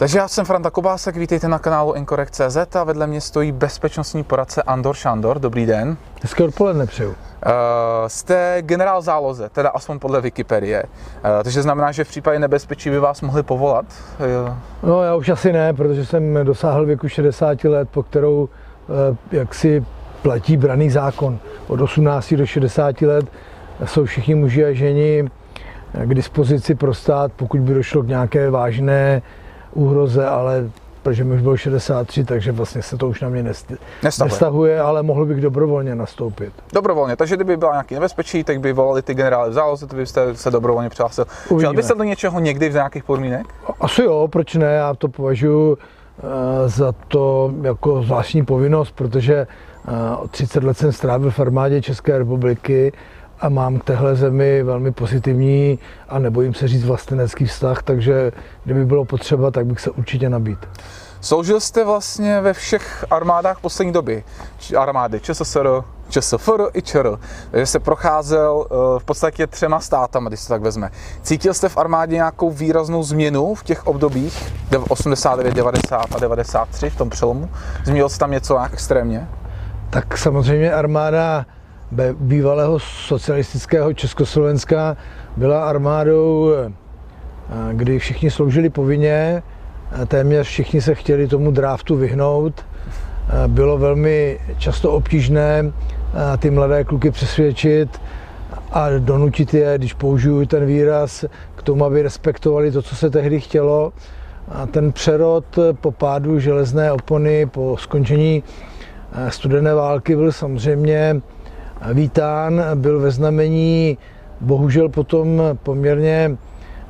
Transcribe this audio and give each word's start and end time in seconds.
Takže 0.00 0.18
já 0.18 0.28
jsem 0.28 0.44
Franta 0.44 0.70
Kobásek, 0.70 1.16
vítejte 1.16 1.48
na 1.48 1.58
kanálu 1.58 1.92
Incorrect.cz 1.92 2.76
a 2.76 2.84
vedle 2.84 3.06
mě 3.06 3.20
stojí 3.20 3.52
bezpečnostní 3.52 4.24
poradce 4.24 4.62
Andor 4.62 4.94
Šandor. 4.94 5.38
Dobrý 5.38 5.66
den. 5.66 5.96
Hezké 6.22 6.44
odpoledne 6.44 6.86
přeju. 6.86 7.10
Uh, 7.10 7.16
jste 8.06 8.56
generál 8.60 9.02
záloze, 9.02 9.48
teda 9.48 9.68
aspoň 9.68 9.98
podle 9.98 10.20
Wikipedie. 10.20 10.82
Uh, 10.82 11.42
takže 11.42 11.62
znamená, 11.62 11.92
že 11.92 12.04
v 12.04 12.08
případě 12.08 12.38
nebezpečí 12.38 12.90
by 12.90 12.98
vás 12.98 13.20
mohli 13.20 13.42
povolat? 13.42 13.84
Uh. 14.46 14.54
No 14.82 15.02
já 15.02 15.14
už 15.14 15.28
asi 15.28 15.52
ne, 15.52 15.74
protože 15.74 16.06
jsem 16.06 16.38
dosáhl 16.42 16.86
věku 16.86 17.08
60 17.08 17.64
let, 17.64 17.88
po 17.90 18.02
kterou 18.02 18.40
uh, 18.42 19.16
jaksi 19.32 19.84
platí 20.22 20.56
braný 20.56 20.90
zákon. 20.90 21.38
Od 21.68 21.80
18 21.80 22.34
do 22.34 22.46
60 22.46 23.02
let 23.02 23.26
jsou 23.84 24.04
všichni 24.04 24.34
muži 24.34 24.64
a 24.64 24.72
ženi 24.72 25.30
k 26.04 26.14
dispozici 26.14 26.74
pro 26.74 26.94
stát, 26.94 27.32
pokud 27.36 27.60
by 27.60 27.74
došlo 27.74 28.02
k 28.02 28.08
nějaké 28.08 28.50
vážné 28.50 29.22
úhroze, 29.74 30.26
ale 30.26 30.70
protože 31.02 31.24
mi 31.24 31.34
už 31.34 31.40
bylo 31.40 31.56
63, 31.56 32.24
takže 32.24 32.52
vlastně 32.52 32.82
se 32.82 32.96
to 32.96 33.08
už 33.08 33.20
na 33.20 33.28
mě 33.28 33.42
nestahuje. 33.42 33.78
nestahuje, 34.02 34.80
ale 34.80 35.02
mohl 35.02 35.26
bych 35.26 35.40
dobrovolně 35.40 35.94
nastoupit. 35.94 36.52
Dobrovolně, 36.72 37.16
takže 37.16 37.36
kdyby 37.36 37.56
byla 37.56 37.72
nějaký 37.72 37.94
nebezpečí, 37.94 38.44
tak 38.44 38.60
by 38.60 38.72
volali 38.72 39.02
ty 39.02 39.14
generály 39.14 39.50
v 39.50 39.52
záloze, 39.52 39.86
to 39.86 39.96
byste 39.96 40.36
se 40.36 40.50
dobrovolně 40.50 40.88
přihlásil. 40.88 41.26
Šel 41.60 41.74
byste 41.74 41.94
do 41.94 42.04
něčeho 42.04 42.40
někdy 42.40 42.68
v 42.68 42.74
nějakých 42.74 43.04
podmínek? 43.04 43.46
Asi 43.80 44.02
jo, 44.02 44.28
proč 44.32 44.54
ne, 44.54 44.66
já 44.66 44.94
to 44.94 45.08
považuji 45.08 45.70
uh, 45.72 45.78
za 46.66 46.92
to 47.08 47.52
jako 47.62 48.02
zvláštní 48.02 48.44
povinnost, 48.44 48.90
protože 48.90 49.46
uh, 50.20 50.26
30 50.26 50.64
let 50.64 50.78
jsem 50.78 50.92
strávil 50.92 51.30
v 51.30 51.40
armádě 51.40 51.82
České 51.82 52.18
republiky 52.18 52.92
a 53.40 53.48
mám 53.48 53.78
k 53.78 53.84
téhle 53.84 54.16
zemi 54.16 54.62
velmi 54.62 54.92
pozitivní 54.92 55.78
a 56.08 56.18
nebojím 56.18 56.54
se 56.54 56.68
říct 56.68 56.84
vlastenecký 56.84 57.44
vztah, 57.44 57.82
takže 57.82 58.32
kdyby 58.64 58.86
bylo 58.86 59.04
potřeba, 59.04 59.50
tak 59.50 59.66
bych 59.66 59.80
se 59.80 59.90
určitě 59.90 60.28
nabít. 60.28 60.58
Sloužil 61.20 61.60
jste 61.60 61.84
vlastně 61.84 62.40
ve 62.40 62.52
všech 62.52 63.04
armádách 63.10 63.60
poslední 63.60 63.92
doby. 63.92 64.24
Armády 64.78 65.20
ČSSR, 65.20 65.68
ČSFR 66.08 66.62
i 66.74 66.82
ČR. 66.82 67.18
Takže 67.50 67.66
jste 67.66 67.78
procházel 67.78 68.66
eh, 68.66 68.74
v 68.98 69.04
podstatě 69.04 69.46
třema 69.46 69.80
státama, 69.80 70.28
když 70.28 70.40
se 70.40 70.48
tak 70.48 70.62
vezme. 70.62 70.90
Cítil 71.22 71.54
jste 71.54 71.68
v 71.68 71.76
armádě 71.76 72.14
nějakou 72.14 72.50
výraznou 72.50 73.02
změnu 73.02 73.54
v 73.54 73.64
těch 73.64 73.86
obdobích 73.86 74.52
89, 74.88 75.54
90 75.54 76.14
a 76.14 76.18
93 76.18 76.90
v 76.90 76.96
tom 76.96 77.10
přelomu? 77.10 77.50
Změnil 77.84 78.08
se 78.08 78.18
tam 78.18 78.30
něco 78.30 78.54
nějak 78.54 78.72
extrémně? 78.72 79.28
Tak 79.90 80.18
samozřejmě 80.18 80.72
armáda 80.72 81.46
bývalého 82.14 82.78
socialistického 82.78 83.92
Československa 83.92 84.96
byla 85.36 85.68
armádou, 85.68 86.50
eh, 86.52 86.72
kdy 87.72 87.98
všichni 87.98 88.30
sloužili 88.30 88.70
povinně, 88.70 89.42
téměř 90.08 90.46
všichni 90.46 90.80
se 90.80 90.94
chtěli 90.94 91.28
tomu 91.28 91.50
draftu 91.50 91.96
vyhnout. 91.96 92.64
Bylo 93.46 93.78
velmi 93.78 94.38
často 94.58 94.92
obtížné 94.92 95.72
ty 96.38 96.50
mladé 96.50 96.84
kluky 96.84 97.10
přesvědčit 97.10 98.00
a 98.72 98.88
donutit 98.98 99.54
je, 99.54 99.78
když 99.78 99.92
použiju 99.92 100.46
ten 100.46 100.66
výraz, 100.66 101.24
k 101.56 101.62
tomu, 101.62 101.84
aby 101.84 102.02
respektovali 102.02 102.72
to, 102.72 102.82
co 102.82 102.96
se 102.96 103.10
tehdy 103.10 103.40
chtělo. 103.40 103.92
A 104.48 104.66
ten 104.66 104.92
přerod 104.92 105.44
po 105.80 105.92
pádu 105.92 106.40
železné 106.40 106.92
opony, 106.92 107.46
po 107.46 107.76
skončení 107.80 108.42
eh, 109.12 109.30
studené 109.30 109.74
války 109.74 110.16
byl 110.16 110.32
samozřejmě 110.32 111.20
vítán, 111.92 112.62
byl 112.74 113.00
ve 113.00 113.10
znamení 113.10 113.98
bohužel 114.40 114.88
potom 114.88 115.42
poměrně 115.62 116.36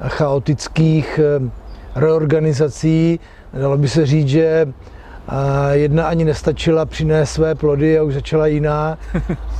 chaotických 0.08 1.20
eh, 1.22 1.50
reorganizací. 2.00 3.20
Dalo 3.60 3.76
by 3.76 3.88
se 3.88 4.06
říct, 4.06 4.28
že 4.28 4.68
jedna 5.72 6.06
ani 6.06 6.24
nestačila 6.24 6.86
přinést 6.86 7.30
své 7.30 7.54
plody 7.54 7.98
a 7.98 8.02
už 8.02 8.14
začala 8.14 8.46
jiná. 8.46 8.98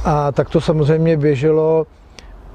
A 0.04 0.32
tak 0.32 0.50
to 0.50 0.60
samozřejmě 0.60 1.16
běželo 1.16 1.86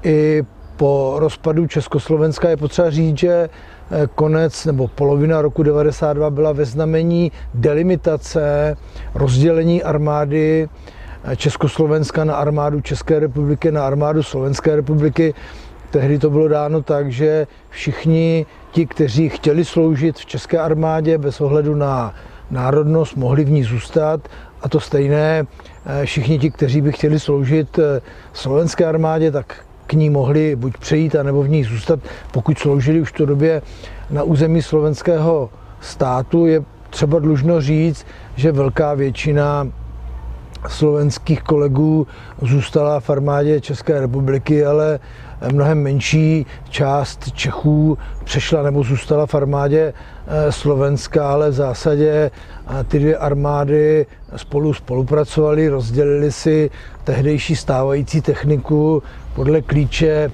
i 0.02 0.42
po 0.76 1.14
rozpadu 1.18 1.66
Československa. 1.66 2.48
Je 2.48 2.56
potřeba 2.56 2.90
říct, 2.90 3.18
že 3.18 3.28
eh, 3.30 4.06
konec 4.14 4.64
nebo 4.64 4.88
polovina 4.88 5.42
roku 5.42 5.62
92 5.62 6.30
byla 6.30 6.52
ve 6.52 6.64
znamení 6.64 7.32
delimitace, 7.54 8.76
rozdělení 9.14 9.82
armády 9.82 10.68
Československa 11.34 12.24
na 12.24 12.34
armádu 12.34 12.80
České 12.80 13.18
republiky, 13.18 13.72
na 13.72 13.86
armádu 13.86 14.22
Slovenské 14.22 14.76
republiky. 14.76 15.34
Tehdy 15.90 16.18
to 16.18 16.30
bylo 16.30 16.48
dáno 16.48 16.82
tak, 16.82 17.12
že 17.12 17.46
všichni 17.70 18.46
ti, 18.70 18.86
kteří 18.86 19.28
chtěli 19.28 19.64
sloužit 19.64 20.16
v 20.16 20.26
české 20.26 20.58
armádě 20.58 21.18
bez 21.18 21.40
ohledu 21.40 21.74
na 21.74 22.14
národnost, 22.50 23.16
mohli 23.16 23.44
v 23.44 23.50
ní 23.50 23.62
zůstat. 23.62 24.28
A 24.62 24.68
to 24.68 24.80
stejné, 24.80 25.46
eh, 25.86 26.06
všichni 26.06 26.38
ti, 26.38 26.50
kteří 26.50 26.80
by 26.80 26.92
chtěli 26.92 27.20
sloužit 27.20 27.78
eh, 27.78 28.00
v 28.32 28.38
slovenské 28.38 28.84
armádě, 28.84 29.30
tak 29.30 29.64
k 29.86 29.92
ní 29.92 30.10
mohli 30.10 30.56
buď 30.56 30.78
přejít, 30.78 31.16
anebo 31.16 31.42
v 31.42 31.48
ní 31.48 31.64
zůstat. 31.64 32.00
Pokud 32.32 32.58
sloužili 32.58 33.00
už 33.00 33.12
v 33.12 33.26
době 33.26 33.62
na 34.10 34.22
území 34.22 34.62
slovenského 34.62 35.50
státu, 35.80 36.46
je 36.46 36.62
třeba 36.90 37.18
dlužno 37.18 37.60
říct, 37.60 38.06
že 38.36 38.52
velká 38.52 38.94
většina 38.94 39.68
slovenských 40.68 41.42
kolegů 41.42 42.06
zůstala 42.42 43.00
v 43.00 43.10
armádě 43.10 43.60
České 43.60 44.00
republiky, 44.00 44.64
ale 44.64 44.98
mnohem 45.52 45.82
menší 45.82 46.46
část 46.68 47.32
Čechů 47.32 47.98
přešla 48.24 48.62
nebo 48.62 48.82
zůstala 48.82 49.26
v 49.26 49.34
armádě 49.34 49.92
eh, 50.26 50.52
Slovenska, 50.52 51.30
ale 51.30 51.50
v 51.50 51.54
zásadě 51.54 52.30
eh, 52.80 52.84
ty 52.84 52.98
dvě 52.98 53.16
armády 53.16 54.06
spolu 54.36 54.74
spolupracovaly, 54.74 55.68
rozdělili 55.68 56.32
si 56.32 56.70
tehdejší 57.04 57.56
stávající 57.56 58.20
techniku 58.20 59.02
podle 59.34 59.62
klíče 59.62 60.30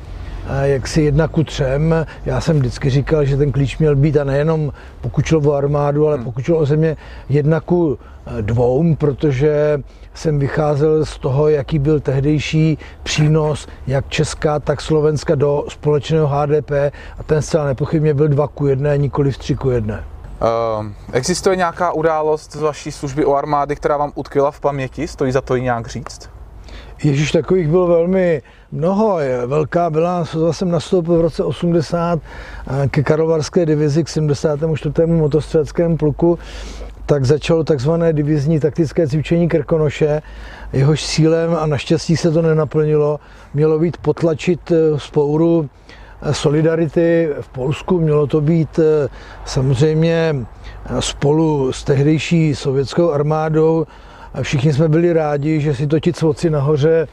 jaksi 0.60 1.02
jedna 1.02 1.28
ku 1.28 1.44
třem. 1.44 2.06
Já 2.26 2.40
jsem 2.40 2.58
vždycky 2.58 2.90
říkal, 2.90 3.24
že 3.24 3.36
ten 3.36 3.52
klíč 3.52 3.78
měl 3.78 3.96
být 3.96 4.16
a 4.16 4.24
nejenom 4.24 4.72
pokud 5.00 5.24
šlo 5.26 5.40
o 5.40 5.52
armádu, 5.52 6.08
ale 6.08 6.18
pokud 6.18 6.44
šlo 6.44 6.58
o 6.58 6.66
země 6.66 6.96
jedna 7.28 7.60
ku 7.60 7.98
dvou, 8.40 8.94
protože 8.96 9.82
jsem 10.14 10.38
vycházel 10.38 11.04
z 11.04 11.18
toho, 11.18 11.48
jaký 11.48 11.78
byl 11.78 12.00
tehdejší 12.00 12.78
přínos 13.02 13.68
jak 13.86 14.08
Česká, 14.08 14.58
tak 14.58 14.80
Slovenska 14.80 15.34
do 15.34 15.64
společného 15.68 16.26
HDP 16.26 16.70
a 17.18 17.22
ten 17.26 17.42
zcela 17.42 17.66
nepochybně 17.66 18.14
byl 18.14 18.28
2 18.28 18.48
ku 18.48 18.66
1, 18.66 18.96
nikoli 18.96 19.32
3 19.32 19.56
ku 19.56 19.70
1. 19.70 20.00
Uh, 20.80 20.86
existuje 21.12 21.56
nějaká 21.56 21.92
událost 21.92 22.52
z 22.52 22.60
vaší 22.60 22.92
služby 22.92 23.24
o 23.24 23.34
armády, 23.34 23.76
která 23.76 23.96
vám 23.96 24.12
utkvěla 24.14 24.50
v 24.50 24.60
paměti? 24.60 25.08
Stojí 25.08 25.32
za 25.32 25.40
to 25.40 25.54
ji 25.54 25.62
nějak 25.62 25.86
říct? 25.86 26.30
Ježíš, 27.04 27.32
takových 27.32 27.68
bylo 27.68 27.86
velmi 27.86 28.42
mnoho. 28.72 29.18
Velká 29.46 29.90
byla, 29.90 30.24
jsem 30.50 30.70
nastoupil 30.70 31.18
v 31.18 31.20
roce 31.20 31.44
80 31.44 32.20
eh, 32.20 32.88
ke 32.88 33.02
Karlovarské 33.02 33.66
divizi, 33.66 34.04
k 34.04 34.08
74. 34.08 35.06
motostřeleckému 35.06 35.96
pluku 35.96 36.38
tak 37.06 37.24
začalo 37.24 37.64
takzvané 37.64 38.12
divizní 38.12 38.60
taktické 38.60 39.08
cvičení 39.08 39.48
Krkonoše. 39.48 40.22
Jehož 40.72 41.06
cílem, 41.06 41.54
a 41.54 41.66
naštěstí 41.66 42.16
se 42.16 42.30
to 42.30 42.42
nenaplnilo, 42.42 43.20
mělo 43.54 43.78
být 43.78 43.96
potlačit 43.96 44.70
eh, 44.70 44.98
spouru 44.98 45.68
eh, 46.22 46.34
solidarity 46.34 47.28
v 47.40 47.48
Polsku. 47.48 48.00
Mělo 48.00 48.26
to 48.26 48.40
být 48.40 48.78
eh, 48.78 49.08
samozřejmě 49.44 50.36
spolu 51.00 51.72
s 51.72 51.84
tehdejší 51.84 52.54
sovětskou 52.54 53.10
armádou. 53.10 53.86
Všichni 54.42 54.72
jsme 54.72 54.88
byli 54.88 55.12
rádi, 55.12 55.60
že 55.60 55.74
si 55.74 55.86
to 55.86 56.00
ti 56.00 56.12
cvoci 56.12 56.50
nahoře 56.50 57.08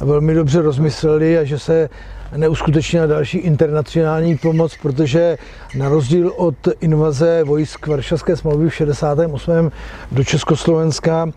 velmi 0.00 0.34
dobře 0.34 0.62
rozmysleli 0.62 1.38
a 1.38 1.44
že 1.44 1.58
se 1.58 1.88
neuskutečnila 2.36 3.06
další 3.06 3.38
internacionální 3.38 4.36
pomoc, 4.36 4.76
protože 4.82 5.38
na 5.76 5.88
rozdíl 5.88 6.32
od 6.36 6.54
invaze 6.80 7.44
vojsk 7.44 7.86
Varšavské 7.86 8.36
smlouvy 8.36 8.68
v 8.68 8.74
68. 8.74 9.70
do 10.12 10.24
Československa, 10.24 11.28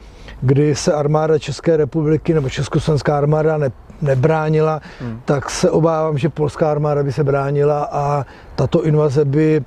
kdy 0.42 0.76
se 0.76 0.94
armáda 0.94 1.40
České 1.40 1.78
republiky 1.78 2.34
nebo 2.34 2.50
Československá 2.50 3.18
armáda 3.18 3.58
ne, 3.58 3.72
nebránila, 4.02 4.82
hmm. 5.02 5.22
tak 5.26 5.50
se 5.50 5.70
obávám, 5.70 6.18
že 6.18 6.30
polská 6.30 6.72
armáda 6.72 7.04
by 7.04 7.12
se 7.12 7.24
bránila 7.24 7.90
a 7.92 8.26
tato 8.56 8.86
invaze 8.86 9.26
by 9.26 9.62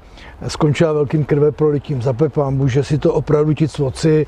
skončila 0.49 0.93
velkým 0.93 1.25
krveprolitím. 1.25 2.03
Zapek 2.03 2.37
vám 2.37 2.69
že 2.69 2.85
si 2.85 2.99
to 2.99 3.15
opravdu 3.15 3.55
ti 3.55 3.69
cvoci 3.69 4.27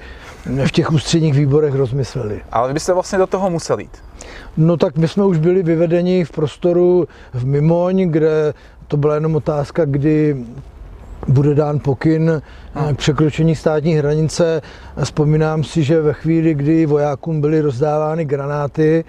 v 0.67 0.73
těch 0.73 0.93
ústředních 0.93 1.35
výborech 1.35 1.75
rozmysleli. 1.75 2.41
Ale 2.53 2.69
vy 2.69 2.75
byste 2.75 2.93
vlastně 2.93 3.19
do 3.19 3.27
toho 3.27 3.51
museli 3.51 3.83
jít. 3.83 3.99
No 4.57 4.77
tak 4.77 4.97
my 4.97 5.09
jsme 5.09 5.25
už 5.25 5.39
byli 5.39 5.62
vyvedeni 5.62 6.25
v 6.25 6.31
prostoru 6.31 7.09
v 7.33 7.47
Mimoň, 7.47 8.03
kde 8.03 8.55
to 8.89 8.97
byla 8.97 9.15
jenom 9.15 9.37
otázka, 9.37 9.85
kdy 9.85 10.37
bude 11.29 11.55
dán 11.55 11.79
pokyn 11.79 12.43
k 12.93 12.97
překročení 12.97 13.57
státní 13.57 13.95
hranice. 13.95 14.62
Vzpomínám 15.05 15.65
si, 15.65 15.83
že 15.83 16.01
ve 16.01 16.12
chvíli, 16.12 16.55
kdy 16.55 16.87
vojákům 16.87 17.41
byly 17.41 17.61
rozdávány 17.61 18.25
granáty, 18.25 19.05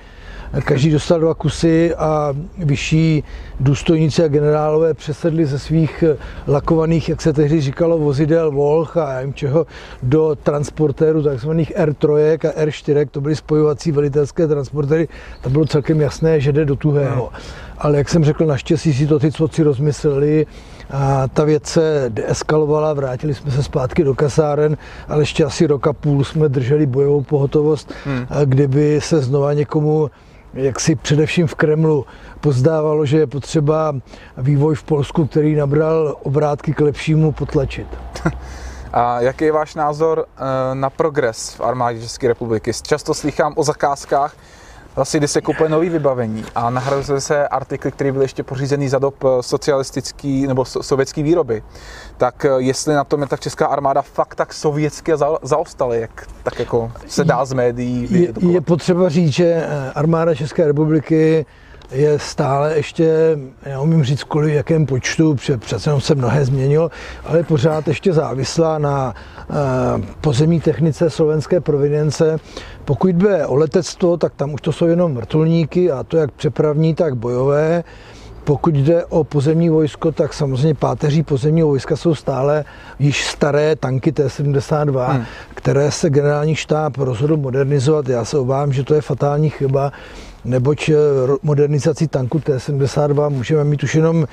každý 0.59 0.91
dostal 0.91 1.19
dva 1.19 1.33
kusy 1.33 1.95
a 1.95 2.33
vyšší 2.57 3.23
důstojníci 3.59 4.23
a 4.23 4.27
generálové 4.27 4.93
přesedli 4.93 5.45
ze 5.45 5.59
svých 5.59 6.03
lakovaných, 6.47 7.09
jak 7.09 7.21
se 7.21 7.33
tehdy 7.33 7.61
říkalo, 7.61 7.97
vozidel 7.97 8.51
Volch 8.51 8.97
a 8.97 9.21
já 9.21 9.31
čeho, 9.31 9.65
do 10.03 10.37
transportéru 10.43 11.23
takzvaných 11.23 11.71
R3 11.75 12.37
a 12.49 12.65
R4, 12.65 13.07
to 13.11 13.21
byly 13.21 13.35
spojovací 13.35 13.91
velitelské 13.91 14.47
transportéry, 14.47 15.07
to 15.41 15.49
bylo 15.49 15.65
celkem 15.65 16.01
jasné, 16.01 16.39
že 16.39 16.51
jde 16.51 16.65
do 16.65 16.75
tuhého. 16.75 17.31
Ale 17.77 17.97
jak 17.97 18.09
jsem 18.09 18.23
řekl, 18.23 18.45
naštěstí 18.45 18.93
si 18.93 19.07
to 19.07 19.19
ty 19.19 19.31
cvoci 19.31 19.63
rozmysleli, 19.63 20.45
a 20.93 21.27
ta 21.27 21.43
věc 21.43 21.65
se 21.65 22.05
deeskalovala, 22.09 22.93
vrátili 22.93 23.33
jsme 23.33 23.51
se 23.51 23.63
zpátky 23.63 24.03
do 24.03 24.15
kasáren, 24.15 24.77
ale 25.07 25.21
ještě 25.21 25.45
asi 25.45 25.67
roka 25.67 25.93
půl 25.93 26.23
jsme 26.23 26.49
drželi 26.49 26.85
bojovou 26.85 27.21
pohotovost, 27.21 27.93
hmm. 28.05 28.25
kdyby 28.45 29.01
se 29.01 29.21
znova 29.21 29.53
někomu 29.53 30.09
jak 30.53 30.79
si 30.79 30.95
především 30.95 31.47
v 31.47 31.55
Kremlu 31.55 32.05
pozdávalo, 32.39 33.05
že 33.05 33.17
je 33.17 33.27
potřeba 33.27 33.95
vývoj 34.37 34.75
v 34.75 34.83
Polsku, 34.83 35.25
který 35.25 35.55
nabral 35.55 36.15
obrátky 36.23 36.73
k 36.73 36.79
lepšímu, 36.79 37.31
potlačit. 37.31 37.87
A 38.93 39.21
jaký 39.21 39.45
je 39.45 39.51
váš 39.51 39.75
názor 39.75 40.25
eh, 40.25 40.75
na 40.75 40.89
progres 40.89 41.53
v 41.53 41.61
armádě 41.61 42.01
České 42.01 42.27
republiky? 42.27 42.71
Často 42.81 43.13
slychám 43.13 43.53
o 43.55 43.63
zakázkách, 43.63 44.35
vlastně, 44.95 45.19
kdy 45.19 45.27
se 45.27 45.41
kupuje 45.41 45.69
nový 45.69 45.89
vybavení 45.89 46.45
a 46.55 46.69
nahrazuje 46.69 47.21
se 47.21 47.47
artikly, 47.47 47.91
které 47.91 48.11
byly 48.11 48.25
ještě 48.25 48.43
pořízený 48.43 48.89
za 48.89 48.99
dob 48.99 49.23
eh, 49.23 49.27
socialistický 49.43 50.47
nebo 50.47 50.65
sovětský 50.65 51.23
výroby. 51.23 51.63
Tak 52.17 52.45
eh, 52.45 52.49
jestli 52.57 52.93
na 52.93 53.03
tom 53.03 53.21
je 53.21 53.27
tak 53.27 53.39
česká 53.39 53.67
armáda 53.67 54.01
fakt 54.01 54.35
tak 54.35 54.53
sovětsky 54.53 55.11
zaostala, 55.41 55.95
jak 55.95 56.27
tak 56.43 56.59
jako 56.59 56.91
se 57.07 57.23
dá 57.23 57.45
z 57.45 57.53
médií 57.53 58.07
je, 58.09 58.33
je 58.51 58.61
potřeba 58.61 59.09
říct, 59.09 59.33
že 59.33 59.45
eh, 59.45 59.91
armáda 59.95 60.35
České 60.35 60.67
republiky 60.67 61.45
je 61.91 62.19
stále 62.19 62.75
ještě, 62.75 63.37
já 63.65 63.81
umím 63.81 64.03
říct 64.03 64.23
kvůli 64.23 64.53
jakém 64.53 64.85
počtu, 64.85 65.35
přece 65.59 65.89
jenom 65.89 66.01
se 66.01 66.15
mnohé 66.15 66.45
změnilo, 66.45 66.91
ale 67.25 67.43
pořád 67.43 67.87
ještě 67.87 68.13
závislá 68.13 68.77
na 68.77 69.13
pozemní 70.21 70.59
technice 70.59 71.09
slovenské 71.09 71.59
provinience. 71.59 72.37
Pokud 72.85 73.07
jde 73.15 73.45
o 73.45 73.55
letectvo, 73.55 74.17
tak 74.17 74.33
tam 74.35 74.53
už 74.53 74.61
to 74.61 74.71
jsou 74.71 74.85
jenom 74.85 75.15
vrtulníky 75.15 75.91
a 75.91 76.03
to 76.03 76.17
jak 76.17 76.31
přepravní, 76.31 76.95
tak 76.95 77.15
bojové. 77.15 77.83
Pokud 78.43 78.75
jde 78.75 79.05
o 79.05 79.23
pozemní 79.23 79.69
vojsko, 79.69 80.11
tak 80.11 80.33
samozřejmě 80.33 80.73
páteří 80.73 81.23
pozemního 81.23 81.67
vojska 81.67 81.95
jsou 81.95 82.15
stále 82.15 82.65
již 82.99 83.25
staré 83.25 83.75
tanky 83.75 84.11
T-72, 84.11 85.11
hmm. 85.11 85.25
které 85.53 85.91
se 85.91 86.09
generální 86.09 86.55
štáb 86.55 86.97
rozhodl 86.97 87.37
modernizovat. 87.37 88.09
Já 88.09 88.25
se 88.25 88.37
obávám, 88.37 88.73
že 88.73 88.83
to 88.83 88.93
je 88.93 89.01
fatální 89.01 89.49
chyba, 89.49 89.91
neboť 90.45 90.89
eh, 90.89 90.95
modernizací 91.43 92.07
tanku 92.07 92.39
T-72 92.39 93.29
můžeme 93.29 93.63
mít 93.63 93.83
už 93.83 93.95
jenom 93.95 94.27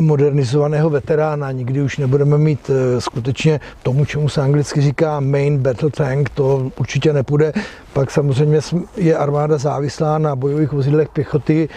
modernizovaného 0.00 0.90
veterána, 0.90 1.52
nikdy 1.52 1.82
už 1.82 1.98
nebudeme 1.98 2.38
mít 2.38 2.70
eh, 2.70 3.00
skutečně 3.00 3.60
tomu, 3.82 4.04
čemu 4.04 4.28
se 4.28 4.42
anglicky 4.42 4.80
říká 4.80 5.20
main 5.20 5.58
battle 5.58 5.90
tank, 5.90 6.28
to 6.30 6.70
určitě 6.78 7.12
nepůjde. 7.12 7.52
Pak 7.92 8.10
samozřejmě 8.10 8.60
je 8.96 9.16
armáda 9.16 9.58
závislá 9.58 10.18
na 10.18 10.36
bojových 10.36 10.72
vozidlech 10.72 11.08
pěchoty, 11.08 11.68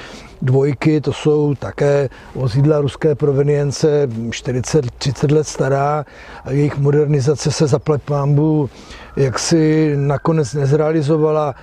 dvojky, 0.41 1.01
to 1.01 1.13
jsou 1.13 1.55
také 1.55 2.09
vozidla 2.35 2.81
ruské 2.81 3.15
provenience, 3.15 4.07
40-30 4.07 5.33
let 5.33 5.47
stará, 5.47 6.05
jejich 6.49 6.77
modernizace 6.77 7.51
se 7.51 7.67
za 7.67 7.79
pambu 8.05 8.69
jaksi 9.15 9.93
nakonec 9.95 10.53
nezrealizovala 10.53 11.55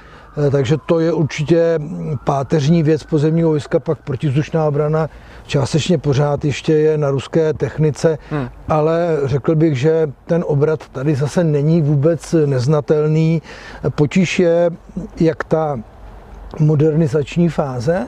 takže 0.51 0.77
to 0.87 1.01
je 1.01 1.13
určitě 1.13 1.79
páteřní 2.25 2.83
věc 2.83 3.05
pozemního 3.05 3.49
vojska, 3.51 3.81
pak 3.81 3.99
protizdušná 3.99 4.67
obrana 4.67 5.09
částečně 5.47 5.99
pořád 5.99 6.45
ještě 6.45 6.73
je 6.73 6.99
na 6.99 7.11
ruské 7.11 7.53
technice, 7.53 8.19
hmm. 8.31 8.49
ale 8.69 9.19
řekl 9.25 9.55
bych, 9.55 9.79
že 9.79 10.13
ten 10.27 10.45
obrat 10.47 10.89
tady 10.93 11.15
zase 11.15 11.45
není 11.45 11.83
vůbec 11.83 12.35
neznatelný. 12.47 13.43
Potíž 13.89 14.39
je, 14.39 14.71
jak 15.21 15.45
ta 15.45 15.81
modernizační 16.59 17.49
fáze, 17.49 18.07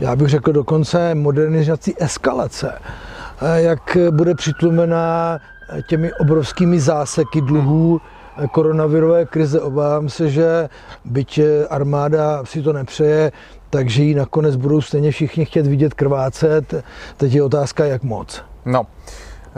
já 0.00 0.16
bych 0.16 0.28
řekl 0.28 0.52
dokonce 0.52 1.14
modernizací 1.14 1.94
eskalace, 1.98 2.72
eh, 3.42 3.62
jak 3.62 3.96
bude 4.10 4.34
přitlumená 4.34 5.38
těmi 5.88 6.12
obrovskými 6.12 6.80
záseky 6.80 7.40
dluhů, 7.40 7.90
hmm 7.90 8.19
koronavirové 8.48 9.26
krize. 9.26 9.60
Obávám 9.60 10.08
se, 10.08 10.30
že 10.30 10.68
byť 11.04 11.40
armáda 11.70 12.44
si 12.44 12.62
to 12.62 12.72
nepřeje, 12.72 13.32
takže 13.70 14.02
ji 14.02 14.14
nakonec 14.14 14.56
budou 14.56 14.80
stejně 14.80 15.10
všichni 15.10 15.44
chtět 15.44 15.66
vidět 15.66 15.94
krvácet. 15.94 16.74
Teď 17.16 17.32
je 17.32 17.42
otázka, 17.42 17.84
jak 17.84 18.02
moc. 18.02 18.42
No, 18.64 18.86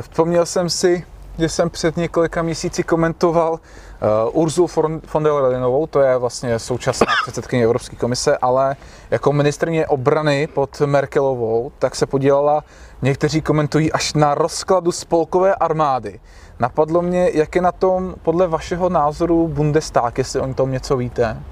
vzpomněl 0.01 0.47
jsem 0.47 0.71
si, 0.71 1.05
že 1.39 1.49
jsem 1.49 1.71
před 1.71 1.97
několika 1.97 2.43
měsíci 2.43 2.83
komentoval 2.83 3.53
uh, 3.53 4.43
Ursulu 4.43 4.69
von 5.13 5.23
der 5.23 5.33
Leyenovou, 5.33 5.87
to 5.87 6.01
je 6.01 6.19
vlastně 6.19 6.59
současná 6.59 7.07
předsedkyně 7.23 7.65
Evropské 7.65 7.97
komise, 7.97 8.37
ale 8.37 8.77
jako 9.11 9.33
ministrně 9.33 9.87
obrany 9.87 10.47
pod 10.47 10.81
Merkelovou, 10.81 11.73
tak 11.79 11.95
se 11.95 12.07
podílela, 12.07 12.65
někteří 13.03 13.43
komentují, 13.43 13.93
až 13.93 14.15
na 14.15 14.35
rozkladu 14.35 14.93
spolkové 14.93 15.55
armády. 15.55 16.21
Napadlo 16.61 17.03
mě, 17.03 17.31
jak 17.35 17.55
je 17.55 17.63
na 17.63 17.73
tom 17.73 18.15
podle 18.23 18.47
vašeho 18.47 18.89
názoru 18.89 19.49
Bundestag, 19.49 20.19
jestli 20.19 20.41
o 20.41 20.55
tom 20.55 20.73
něco 20.73 20.97
víte? 20.97 21.43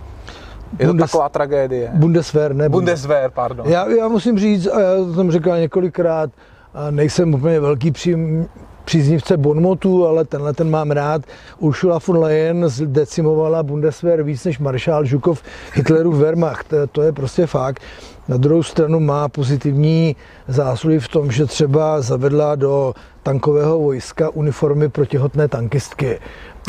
Je 0.78 0.86
to 0.86 0.92
Bundes, 0.92 1.10
taková 1.10 1.28
tragédie. 1.28 1.90
Bundeswehr, 1.94 2.54
ne? 2.54 2.68
Bundeswehr, 2.68 3.30
pardon. 3.30 3.68
Já, 3.68 3.88
já 3.88 4.08
musím 4.08 4.38
říct, 4.38 4.66
a 4.66 4.80
já 4.80 4.96
to 4.96 5.14
jsem 5.14 5.30
říkal 5.32 5.58
několikrát, 5.58 6.30
a 6.74 6.90
nejsem 6.90 7.34
úplně 7.34 7.60
velký 7.60 7.90
přím, 7.90 8.48
příznivce 8.90 9.36
Bonmotu, 9.36 10.06
ale 10.06 10.24
tenhle 10.24 10.52
ten 10.52 10.70
mám 10.70 10.90
rád. 10.90 11.22
Ursula 11.58 11.98
von 12.06 12.18
Leyen 12.18 12.68
zdecimovala 12.68 13.62
Bundeswehr 13.62 14.22
víc 14.22 14.44
než 14.44 14.58
maršál 14.58 15.04
Žukov 15.04 15.42
Hitlerův 15.74 16.16
Wehrmacht. 16.16 16.74
To 16.92 17.02
je 17.02 17.12
prostě 17.12 17.46
fakt. 17.46 17.82
Na 18.28 18.36
druhou 18.36 18.62
stranu 18.62 19.00
má 19.00 19.28
pozitivní 19.28 20.16
zásluhy 20.48 21.00
v 21.00 21.08
tom, 21.08 21.30
že 21.30 21.46
třeba 21.46 22.00
zavedla 22.00 22.54
do 22.54 22.94
tankového 23.22 23.78
vojska 23.78 24.30
uniformy 24.30 24.88
pro 24.88 25.06
těhotné 25.06 25.48
tankistky. 25.48 26.20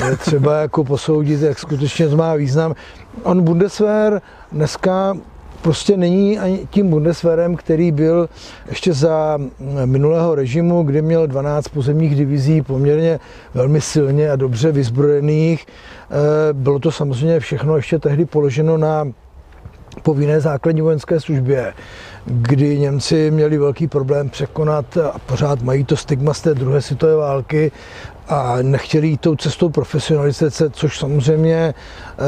Je 0.10 0.18
třeba 0.18 0.58
jako 0.58 0.84
posoudit, 0.84 1.42
jak 1.42 1.60
skutečně 1.60 2.08
to 2.08 2.18
má 2.18 2.36
význam. 2.36 2.76
On 3.24 3.42
Bundeswehr 3.42 4.22
dneska 4.52 5.18
prostě 5.62 5.98
není 5.98 6.40
ani 6.40 6.68
tím 6.70 6.90
Bundeswehrem, 6.90 7.56
který 7.56 7.92
byl 7.92 8.30
ještě 8.70 8.94
za 8.94 9.38
minulého 9.86 10.36
režimu, 10.36 10.84
kdy 10.84 11.02
měl 11.02 11.28
12 11.28 11.68
pozemních 11.68 12.16
divizí 12.16 12.62
poměrně 12.62 13.20
velmi 13.54 13.82
silně 13.82 14.32
a 14.32 14.36
dobře 14.36 14.72
vyzbrojených. 14.72 15.66
Eh, 15.66 16.54
bylo 16.54 16.80
to 16.80 16.92
samozřejmě 16.92 17.40
všechno 17.40 17.76
ještě 17.76 18.00
tehdy 18.00 18.26
položeno 18.26 18.78
na 18.78 19.08
povinné 20.04 20.42
základní 20.42 20.82
vojenské 20.82 21.20
službě, 21.20 21.74
kdy 22.26 22.80
Němci 22.80 23.32
měli 23.32 23.58
velký 23.58 23.88
problém 23.88 24.30
překonat 24.30 24.98
a 24.98 25.20
pořád 25.26 25.62
mají 25.62 25.84
to 25.84 25.98
stigma 25.98 26.34
z 26.34 26.42
té 26.42 26.54
druhé 26.54 26.82
světové 26.82 27.16
války 27.16 27.72
a 28.28 28.58
nechtěli 28.62 29.08
jít 29.08 29.22
tou 29.22 29.36
cestou 29.36 29.70
profesionalizace, 29.70 30.70
což 30.70 31.00
samozřejmě 31.00 31.74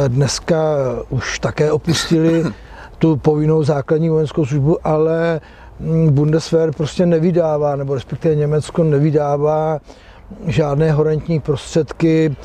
eh, 0.05 0.09
dneska 0.09 0.75
už 1.09 1.39
také 1.39 1.71
opustili 1.71 2.43
tu 2.99 3.17
povinnou 3.17 3.63
základní 3.63 4.09
vojenskou 4.09 4.45
službu, 4.45 4.77
ale 4.83 5.41
hm, 5.79 6.09
Bundeswehr 6.09 6.71
prostě 6.71 7.05
nevydává, 7.05 7.75
nebo 7.75 7.93
respektive 7.93 8.35
Německo 8.35 8.83
nevydává 8.83 9.79
žádné 10.47 10.91
horentní 10.91 11.39
prostředky. 11.39 12.35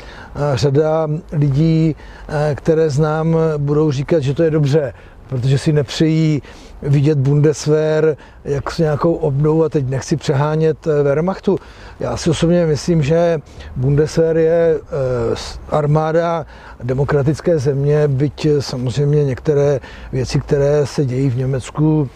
Řada 0.55 1.09
lidí, 1.33 1.97
eh, 2.28 2.55
které 2.55 2.90
znám, 2.90 3.37
budou 3.57 3.90
říkat, 3.90 4.23
že 4.23 4.35
to 4.35 4.43
je 4.43 4.50
dobře, 4.50 4.93
protože 5.28 5.58
si 5.58 5.73
nepřejí 5.73 6.42
vidět 6.82 7.18
Bundeswehr 7.18 8.16
jak 8.44 8.70
s 8.70 8.78
nějakou 8.78 9.14
obnou 9.14 9.64
a 9.64 9.68
teď 9.68 9.88
nechci 9.88 10.16
přehánět 10.16 10.87
eh, 10.87 11.02
Wehrmachtu. 11.02 11.58
Já 12.00 12.16
si 12.16 12.30
osobně 12.30 12.66
myslím, 12.66 13.02
že 13.02 13.38
Bundeswehr 13.76 14.37
je 14.37 14.76
eh, 14.76 15.37
armáda 15.70 16.47
demokratické 16.82 17.58
země, 17.58 18.08
byť 18.08 18.47
samozřejmě 18.61 19.25
některé 19.25 19.80
věci, 20.12 20.40
které 20.40 20.87
se 20.87 21.04
dějí 21.04 21.30
v 21.30 21.37
Německu, 21.37 22.11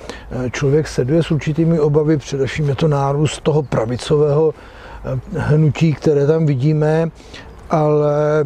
člověk 0.52 0.88
sleduje 0.88 1.23
s 1.23 1.31
určitými 1.31 1.81
obavy, 1.81 2.16
především 2.16 2.69
je 2.69 2.75
to 2.75 2.88
nárůst 2.88 3.40
toho 3.40 3.62
pravicového 3.62 4.54
hnutí, 5.37 5.92
které 5.92 6.26
tam 6.26 6.47
vidíme, 6.47 7.11
ale 7.71 8.45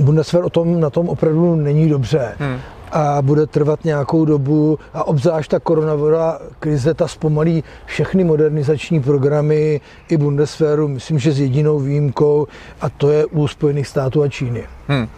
Bundeswehr 0.00 0.44
o 0.44 0.50
tom, 0.50 0.80
na 0.80 0.90
tom 0.90 1.08
opravdu 1.08 1.54
není 1.54 1.88
dobře. 1.88 2.34
Hmm. 2.38 2.58
A 2.94 3.22
bude 3.22 3.46
trvat 3.46 3.84
nějakou 3.84 4.24
dobu 4.24 4.78
a 4.94 5.04
obzvlášť 5.04 5.50
ta 5.50 5.60
koronavirová 5.60 6.38
krize, 6.58 6.94
ta 6.94 7.08
zpomalí 7.08 7.64
všechny 7.86 8.24
modernizační 8.24 9.02
programy 9.02 9.80
i 10.08 10.16
Bundeswehru, 10.16 10.88
myslím, 10.88 11.18
že 11.18 11.32
s 11.32 11.40
jedinou 11.40 11.78
výjimkou 11.78 12.46
a 12.80 12.88
to 12.88 13.10
je 13.10 13.26
u 13.26 13.48
Spojených 13.48 13.86
států 13.86 14.22
a 14.22 14.28
Číny. 14.28 14.66
Hmm. 14.88 15.08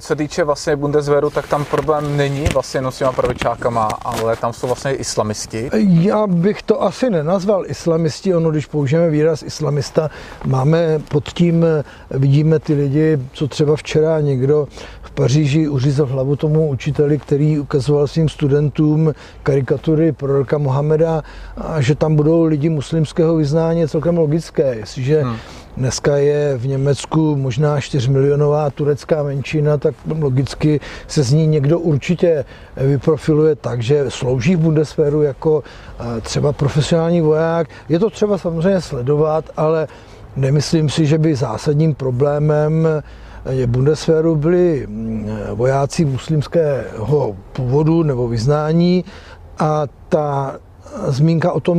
Co 0.00 0.06
se 0.06 0.16
týče 0.16 0.44
vlastně 0.44 0.76
Bundeswehru, 0.76 1.30
tak 1.30 1.48
tam 1.48 1.64
problém 1.64 2.16
není 2.16 2.44
vlastně 2.52 2.78
jenom 2.78 2.92
s 2.92 2.98
těma 2.98 3.12
pravičákama, 3.12 3.88
ale 4.04 4.36
tam 4.36 4.52
jsou 4.52 4.66
vlastně 4.66 4.92
islamisti. 4.92 5.70
Já 5.88 6.26
bych 6.26 6.62
to 6.62 6.82
asi 6.82 7.10
nenazval 7.10 7.64
islamisti, 7.66 8.34
ono 8.34 8.50
když 8.50 8.66
použijeme 8.66 9.10
výraz 9.10 9.42
islamista, 9.42 10.10
máme 10.46 11.00
pod 11.08 11.28
tím, 11.32 11.66
vidíme 12.10 12.58
ty 12.58 12.74
lidi, 12.74 13.18
co 13.32 13.48
třeba 13.48 13.76
včera 13.76 14.20
někdo 14.20 14.68
v 15.02 15.10
Paříži 15.10 15.68
uřízl 15.68 16.06
hlavu 16.06 16.36
tomu 16.36 16.68
učiteli, 16.68 17.18
který 17.18 17.58
ukazoval 17.58 18.06
svým 18.06 18.28
studentům 18.28 19.12
karikatury 19.42 20.12
proroka 20.12 20.58
Mohameda 20.58 21.22
a 21.56 21.80
že 21.80 21.94
tam 21.94 22.16
budou 22.16 22.44
lidi 22.44 22.68
muslimského 22.68 23.36
vyznání, 23.36 23.80
je 23.80 23.88
celkem 23.88 24.18
logické. 24.18 24.74
Jestliže 24.74 25.22
hmm 25.22 25.36
Dneska 25.76 26.16
je 26.16 26.58
v 26.58 26.66
Německu 26.66 27.36
možná 27.36 27.80
4 27.80 28.10
milionová 28.10 28.70
turecká 28.70 29.22
menšina, 29.22 29.78
tak 29.78 29.94
logicky 30.20 30.80
se 31.06 31.22
z 31.22 31.32
ní 31.32 31.46
někdo 31.46 31.78
určitě 31.78 32.44
vyprofiluje 32.76 33.56
tak, 33.56 33.82
že 33.82 34.04
slouží 34.08 34.56
v 34.56 34.60
Bundeswehru 34.60 35.22
jako 35.22 35.62
eh, 36.00 36.20
třeba 36.20 36.52
profesionální 36.52 37.20
voják. 37.20 37.68
Je 37.88 37.98
to 37.98 38.10
třeba 38.10 38.38
samozřejmě 38.38 38.80
sledovat, 38.80 39.44
ale 39.56 39.88
nemyslím 40.36 40.88
si, 40.88 41.06
že 41.06 41.18
by 41.18 41.34
zásadním 41.34 41.94
problémem 41.94 42.88
je 43.50 43.66
Bundeswehru 43.66 44.36
byli 44.36 44.86
mm, 44.86 45.28
vojáci 45.54 46.04
muslimského 46.04 47.36
původu 47.52 48.02
nebo 48.02 48.28
vyznání 48.28 49.04
a 49.58 49.86
ta 50.08 50.58
zmínka 51.06 51.52
o 51.52 51.60
tom 51.60 51.78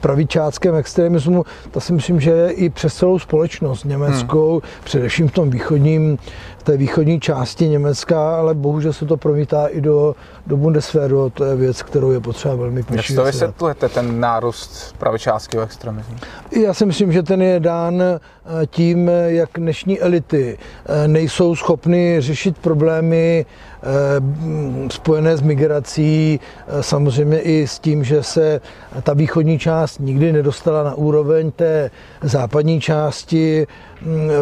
pravičáckém 0.00 0.74
extremismu, 0.74 1.44
to 1.70 1.80
si 1.80 1.92
myslím, 1.92 2.20
že 2.20 2.30
je 2.30 2.50
i 2.50 2.68
přes 2.68 2.94
celou 2.94 3.18
společnost 3.18 3.84
německou, 3.84 4.52
hmm. 4.52 4.60
především 4.84 5.28
v 5.28 5.32
tom 5.32 5.50
východním, 5.50 6.18
té 6.64 6.76
východní 6.76 7.20
části 7.20 7.68
Německa, 7.68 8.36
ale 8.36 8.54
bohužel 8.54 8.92
se 8.92 9.06
to 9.06 9.16
promítá 9.16 9.66
i 9.66 9.80
do, 9.80 10.14
do 10.46 10.56
Bundeswehru. 10.56 11.30
To 11.30 11.44
je 11.44 11.56
věc, 11.56 11.82
kterou 11.82 12.10
je 12.10 12.20
potřeba 12.20 12.54
velmi 12.54 12.82
pečlivě 12.82 13.14
Jak 13.14 13.16
to 13.16 13.24
vysvětlujete, 13.24 13.88
ten 13.88 14.20
nárůst 14.20 14.94
pravičáckého 14.98 15.64
extremismu? 15.64 16.16
Já 16.62 16.74
si 16.74 16.86
myslím, 16.86 17.12
že 17.12 17.22
ten 17.22 17.42
je 17.42 17.60
dán 17.60 18.02
eh, 18.02 18.20
tím, 18.66 19.10
jak 19.26 19.50
dnešní 19.58 20.00
elity 20.00 20.58
eh, 20.86 21.08
nejsou 21.08 21.56
schopny 21.56 22.16
řešit 22.20 22.58
problémy 22.58 23.46
Eh, 23.86 24.88
spojené 24.90 25.36
s 25.36 25.42
migrací, 25.42 26.40
samozřejmě 26.80 27.40
i 27.40 27.66
s 27.66 27.78
tím, 27.78 28.04
že 28.04 28.22
se 28.22 28.60
ta 29.02 29.14
východní 29.14 29.58
část 29.58 29.98
nikdy 29.98 30.32
nedostala 30.32 30.82
na 30.82 30.94
úroveň 30.94 31.50
té 31.50 31.90
západní 32.22 32.80
části, 32.80 33.66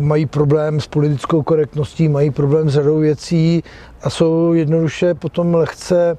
mají 0.00 0.26
problém 0.26 0.80
s 0.80 0.86
politickou 0.86 1.42
korektností, 1.42 2.08
mají 2.08 2.30
problém 2.30 2.70
s 2.70 2.72
řadou 2.72 2.98
věcí 2.98 3.62
a 4.02 4.10
jsou 4.10 4.52
jednoduše 4.52 5.14
potom 5.14 5.54
lehce 5.54 6.18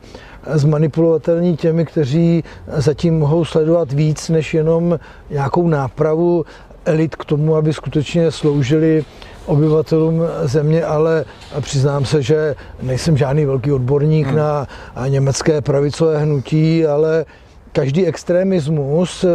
zmanipulovatelní 0.53 1.57
těmi, 1.57 1.85
kteří 1.85 2.43
zatím 2.67 3.19
mohou 3.19 3.45
sledovat 3.45 3.91
víc 3.91 4.29
než 4.29 4.53
jenom 4.53 4.99
nějakou 5.29 5.67
nápravu 5.67 6.45
elit 6.85 7.15
k 7.15 7.25
tomu, 7.25 7.55
aby 7.55 7.73
skutečně 7.73 8.31
sloužili 8.31 9.05
obyvatelům 9.45 10.21
země, 10.43 10.85
ale 10.85 11.25
přiznám 11.61 12.05
se, 12.05 12.21
že 12.21 12.55
nejsem 12.81 13.17
žádný 13.17 13.45
velký 13.45 13.71
odborník 13.71 14.27
hmm. 14.27 14.35
na 14.35 14.67
německé 15.07 15.61
pravicové 15.61 16.17
hnutí, 16.17 16.85
ale 16.85 17.25
každý 17.71 18.05
extremismus, 18.07 19.25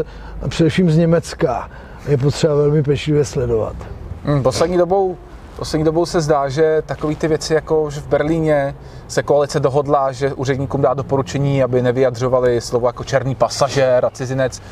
především 0.48 0.90
z 0.90 0.96
Německa, 0.96 1.70
je 2.08 2.16
potřeba 2.16 2.54
velmi 2.54 2.82
pečlivě 2.82 3.24
sledovat. 3.24 3.97
Hmm, 4.24 4.42
poslední 4.42 4.76
dobou 4.76 5.16
Poslední 5.58 5.84
dobou 5.84 6.06
se 6.06 6.20
zdá, 6.20 6.48
že 6.48 6.82
takové 6.86 7.14
ty 7.14 7.28
věci, 7.28 7.54
jako 7.54 7.90
že 7.90 8.00
v 8.00 8.06
Berlíně 8.06 8.74
se 9.08 9.22
koalice 9.22 9.60
dohodla, 9.60 10.12
že 10.12 10.34
úředníkům 10.34 10.82
dá 10.82 10.94
doporučení, 10.94 11.62
aby 11.62 11.82
nevyjadřovali 11.82 12.60
slovo 12.60 12.86
jako 12.86 13.04
černý 13.04 13.34
pasažér 13.34 14.04
a 14.04 14.10
cizinec, 14.10 14.62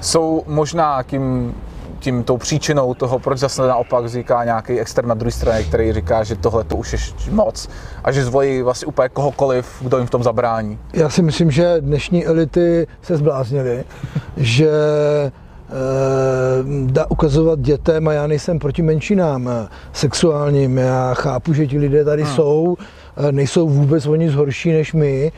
jsou 0.00 0.42
možná 0.46 1.02
tím 1.02 1.54
tím 2.02 2.24
tou 2.24 2.36
příčinou 2.36 2.94
toho, 2.94 3.18
proč 3.18 3.38
zase 3.38 3.62
naopak 3.62 4.04
vzniká 4.04 4.44
nějaký 4.44 4.80
extrém 4.80 5.08
na 5.08 5.14
druhé 5.14 5.30
straně, 5.30 5.64
který 5.64 5.92
říká, 5.92 6.24
že 6.24 6.36
tohle 6.36 6.64
to 6.64 6.76
už 6.76 6.92
je 6.92 7.32
moc 7.32 7.68
a 8.04 8.12
že 8.12 8.24
zvolí 8.24 8.62
vlastně 8.62 8.86
úplně 8.86 9.08
kohokoliv, 9.08 9.66
kdo 9.80 9.98
jim 9.98 10.06
v 10.06 10.10
tom 10.10 10.22
zabrání. 10.22 10.78
Já 10.92 11.10
si 11.10 11.22
myslím, 11.22 11.50
že 11.50 11.76
dnešní 11.80 12.26
elity 12.26 12.86
se 13.02 13.16
zbláznily, 13.16 13.84
že 14.36 14.70
dá 16.86 17.10
ukazovat 17.10 17.60
dětem 17.60 18.08
a 18.08 18.12
já 18.12 18.26
nejsem 18.26 18.58
proti 18.58 18.82
menšinám 18.82 19.50
sexuálním. 19.92 20.78
Já 20.78 21.14
chápu, 21.14 21.52
že 21.52 21.66
ti 21.66 21.78
lidé 21.78 22.04
tady 22.04 22.22
hmm. 22.22 22.34
jsou, 22.34 22.76
eh, 23.16 23.32
nejsou 23.32 23.68
vůbec 23.68 24.06
oni 24.06 24.28
horší 24.28 24.72
než 24.72 24.92
my, 24.92 25.32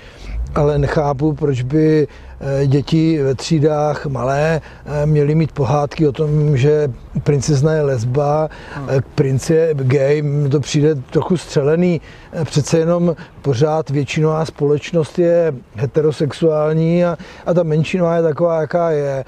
ale 0.55 0.79
nechápu, 0.79 1.33
proč 1.33 1.63
by 1.63 2.09
eh, 2.41 2.67
děti 2.67 3.23
ve 3.23 3.35
třídách 3.35 4.07
malé 4.07 4.61
eh, 4.87 5.07
měly 5.07 5.35
mít 5.35 5.53
pohádky 5.53 6.09
o 6.09 6.13
tom, 6.13 6.57
že 6.57 6.93
princezna 7.23 7.73
je 7.73 7.83
lesba, 7.83 8.49
hmm. 8.75 8.89
Eh, 8.91 9.01
princ 9.15 9.51
je 9.51 9.75
gay, 9.75 10.23
to 10.51 10.61
přijde 10.61 10.95
trochu 10.95 11.37
střelený. 11.37 12.01
Přece 12.45 12.79
jenom 12.79 13.17
pořád 13.43 13.91
většinová 13.91 14.45
společnost 14.45 15.19
je 15.19 15.55
heterosexuální 15.75 17.05
a, 17.05 17.17
a 17.47 17.55
ta 17.55 17.63
menšinová 17.63 18.17
je 18.17 18.23
taková, 18.23 18.61
jaká 18.61 18.91
je. 18.91 19.25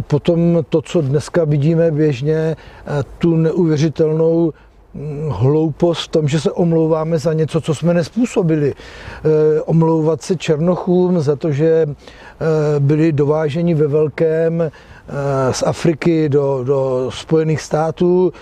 Potom 0.00 0.58
to, 0.68 0.82
co 0.82 1.00
dneska 1.00 1.44
vidíme 1.44 1.90
běžně, 1.90 2.56
tu 3.18 3.36
neuvěřitelnou 3.36 4.52
hloupost 5.28 6.04
v 6.04 6.08
tom, 6.08 6.28
že 6.28 6.40
se 6.40 6.52
omlouváme 6.52 7.18
za 7.18 7.32
něco, 7.32 7.60
co 7.60 7.74
jsme 7.74 7.94
nespůsobili. 7.94 8.74
E, 8.74 9.60
omlouvat 9.60 10.22
se 10.22 10.36
Černochům 10.36 11.20
za 11.20 11.36
to, 11.36 11.52
že 11.52 11.66
e, 11.66 11.86
byli 12.80 13.12
dováženi 13.12 13.74
ve 13.74 13.86
velkém 13.86 14.62
e, 14.62 14.70
z 15.52 15.62
Afriky 15.62 16.28
do, 16.28 16.64
do 16.64 17.10
Spojených 17.14 17.60
států, 17.60 18.32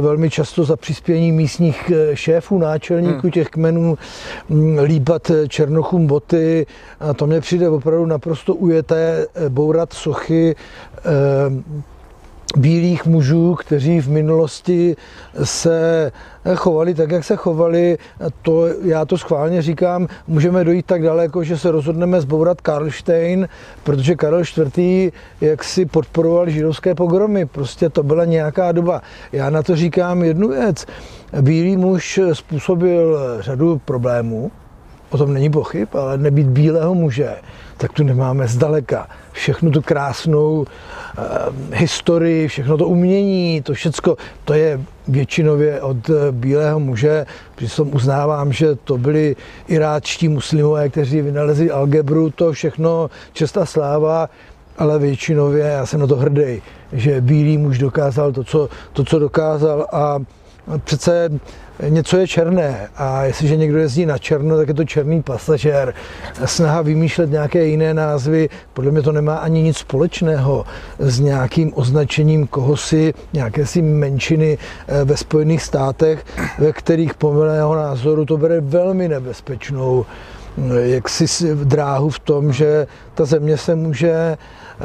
velmi 0.00 0.30
často 0.30 0.64
za 0.64 0.76
přispění 0.76 1.32
místních 1.32 1.92
šéfů, 2.14 2.58
náčelníků 2.58 3.22
hmm. 3.22 3.30
těch 3.30 3.48
kmenů, 3.48 3.98
líbat 4.82 5.30
černochům 5.48 6.06
boty. 6.06 6.66
A 7.00 7.14
to 7.14 7.26
mě 7.26 7.40
přijde 7.40 7.68
opravdu 7.68 8.06
naprosto 8.06 8.54
ujeté, 8.54 9.26
bourat 9.48 9.92
sochy 9.92 10.56
bílých 12.56 13.06
mužů, 13.06 13.54
kteří 13.54 14.00
v 14.00 14.08
minulosti 14.08 14.96
se 15.44 16.12
chovali 16.54 16.94
tak, 16.94 17.10
jak 17.10 17.24
se 17.24 17.36
chovali, 17.36 17.98
to, 18.42 18.66
já 18.82 19.04
to 19.04 19.18
schválně 19.18 19.62
říkám, 19.62 20.08
můžeme 20.28 20.64
dojít 20.64 20.86
tak 20.86 21.02
daleko, 21.02 21.44
že 21.44 21.58
se 21.58 21.70
rozhodneme 21.70 22.20
zbourat 22.20 22.60
Karlštejn, 22.60 23.48
protože 23.84 24.14
Karel 24.14 24.40
IV. 24.40 25.12
jak 25.40 25.64
si 25.64 25.86
podporoval 25.86 26.50
židovské 26.50 26.94
pogromy, 26.94 27.46
prostě 27.46 27.88
to 27.88 28.02
byla 28.02 28.24
nějaká 28.24 28.72
doba. 28.72 29.02
Já 29.32 29.50
na 29.50 29.62
to 29.62 29.76
říkám 29.76 30.22
jednu 30.22 30.48
věc. 30.48 30.86
Bílý 31.40 31.76
muž 31.76 32.20
způsobil 32.32 33.18
řadu 33.40 33.80
problémů, 33.84 34.50
o 35.14 35.18
tom 35.18 35.34
není 35.34 35.50
pochyb, 35.50 35.88
ale 35.92 36.18
nebýt 36.18 36.46
bílého 36.46 36.94
muže, 36.94 37.36
tak 37.76 37.92
tu 37.92 38.04
nemáme 38.04 38.48
zdaleka 38.48 39.06
všechnu 39.32 39.70
tu 39.70 39.82
krásnou 39.82 40.66
eh, 40.66 41.22
historii, 41.72 42.48
všechno 42.48 42.78
to 42.78 42.88
umění, 42.88 43.62
to 43.62 43.74
všecko, 43.74 44.16
to 44.44 44.54
je 44.54 44.80
většinově 45.08 45.80
od 45.80 46.10
eh, 46.10 46.32
bílého 46.32 46.80
muže. 46.80 47.26
Přitom 47.54 47.94
uznávám, 47.94 48.52
že 48.52 48.74
to 48.74 48.98
byli 48.98 49.36
iráčtí 49.68 50.28
muslimové, 50.28 50.88
kteří 50.88 51.22
vynalezli 51.22 51.70
algebru, 51.70 52.30
to 52.30 52.52
všechno 52.52 53.10
česta 53.32 53.66
sláva, 53.66 54.28
ale 54.78 54.98
většinově 54.98 55.64
já 55.64 55.86
jsem 55.86 56.00
na 56.00 56.06
to 56.06 56.16
hrdý, 56.16 56.62
že 56.92 57.20
bílý 57.20 57.58
muž 57.58 57.78
dokázal 57.78 58.32
to, 58.32 58.44
co, 58.44 58.68
to, 58.92 59.04
co 59.04 59.18
dokázal 59.18 59.86
a 59.92 60.18
přece 60.84 61.30
něco 61.88 62.16
je 62.16 62.28
černé 62.28 62.88
a 62.96 63.24
jestliže 63.24 63.56
někdo 63.56 63.78
jezdí 63.78 64.06
na 64.06 64.18
černo, 64.18 64.56
tak 64.56 64.68
je 64.68 64.74
to 64.74 64.84
černý 64.84 65.22
pasažér. 65.22 65.94
Snaha 66.44 66.82
vymýšlet 66.82 67.30
nějaké 67.30 67.64
jiné 67.64 67.94
názvy, 67.94 68.48
podle 68.72 68.90
mě 68.90 69.02
to 69.02 69.12
nemá 69.12 69.36
ani 69.36 69.62
nic 69.62 69.76
společného 69.76 70.64
s 70.98 71.20
nějakým 71.20 71.72
označením 71.74 72.46
kohosi, 72.46 73.14
nějaké 73.32 73.66
si 73.66 73.82
menšiny 73.82 74.58
eh, 74.88 75.04
ve 75.04 75.16
Spojených 75.16 75.62
státech, 75.62 76.24
ve 76.58 76.72
kterých 76.72 77.14
po 77.14 77.32
mého 77.32 77.74
názoru 77.74 78.24
to 78.24 78.36
bere 78.36 78.60
velmi 78.60 79.08
nebezpečnou 79.08 80.06
jaksi 80.82 81.54
dráhu 81.64 82.10
v 82.10 82.18
tom, 82.18 82.52
že 82.52 82.86
ta 83.14 83.24
země 83.24 83.56
se 83.56 83.74
může 83.74 84.36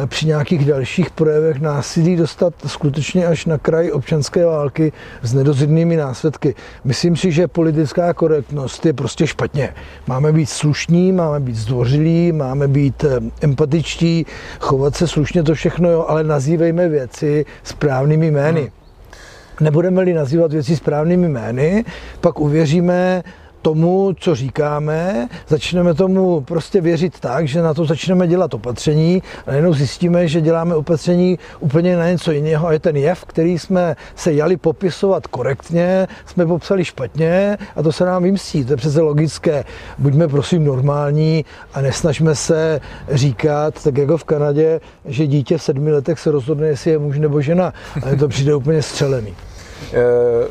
při 0.06 0.26
nějakých 0.26 0.66
dalších 0.66 1.10
projevech 1.10 1.62
násilí 1.62 2.16
dostat 2.16 2.54
skutečně 2.68 3.28
až 3.28 3.46
na 3.46 3.58
kraj 3.58 3.92
občanské 3.92 4.46
války 4.46 4.92
s 5.22 5.34
nedozidnými 5.34 5.96
následky. 5.96 6.56
Myslím 6.84 7.16
si, 7.16 7.32
že 7.32 7.48
politická 7.48 8.14
korektnost 8.14 8.86
je 8.86 8.94
prostě 8.94 9.28
špatně. 9.28 9.74
Máme 10.08 10.32
být 10.34 10.50
slušní, 10.50 11.12
máme 11.12 11.40
být 11.40 11.56
zdvořilí, 11.56 12.32
máme 12.32 12.68
být 12.68 13.04
eh, 13.04 13.20
empatičtí, 13.42 14.26
chovat 14.60 14.96
se 14.96 15.08
slušně, 15.08 15.44
to 15.44 15.54
všechno, 15.54 15.90
jo, 15.90 16.06
ale 16.08 16.24
nazývejme 16.24 16.90
věci 16.90 17.46
správnými 17.64 18.32
jmény. 18.32 18.62
Hmm. 18.62 18.70
Nebudeme-li 19.62 20.14
nazývat 20.14 20.52
věci 20.52 20.76
správnými 20.76 21.30
jmény, 21.30 21.86
pak 22.22 22.40
uvěříme 22.40 23.24
tomu, 23.62 24.14
co 24.20 24.36
říkáme, 24.36 25.28
začneme 25.48 25.94
tomu 25.94 26.42
prostě 26.42 26.82
věřit 26.82 27.20
tak, 27.20 27.48
že 27.48 27.62
na 27.62 27.74
to 27.74 27.86
začneme 27.86 28.28
dělat 28.28 28.54
opatření 28.54 29.24
a 29.48 29.52
najednou 29.52 29.74
zjistíme, 29.74 30.28
že 30.28 30.42
děláme 30.42 30.76
opatření 30.76 31.40
úplně 31.60 31.98
na 31.98 32.10
něco 32.10 32.32
jiného 32.32 32.68
a 32.68 32.74
je 32.74 32.80
ten 32.80 32.96
jev, 32.96 33.26
který 33.26 33.60
jsme 33.60 33.96
se 34.16 34.34
jali 34.34 34.58
popisovat 34.58 35.28
korektně, 35.28 36.08
jsme 36.26 36.46
popsali 36.46 36.86
špatně 36.86 37.58
a 37.76 37.84
to 37.84 37.92
se 37.92 38.06
nám 38.06 38.24
vymstí. 38.24 38.66
To 38.66 38.74
je 38.74 38.78
přece 38.78 39.02
logické. 39.02 39.64
Buďme 39.98 40.28
prosím 40.28 40.66
normální 40.66 41.46
a 41.74 41.82
nesnažme 41.82 42.36
se 42.36 42.82
říkat, 43.12 43.84
tak 43.84 43.98
jako 43.98 44.18
v 44.18 44.24
Kanadě, 44.24 44.82
že 45.06 45.28
dítě 45.28 45.58
v 45.58 45.64
sedmi 45.64 45.92
letech 45.92 46.20
se 46.20 46.32
rozhodne, 46.32 46.68
jestli 46.68 46.92
je 46.92 47.00
muž 47.00 47.20
nebo 47.20 47.42
žena. 47.42 47.74
A 47.96 48.16
to 48.20 48.28
přijde 48.28 48.56
úplně 48.56 48.82
střelený. 48.82 49.49
Eh, 49.94 49.98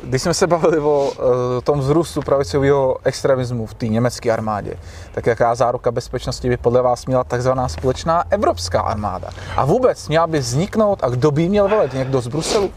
když 0.03 0.23
jsme 0.23 0.35
se 0.35 0.47
bavili 0.47 0.79
o 0.79 1.13
eh, 1.13 1.61
tom 1.63 1.79
vzrůstu 1.79 2.21
pravicového 2.21 2.97
extremismu 3.05 3.67
v 3.67 3.75
té 3.75 3.89
německé 3.89 4.31
armádě, 4.31 4.75
tak 5.13 5.27
jaká 5.27 5.55
záruka 5.55 5.91
bezpečnosti 5.91 6.49
by 6.49 6.57
podle 6.57 6.83
vás 6.83 7.07
měla 7.07 7.25
takzvaná 7.25 7.69
společná 7.69 8.25
evropská 8.31 8.81
armáda? 8.81 9.31
A 9.57 9.65
vůbec 9.65 10.09
měla 10.09 10.27
by 10.27 10.39
vzniknout 10.39 10.99
a 11.03 11.09
kdo 11.09 11.31
by 11.31 11.49
měl 11.49 11.69
velet? 11.69 11.95
Někdo 11.95 12.21
z 12.21 12.29
Bruselu? 12.29 12.71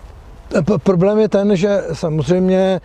Problém 0.84 1.20
je 1.20 1.30
ten, 1.30 1.56
že 1.56 1.84
samozřejmě 1.94 2.82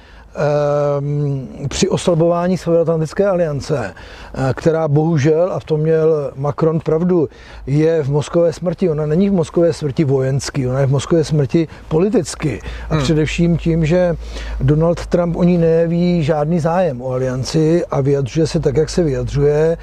při 1.68 1.88
oslabování 1.88 2.58
Severoatlantické 2.58 3.26
aliance, 3.26 3.94
eh, 4.34 4.52
která 4.56 4.88
bohužel, 4.88 5.52
a 5.52 5.60
v 5.60 5.64
tom 5.64 5.80
měl 5.80 6.32
Macron 6.36 6.80
pravdu, 6.80 7.28
je 7.66 8.02
v 8.02 8.08
mozkové 8.10 8.52
smrti. 8.52 8.90
Ona 8.90 9.06
není 9.06 9.30
v 9.30 9.32
mozkové 9.32 9.72
smrti 9.72 10.04
vojenský, 10.04 10.68
ona 10.68 10.80
je 10.80 10.86
v 10.86 10.90
mozkové 10.90 11.24
smrti 11.24 11.68
politicky. 11.88 12.60
A 12.90 12.94
hmm. 12.94 13.02
především 13.02 13.56
tím, 13.56 13.86
že 13.86 14.16
Donald 14.60 15.06
Trump 15.06 15.36
o 15.36 15.42
ní 15.42 15.58
neví 15.58 16.22
žádný 16.22 16.60
zájem 16.60 17.02
o 17.02 17.10
alianci 17.10 17.86
a 17.90 18.00
vyjadřuje 18.00 18.46
se 18.46 18.60
tak, 18.60 18.76
jak 18.76 18.90
se 18.90 19.02
vyjadřuje 19.02 19.76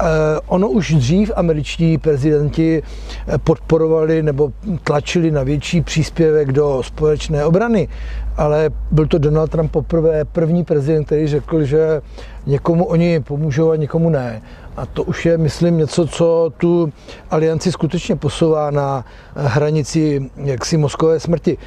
Eh, 0.00 0.40
ono 0.46 0.68
už 0.68 0.94
dřív 0.94 1.30
američtí 1.36 1.98
prezidenti 1.98 2.82
eh, 3.28 3.38
podporovali 3.38 4.22
nebo 4.22 4.52
tlačili 4.84 5.30
na 5.30 5.42
větší 5.42 5.80
příspěvek 5.80 6.52
do 6.52 6.82
společné 6.84 7.44
obrany, 7.44 7.88
ale 8.36 8.70
byl 8.90 9.06
to 9.06 9.18
Donald 9.18 9.50
Trump 9.50 9.72
poprvé 9.72 10.24
první 10.24 10.64
prezident, 10.64 11.04
který 11.04 11.26
řekl, 11.26 11.64
že 11.64 12.00
někomu 12.46 12.84
oni 12.84 13.20
pomůžou 13.20 13.70
a 13.70 13.76
někomu 13.76 14.10
ne. 14.10 14.42
A 14.76 14.86
to 14.86 15.02
už 15.02 15.26
je, 15.26 15.38
myslím, 15.38 15.78
něco, 15.78 16.06
co 16.06 16.52
tu 16.58 16.92
alianci 17.30 17.72
skutečně 17.72 18.16
posouvá 18.16 18.70
na 18.70 19.04
hranici 19.34 20.30
jaksi 20.36 20.76
mozkové 20.76 21.20
smrti. 21.20 21.58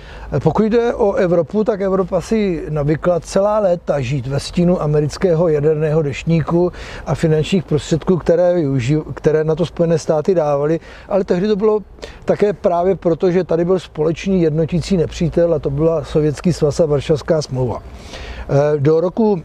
Pokud 0.43 0.63
jde 0.63 0.93
o 0.93 1.13
Evropu, 1.13 1.63
tak 1.63 1.81
Evropa 1.81 2.21
si 2.21 2.65
navykla 2.69 3.19
celá 3.19 3.59
léta 3.59 4.01
žít 4.01 4.27
ve 4.27 4.39
stínu 4.39 4.81
amerického 4.81 5.47
jaderného 5.47 6.01
deštníku 6.01 6.71
a 7.05 7.15
finančních 7.15 7.63
prostředků, 7.63 8.17
které, 8.17 8.53
využív, 8.53 8.99
které 9.13 9.43
na 9.43 9.55
to 9.55 9.65
Spojené 9.65 9.97
státy 9.97 10.35
dávaly, 10.35 10.79
ale 11.09 11.23
tehdy 11.23 11.47
to 11.47 11.55
bylo 11.55 11.79
také 12.25 12.53
právě 12.53 12.95
proto, 12.95 13.31
že 13.31 13.43
tady 13.43 13.65
byl 13.65 13.79
společný 13.79 14.41
jednotící 14.41 14.97
nepřítel 14.97 15.53
a 15.53 15.59
to 15.59 15.69
byla 15.69 16.03
Sovětský 16.03 16.53
svaz 16.53 16.79
a 16.79 16.85
Varšavská 16.85 17.41
smlouva. 17.41 17.83
Do 18.77 19.01
roku 19.01 19.41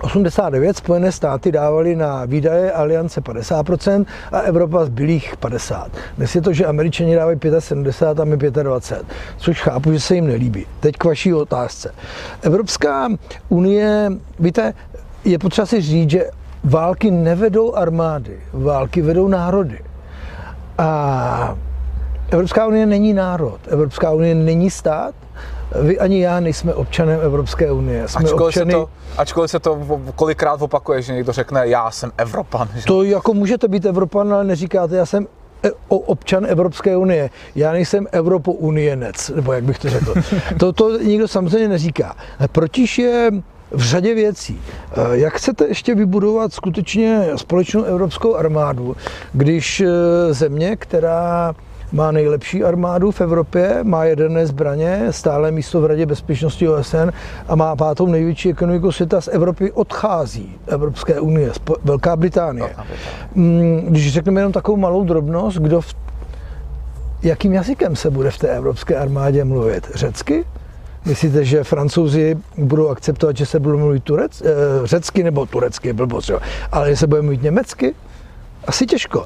89 0.00 0.76
Spojené 0.76 1.12
státy 1.12 1.52
dávali 1.52 1.96
na 1.96 2.24
výdaje 2.24 2.72
aliance 2.72 3.20
50% 3.20 4.06
a 4.32 4.38
Evropa 4.40 4.84
zbylých 4.84 5.36
50%. 5.36 5.90
Dnes 6.16 6.34
je 6.34 6.42
to, 6.42 6.52
že 6.52 6.66
američani 6.66 7.14
dávají 7.14 7.38
75 7.58 8.22
a 8.22 8.24
my 8.24 8.36
25, 8.36 9.06
což 9.36 9.60
chápu, 9.62 9.92
že 9.92 10.00
se 10.00 10.14
jim 10.14 10.26
nelíbí. 10.26 10.66
Teď 10.80 10.96
k 10.96 11.04
vaší 11.04 11.34
otázce. 11.34 11.94
Evropská 12.42 13.08
unie, 13.48 14.12
víte, 14.38 14.74
je 15.24 15.38
potřeba 15.38 15.66
si 15.66 15.80
říct, 15.80 16.10
že 16.10 16.30
války 16.64 17.10
nevedou 17.10 17.74
armády, 17.74 18.40
války 18.52 19.02
vedou 19.02 19.28
národy. 19.28 19.78
A 20.78 21.56
Evropská 22.30 22.66
unie 22.66 22.86
není 22.86 23.12
národ, 23.12 23.60
Evropská 23.68 24.12
unie 24.12 24.34
není 24.34 24.70
stát, 24.70 25.14
vy 25.82 25.98
ani 25.98 26.20
já 26.20 26.40
nejsme 26.40 26.74
občanem 26.74 27.20
Evropské 27.22 27.72
unie. 27.72 28.08
Jsme 28.08 28.24
ačkoliv, 28.24 28.56
občany... 28.56 28.72
se 28.72 28.78
to, 28.78 28.90
ačkoliv 29.18 29.50
se 29.50 29.58
to 29.60 30.00
kolikrát 30.14 30.62
opakuje, 30.62 31.02
že 31.02 31.12
někdo 31.12 31.32
řekne, 31.32 31.68
já 31.68 31.90
jsem 31.90 32.12
Evropan. 32.18 32.68
Že? 32.76 32.84
To 32.86 33.02
jako 33.02 33.34
můžete 33.34 33.68
být 33.68 33.86
Evropan, 33.86 34.32
ale 34.32 34.44
neříkáte, 34.44 34.96
já 34.96 35.06
jsem 35.06 35.26
e- 35.64 35.70
občan 35.88 36.46
Evropské 36.46 36.96
unie. 36.96 37.30
Já 37.54 37.72
nejsem 37.72 38.06
Evropo-unienec, 38.12 39.30
nebo 39.34 39.52
jak 39.52 39.64
bych 39.64 39.78
to 39.78 39.90
řekl. 39.90 40.14
To, 40.58 40.72
to 40.72 40.98
nikdo 40.98 41.28
samozřejmě 41.28 41.68
neříká. 41.68 42.16
Protiž 42.52 42.98
je 42.98 43.30
v 43.70 43.82
řadě 43.82 44.14
věcí. 44.14 44.62
E, 44.92 45.18
jak 45.18 45.34
chcete 45.34 45.66
ještě 45.66 45.94
vybudovat 45.94 46.52
skutečně 46.52 47.26
společnou 47.36 47.82
evropskou 47.84 48.34
armádu, 48.34 48.96
když 49.32 49.80
e, 49.80 49.86
země, 50.34 50.76
která 50.76 51.54
má 51.92 52.10
nejlepší 52.10 52.64
armádu 52.64 53.10
v 53.10 53.20
Evropě, 53.20 53.78
má 53.82 54.04
jedené 54.04 54.46
zbraně, 54.46 55.06
stále 55.10 55.50
místo 55.50 55.80
v 55.80 55.86
Radě 55.86 56.06
bezpečnosti 56.06 56.68
OSN 56.68 57.10
a 57.48 57.54
má 57.56 57.76
pátou 57.76 58.06
největší 58.06 58.50
ekonomiku 58.50 58.92
světa. 58.92 59.20
Z 59.20 59.28
Evropy 59.28 59.72
odchází 59.72 60.56
Evropské 60.66 61.20
unie, 61.20 61.52
Velká 61.84 62.16
Británie. 62.16 62.76
Mm, 63.34 63.86
když 63.88 64.12
řekneme 64.12 64.40
jenom 64.40 64.52
takovou 64.52 64.76
malou 64.76 65.04
drobnost, 65.04 65.58
kdo 65.58 65.80
v 65.80 65.94
jakým 67.22 67.52
jazykem 67.52 67.96
se 67.96 68.10
bude 68.10 68.30
v 68.30 68.38
té 68.38 68.48
evropské 68.48 68.96
armádě 68.96 69.44
mluvit? 69.44 69.90
Řecky? 69.94 70.44
Myslíte, 71.04 71.44
že 71.44 71.64
francouzi 71.64 72.36
budou 72.56 72.88
akceptovat, 72.88 73.36
že 73.36 73.46
se 73.46 73.60
budou 73.60 73.78
mluvit 73.78 74.04
turec, 74.04 74.42
eh, 74.42 74.46
řecky 74.84 75.22
nebo 75.22 75.46
turecky, 75.46 75.92
blbost, 75.92 76.28
jo. 76.28 76.40
ale 76.72 76.90
že 76.90 76.96
se 76.96 77.06
bude 77.06 77.22
mluvit 77.22 77.42
německy? 77.42 77.94
Asi 78.68 78.86
těžko. 78.86 79.24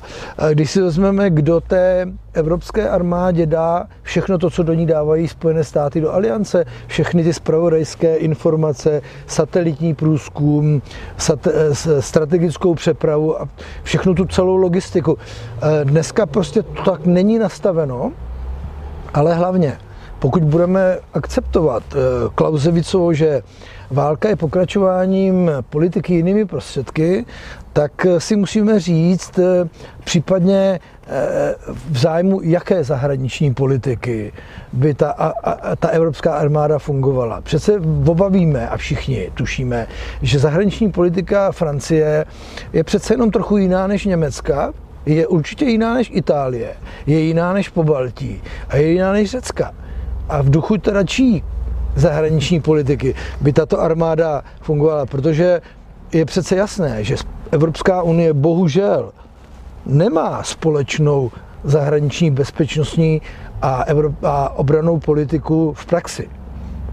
Když 0.53 0.71
si 0.71 0.83
vezmeme, 0.83 1.31
kdo 1.31 1.61
té 1.61 2.07
evropské 2.33 2.89
armádě 2.89 3.47
dá 3.47 3.87
všechno 4.03 4.39
to, 4.39 4.51
co 4.51 4.63
do 4.63 4.75
ní 4.75 4.87
dávají 4.87 5.29
Spojené 5.29 5.65
státy 5.65 6.01
do 6.01 6.13
aliance, 6.13 6.65
všechny 6.87 7.25
ty 7.25 7.33
spravodajské 7.33 8.17
informace, 8.17 9.03
satelitní 9.27 9.95
průzkum, 9.95 10.83
sat- 11.19 11.49
strategickou 12.01 12.75
přepravu 12.75 13.43
a 13.43 13.49
všechnu 13.83 14.15
tu 14.15 14.25
celou 14.25 14.57
logistiku. 14.57 15.19
Dneska 15.85 16.27
prostě 16.27 16.63
to 16.63 16.83
tak 16.83 17.07
není 17.07 17.39
nastaveno, 17.39 18.13
ale 19.15 19.35
hlavně, 19.35 19.79
pokud 20.23 20.45
budeme 20.45 20.99
akceptovat 21.15 21.83
eh, 21.95 21.99
Klausevicovo, 22.35 23.15
že 23.15 23.43
válka 23.91 24.29
je 24.29 24.37
pokračováním 24.37 25.51
politiky 25.71 26.15
jinými 26.15 26.45
prostředky, 26.45 27.25
tak 27.73 28.07
si 28.19 28.37
musíme 28.37 28.81
říct 28.81 29.39
eh, 29.39 29.69
případně 30.05 30.81
eh, 31.07 31.55
v 31.91 31.99
zájmu 31.99 32.41
jaké 32.43 32.85
zahraniční 32.85 33.55
politiky 33.55 34.33
by 34.73 34.95
ta, 34.95 35.11
a, 35.11 35.51
a, 35.51 35.77
ta 35.77 35.89
evropská 35.89 36.35
armáda 36.35 36.79
fungovala. 36.79 37.41
Přece 37.41 37.73
obavíme 38.07 38.69
a 38.69 38.77
všichni 38.77 39.31
tušíme, 39.35 39.87
že 40.23 40.39
zahraniční 40.39 40.93
politika 40.93 41.53
Francie 41.53 42.25
je 42.73 42.85
přece 42.85 43.15
jenom 43.15 43.31
trochu 43.31 43.57
jiná 43.57 43.87
než 43.87 44.05
Německa, 44.05 44.73
je 45.07 45.27
určitě 45.27 45.65
jiná 45.65 45.95
než 45.95 46.11
Itálie, 46.15 46.75
je 47.07 47.21
jiná 47.21 47.53
než 47.53 47.69
Pobaltí 47.69 48.43
a 48.69 48.77
je 48.77 48.93
jiná 48.93 49.13
než 49.13 49.31
Řecka. 49.31 49.73
A 50.29 50.43
v 50.43 50.51
duchu 50.51 50.79
teda 50.79 51.05
čí 51.05 51.45
zahraniční 51.97 52.61
politiky 52.61 53.15
by 53.41 53.53
tato 53.53 53.81
armáda 53.81 54.43
fungovala, 54.61 55.07
protože 55.07 55.61
je 56.13 56.25
přece 56.25 56.57
jasné, 56.57 57.05
že 57.05 57.17
Evropská 57.51 58.03
unie 58.03 58.33
bohužel 58.33 59.13
nemá 59.87 60.43
společnou 60.43 61.31
zahraniční 61.65 62.31
bezpečnostní 62.31 63.23
a, 63.63 63.85
Evrop- 63.85 64.27
a 64.27 64.49
obranou 64.49 64.99
politiku 65.01 65.73
v 65.73 65.87
praxi. 65.87 66.29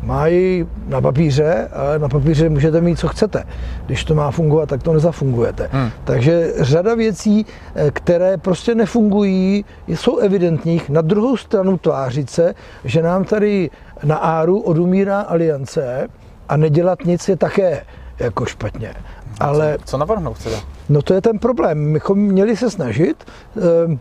Mají 0.03 0.65
na 0.87 1.01
papíře, 1.01 1.69
ale 1.73 1.99
na 1.99 2.09
papíře 2.09 2.49
můžete 2.49 2.81
mít, 2.81 2.99
co 2.99 3.07
chcete. 3.07 3.43
Když 3.85 4.03
to 4.03 4.15
má 4.15 4.31
fungovat, 4.31 4.69
tak 4.69 4.83
to 4.83 4.93
nezafungujete. 4.93 5.69
Hmm. 5.71 5.89
Takže 6.03 6.53
řada 6.59 6.95
věcí, 6.95 7.45
eh, 7.75 7.91
které 7.91 8.37
prostě 8.37 8.75
nefungují, 8.75 9.65
jsou 9.87 10.17
evidentních. 10.17 10.89
Na 10.89 11.01
druhou 11.01 11.37
stranu 11.37 11.77
tvářit 11.77 12.29
se, 12.29 12.55
že 12.83 13.01
nám 13.01 13.23
tady 13.23 13.69
na 14.03 14.15
áru 14.15 14.59
odumírá 14.59 15.21
aliance 15.21 16.07
a 16.49 16.57
nedělat 16.57 16.99
nic 17.05 17.29
je 17.29 17.35
také 17.35 17.83
jako 18.19 18.45
špatně. 18.45 18.93
Ale... 19.39 19.77
Co, 19.79 19.85
co 19.85 19.97
navrhnout 19.97 20.43
teda? 20.43 20.57
No 20.89 21.01
to 21.01 21.13
je 21.13 21.21
ten 21.21 21.39
problém. 21.39 21.77
My 21.77 21.99
měli 22.15 22.57
se 22.57 22.69
snažit 22.69 23.25
ehm, 23.57 23.99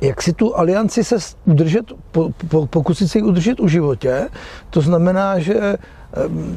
jak 0.00 0.22
si 0.22 0.32
tu 0.32 0.56
alianci 0.56 1.04
se 1.04 1.16
udržet, 1.44 1.84
po, 2.10 2.30
po, 2.48 2.66
pokusit 2.66 3.10
se 3.10 3.18
ji 3.18 3.22
udržet 3.22 3.60
u 3.60 3.68
životě. 3.68 4.28
To 4.70 4.80
znamená, 4.80 5.38
že 5.38 5.76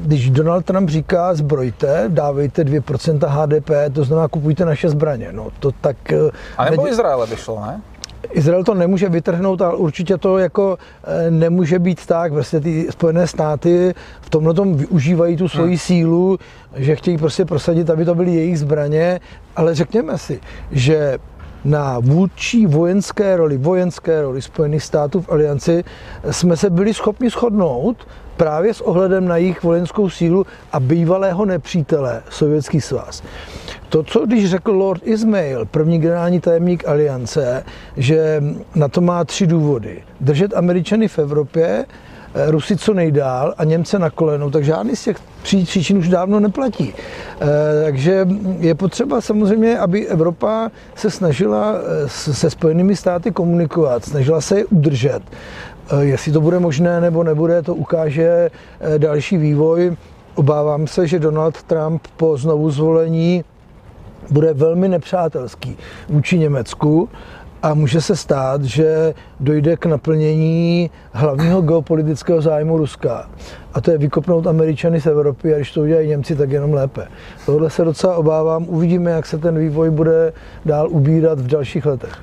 když 0.06 0.30
Donald 0.30 0.66
Trump 0.66 0.90
říká 0.90 1.34
zbrojte, 1.34 2.06
dávejte 2.08 2.64
2% 2.64 3.28
HDP, 3.28 3.70
to 3.94 4.04
znamená 4.04 4.28
kupujte 4.28 4.66
naše 4.66 4.90
zbraně. 4.90 5.28
No, 5.32 5.48
to 5.60 5.72
tak... 5.72 6.12
Eh, 6.12 6.32
A 6.58 6.70
nebo 6.70 6.88
Izraele 6.88 7.28
by 7.28 7.36
šlo, 7.36 7.62
ne? 7.66 7.82
Izrael 8.32 8.64
to 8.64 8.74
nemůže 8.74 9.10
vytrhnout, 9.10 9.62
ale 9.62 9.76
určitě 9.76 10.18
to 10.18 10.38
jako 10.38 10.78
eh, 11.04 11.32
nemůže 11.32 11.80
být 11.80 12.06
tak. 12.06 12.32
Vlastně 12.32 12.60
ty 12.60 12.88
Spojené 12.92 13.28
státy 13.28 13.94
v 14.22 14.30
tomhle 14.30 14.54
tom 14.54 14.78
využívají 14.78 15.38
tu 15.38 15.48
svoji 15.48 15.70
hmm. 15.70 15.78
sílu, 15.78 16.40
že 16.76 16.96
chtějí 16.96 17.18
prostě 17.18 17.46
prosadit, 17.46 17.90
aby 17.90 18.06
to 18.06 18.16
byly 18.16 18.36
jejich 18.36 18.60
zbraně, 18.60 19.20
ale 19.56 19.76
řekněme 19.76 20.18
si, 20.18 20.40
že 20.72 21.18
na 21.66 22.00
vůdčí 22.00 22.66
vojenské 22.66 23.38
roli, 23.38 23.58
vojenské 23.58 24.22
roli 24.22 24.42
Spojených 24.42 24.84
států 24.84 25.22
v 25.22 25.30
alianci 25.30 25.84
jsme 26.32 26.58
se 26.58 26.70
byli 26.70 26.94
schopni 26.94 27.30
shodnout 27.30 28.08
právě 28.38 28.74
s 28.74 28.82
ohledem 28.82 29.28
na 29.28 29.38
jejich 29.38 29.64
vojenskou 29.64 30.10
sílu 30.10 30.46
a 30.72 30.80
bývalého 30.80 31.46
nepřítele 31.46 32.22
Sovětský 32.30 32.82
svaz. 32.82 33.24
To, 33.90 34.04
co 34.04 34.26
když 34.26 34.50
řekl 34.50 34.72
Lord 34.72 35.08
Ismail, 35.08 35.66
první 35.66 36.00
generální 36.00 36.40
tajemník 36.40 36.88
aliance, 36.88 37.64
že 37.98 38.44
na 38.76 38.88
to 38.88 39.02
má 39.02 39.26
tři 39.26 39.48
důvody. 39.48 40.04
Držet 40.22 40.54
Američany 40.54 41.08
v 41.08 41.20
Evropě, 41.20 41.86
Rusy 42.48 42.78
co 42.78 42.94
nejdál 42.94 43.54
a 43.58 43.64
Němce 43.64 44.00
na 44.00 44.10
kolenou, 44.10 44.50
tak 44.50 44.64
žádný 44.64 44.96
z 44.96 45.04
těch 45.04 45.18
příčin 45.44 45.98
už 45.98 46.10
dávno 46.10 46.40
neplatí. 46.40 46.94
Eh, 46.94 47.48
takže 47.84 48.28
je 48.60 48.76
potřeba 48.76 49.22
samozřejmě, 49.22 49.80
aby 49.80 50.08
Evropa 50.08 50.72
se 50.96 51.10
snažila 51.10 51.74
eh, 51.76 52.10
se 52.10 52.50
Spojenými 52.50 52.96
státy 52.96 53.32
komunikovat, 53.32 54.06
snažila 54.06 54.42
se 54.42 54.58
je 54.58 54.66
udržet. 54.66 55.22
Jestli 56.02 56.32
to 56.32 56.42
bude 56.42 56.60
možné 56.60 57.02
nebo 57.02 57.24
nebude, 57.24 57.62
to 57.62 57.76
ukáže 57.76 58.52
další 58.98 59.38
vývoj. 59.38 59.96
Obávám 60.36 60.88
se, 60.88 61.08
že 61.08 61.20
Donald 61.20 61.64
Trump 61.64 62.08
po 62.18 62.38
znovu 62.38 62.72
zvolení 62.72 63.44
bude 64.32 64.54
velmi 64.54 64.90
nepřátelský 64.90 65.78
vůči 66.10 66.40
Německu 66.40 67.10
a 67.64 67.74
může 67.74 68.02
se 68.02 68.16
stát, 68.16 68.64
že 68.64 69.14
dojde 69.40 69.78
k 69.78 69.86
naplnění 69.86 70.92
hlavního 71.12 71.62
geopolitického 71.62 72.42
zájmu 72.42 72.78
Ruska. 72.78 73.30
A 73.74 73.82
to 73.82 73.92
je 73.92 73.98
vykopnout 73.98 74.48
Američany 74.48 75.02
z 75.02 75.06
Evropy 75.06 75.54
a 75.54 75.58
když 75.58 75.72
to 75.72 75.82
udělají 75.82 76.08
Němci, 76.10 76.36
tak 76.36 76.52
jenom 76.52 76.74
lépe. 76.74 77.08
Tohle 77.46 77.70
se 77.70 77.84
docela 77.84 78.16
obávám. 78.16 78.66
Uvidíme, 78.68 79.12
jak 79.12 79.26
se 79.26 79.38
ten 79.38 79.60
vývoj 79.60 79.90
bude 79.90 80.34
dál 80.66 80.90
ubírat 80.90 81.40
v 81.40 81.48
dalších 81.48 81.86
letech. 81.86 82.14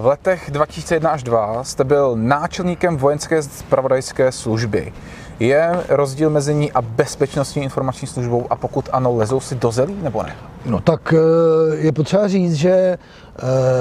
V 0.00 0.06
letech 0.06 0.50
2001 0.52 1.10
až 1.10 1.22
2002 1.22 1.64
jste 1.64 1.84
byl 1.84 2.16
náčelníkem 2.16 2.96
vojenské 2.96 3.42
spravodajské 3.42 4.32
služby. 4.32 4.92
Je 5.40 5.70
rozdíl 5.88 6.30
mezi 6.30 6.54
ní 6.54 6.72
a 6.72 6.82
bezpečnostní 6.82 7.62
informační 7.62 8.08
službou 8.08 8.46
a 8.50 8.56
pokud 8.56 8.88
ano, 8.92 9.16
lezou 9.16 9.40
si 9.40 9.54
do 9.54 9.70
zelí 9.70 9.96
nebo 10.02 10.22
ne? 10.22 10.36
No 10.66 10.80
tak 10.80 11.14
eh, 11.14 11.76
je 11.76 11.92
potřeba 11.92 12.28
říct, 12.28 12.54
že 12.54 12.70
eh, 12.70 12.98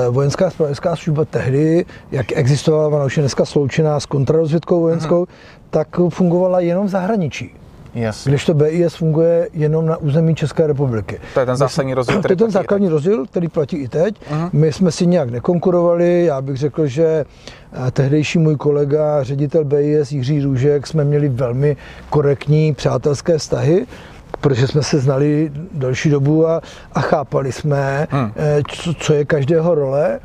vojenská 0.09 0.49
spravodajská 0.49 0.95
služba 0.95 1.25
tehdy, 1.25 1.85
jak 2.11 2.31
existovala, 2.31 2.87
ona 2.87 3.05
už 3.05 3.17
je 3.17 3.21
dneska 3.21 3.45
sloučená 3.45 3.99
s 3.99 4.05
kontrarozvědkou 4.05 4.81
vojenskou, 4.81 5.17
hmm. 5.17 5.25
tak 5.69 5.87
fungovala 6.09 6.59
jenom 6.59 6.85
v 6.85 6.89
zahraničí. 6.89 7.55
Yes. 7.95 8.27
Když 8.27 8.45
to 8.45 8.53
BIS 8.53 8.95
funguje 8.95 9.49
jenom 9.53 9.85
na 9.85 9.97
území 9.97 10.35
České 10.35 10.67
republiky. 10.67 11.19
To 11.33 11.39
je 11.39 11.45
ten 11.45 11.55
zásadní 11.55 11.93
rozdíl, 11.93 12.19
který 12.19 12.35
To 12.35 12.43
je 12.43 12.47
ten 12.47 12.51
základní 12.51 12.89
rozdíl, 12.89 13.25
který 13.25 13.47
platí 13.47 13.77
i 13.77 13.87
teď. 13.87 14.15
Uh-huh. 14.15 14.49
My 14.53 14.73
jsme 14.73 14.91
si 14.91 15.07
nějak 15.07 15.29
nekonkurovali, 15.29 16.25
já 16.25 16.41
bych 16.41 16.57
řekl, 16.57 16.87
že 16.87 17.25
eh, 17.87 17.91
tehdejší 17.91 18.39
můj 18.39 18.55
kolega, 18.55 19.23
ředitel 19.23 19.63
BIS 19.63 20.11
Jiří 20.11 20.41
Růžek, 20.41 20.87
jsme 20.87 21.03
měli 21.03 21.29
velmi 21.29 21.77
korektní 22.09 22.73
přátelské 22.73 23.37
vztahy 23.37 23.85
protože 24.41 24.67
jsme 24.67 24.83
se 24.83 24.99
znali 24.99 25.51
další 25.73 26.09
dobu 26.09 26.47
a, 26.47 26.61
a 26.93 27.01
chápali 27.01 27.51
jsme, 27.51 28.07
hmm. 28.09 28.31
Eh, 28.35 28.61
co, 28.67 28.93
co 28.93 29.13
je 29.13 29.25
každého 29.25 29.75
role. 29.75 30.19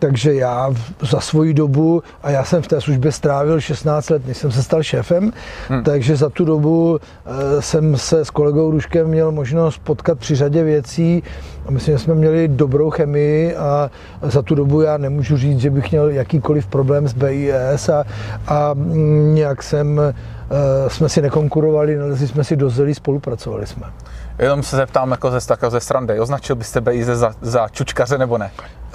Takže 0.00 0.34
já 0.34 0.70
za 1.00 1.20
svoji 1.20 1.54
dobu, 1.54 2.02
a 2.22 2.30
já 2.30 2.44
jsem 2.44 2.62
v 2.62 2.68
té 2.68 2.80
službě 2.80 3.12
strávil 3.12 3.60
16 3.60 4.10
let, 4.10 4.26
než 4.26 4.36
jsem 4.36 4.52
se 4.52 4.62
stal 4.62 4.82
šéfem, 4.82 5.32
hmm. 5.68 5.84
takže 5.84 6.16
za 6.16 6.30
tu 6.30 6.44
dobu 6.44 6.98
e, 6.98 7.62
jsem 7.62 7.96
se 7.96 8.24
s 8.24 8.30
kolegou 8.30 8.70
Ruškem 8.70 9.06
měl 9.08 9.32
možnost 9.32 9.80
potkat 9.84 10.18
při 10.18 10.34
řadě 10.34 10.62
věcí. 10.64 11.22
A 11.66 11.70
myslím, 11.70 11.94
že 11.94 11.98
jsme 11.98 12.14
měli 12.14 12.48
dobrou 12.48 12.90
chemii 12.90 13.56
a 13.56 13.90
za 14.22 14.42
tu 14.42 14.54
dobu 14.54 14.80
já 14.80 14.96
nemůžu 14.96 15.36
říct, 15.36 15.60
že 15.60 15.70
bych 15.70 15.90
měl 15.90 16.08
jakýkoliv 16.08 16.66
problém 16.66 17.08
s 17.08 17.12
BIS 17.12 17.88
a, 17.88 18.04
a 18.48 18.74
nějak 19.34 19.62
jsem, 19.62 20.00
e, 20.00 20.90
jsme 20.90 21.08
si 21.08 21.22
nekonkurovali, 21.22 21.96
nalezli 21.96 22.28
jsme 22.28 22.44
si 22.44 22.56
do 22.56 22.70
zelí, 22.70 22.94
spolupracovali 22.94 23.66
jsme. 23.66 23.86
Jenom 24.40 24.62
se 24.62 24.76
zeptám 24.76 25.10
jako 25.10 25.30
ze, 25.30 25.46
tak, 25.46 25.60
ze 25.68 25.80
srandy, 25.80 26.20
označil 26.20 26.56
byste 26.56 26.80
BIS 26.80 27.06
za, 27.06 27.32
za 27.40 27.68
čučkaře 27.68 28.18
nebo 28.18 28.38
ne? 28.38 28.50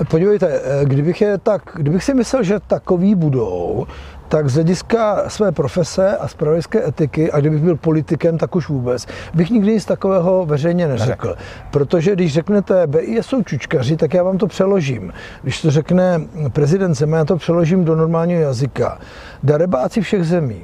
Podívejte, 0.10 0.48
eh, 0.48 0.86
kdybych, 0.86 1.22
je 1.22 1.38
tak, 1.38 1.62
kdybych 1.76 2.04
si 2.04 2.14
myslel, 2.14 2.44
že 2.44 2.60
takový 2.68 3.16
budou, 3.16 3.88
tak 4.28 4.50
z 4.50 4.54
hlediska 4.54 5.24
své 5.28 5.52
profese 5.52 6.18
a 6.18 6.28
zpravodajské 6.28 6.88
etiky, 6.88 7.32
a 7.32 7.40
kdybych 7.40 7.62
byl 7.62 7.76
politikem, 7.76 8.38
tak 8.38 8.56
už 8.56 8.70
vůbec, 8.70 9.06
bych 9.34 9.50
nikdy 9.50 9.74
nic 9.74 9.86
takového 9.86 10.46
veřejně 10.46 10.88
neřekl. 10.88 11.36
Protože 11.72 12.14
když 12.14 12.34
řeknete, 12.34 12.88
BIS 12.88 13.26
jsou 13.26 13.44
čučkaři, 13.44 13.98
tak 13.98 14.14
já 14.14 14.24
vám 14.24 14.38
to 14.38 14.48
přeložím. 14.48 15.14
Když 15.44 15.62
to 15.62 15.72
řekne 15.72 16.22
prezident 16.54 16.94
Zeman, 16.94 17.18
já 17.18 17.26
to 17.26 17.38
přeložím 17.38 17.86
do 17.86 17.96
normálního 17.96 18.42
jazyka. 18.42 19.00
Darebáci 19.44 20.02
všech 20.02 20.24
zemí, 20.24 20.62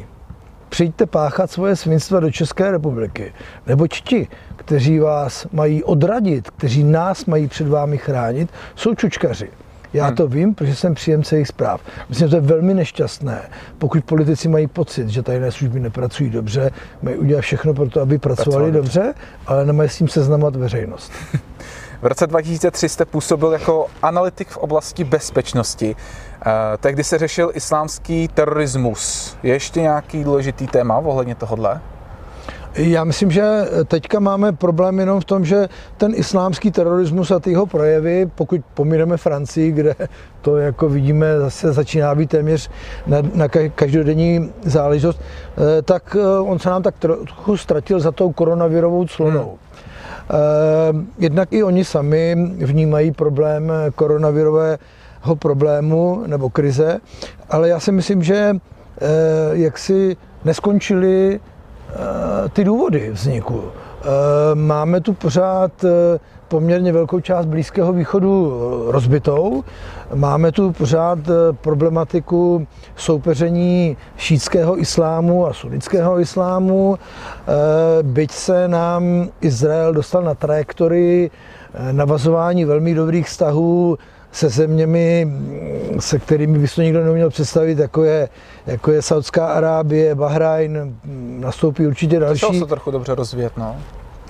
přijďte 0.72 1.06
páchat 1.06 1.52
svoje 1.52 1.76
svinstva 1.76 2.20
do 2.20 2.32
České 2.32 2.72
republiky. 2.72 3.34
Neboť 3.68 4.02
ti, 4.02 4.28
kteří 4.62 5.00
vás 5.00 5.48
mají 5.52 5.84
odradit, 5.84 6.50
kteří 6.50 6.84
nás 6.84 7.26
mají 7.26 7.48
před 7.48 7.68
vámi 7.68 7.98
chránit, 7.98 8.50
jsou 8.76 8.96
čučkaři. 8.96 9.50
Já 9.94 10.06
hmm. 10.06 10.16
to 10.16 10.28
vím, 10.28 10.56
protože 10.56 10.76
jsem 10.76 10.94
příjemce 10.94 11.36
jejich 11.36 11.48
zpráv. 11.48 11.82
Myslím, 12.10 12.28
že 12.28 12.30
to 12.30 12.36
je 12.36 12.42
velmi 12.42 12.74
nešťastné, 12.74 13.42
pokud 13.78 14.04
politici 14.04 14.48
mají 14.48 14.68
pocit, 14.68 15.10
že 15.10 15.24
tajné 15.24 15.52
služby 15.52 15.80
nepracují 15.80 16.30
dobře, 16.30 16.72
mají 17.02 17.18
udělat 17.18 17.42
všechno 17.42 17.74
pro 17.74 17.90
to, 17.90 18.02
aby 18.02 18.18
pracovali 18.18 18.52
Pracovali 18.52 18.72
dobře, 18.72 19.14
ale 19.48 19.66
nemají 19.66 19.90
s 19.90 19.98
tím 19.98 20.08
seznamovat 20.08 20.56
veřejnost. 20.56 21.12
V 22.02 22.06
roce 22.06 22.28
2003 22.28 22.90
jste 22.90 23.06
působil 23.06 23.52
jako 23.52 23.88
analytik 24.02 24.48
v 24.48 24.58
oblasti 24.58 25.04
bezpečnosti. 25.04 25.96
Eh, 25.96 26.78
tehdy 26.78 27.04
se 27.04 27.18
řešil 27.18 27.52
islámský 27.54 28.28
terorismus. 28.28 29.36
Je 29.44 29.54
ještě 29.54 29.82
nějaký 29.82 30.24
důležitý 30.24 30.68
téma 30.68 30.98
ohledně 30.98 31.36
tohohle? 31.36 31.82
Já 32.76 33.04
myslím, 33.04 33.32
že 33.32 33.44
teďka 33.86 34.20
máme 34.20 34.52
problém 34.52 35.00
jenom 35.00 35.20
v 35.20 35.26
tom, 35.26 35.46
že 35.46 35.70
ten 35.98 36.12
islámský 36.16 36.72
terorismus 36.72 37.32
a 37.32 37.40
ty 37.40 37.52
jeho 37.52 37.66
projevy, 37.66 38.32
pokud 38.36 38.62
pomíráme 38.74 39.18
Francii, 39.18 39.72
kde 39.72 39.96
to 40.42 40.58
jako 40.58 40.90
vidíme 40.90 41.40
zase 41.40 41.74
začíná 41.74 42.16
být 42.16 42.30
téměř 42.30 42.70
na, 43.08 43.18
na 43.36 43.48
každodenní 43.76 44.52
záležitost, 44.64 45.22
eh, 45.22 45.82
tak 45.82 46.18
eh, 46.20 46.40
on 46.40 46.60
se 46.60 46.70
nám 46.70 46.84
tak 46.84 46.96
trochu 47.00 47.58
ztratil 47.58 48.00
za 48.00 48.12
tou 48.12 48.32
koronavirovou 48.32 49.08
clonou. 49.08 49.58
Hmm. 50.90 51.12
Jednak 51.20 51.54
i 51.54 51.64
oni 51.64 51.86
sami 51.86 52.36
vnímají 52.58 53.12
problém 53.12 53.72
koronavirového 53.96 54.78
problému 55.40 56.24
nebo 56.28 56.50
krize, 56.50 57.00
ale 57.50 57.70
já 57.70 57.80
si 57.80 57.92
myslím, 57.92 58.24
že 58.24 58.56
jak 59.52 59.78
si 59.78 60.18
neskončili 60.46 61.40
Eh, 61.40 61.51
ty 62.54 62.64
důvody 62.64 63.10
vzniku. 63.12 63.64
Eh, 63.64 64.06
máme 64.56 65.02
tu 65.02 65.14
pořád 65.14 65.84
eh, 65.84 66.20
poměrně 66.48 66.94
velkou 66.94 67.20
část 67.20 67.46
Blízkého 67.46 67.94
východu 67.94 68.54
rozbitou. 68.88 69.64
Máme 70.16 70.52
tu 70.52 70.72
pořád 70.72 71.20
problematiku 71.52 72.68
soupeření 72.96 73.98
šítského 74.18 74.80
islámu 74.80 75.48
a 75.48 75.54
sunnického 75.54 76.20
islámu. 76.20 76.98
Byť 78.02 78.32
se 78.32 78.68
nám 78.68 79.30
Izrael 79.42 79.94
dostal 79.94 80.24
na 80.24 80.36
trajektorii 80.36 81.32
navazování 81.92 82.66
velmi 82.66 82.94
dobrých 82.94 83.28
vztahů 83.28 83.98
se 84.32 84.50
zeměmi, 84.50 85.28
se 86.00 86.20
kterými 86.20 86.60
by 86.60 86.68
to 86.68 86.82
nikdo 86.82 87.06
neměl 87.06 87.30
představit, 87.30 87.80
jako 87.80 88.04
je, 88.04 88.30
jako 88.66 88.92
je 88.92 89.02
Saudská 89.02 89.48
Arábie, 89.48 90.16
Bahrajn, 90.16 90.96
nastoupí 91.40 91.88
určitě 91.88 92.20
další. 92.20 92.46
To 92.48 92.54
se 92.54 92.66
trochu 92.66 92.92
dobře 92.92 93.16
rozvíjet, 93.16 93.54
no. 93.58 93.78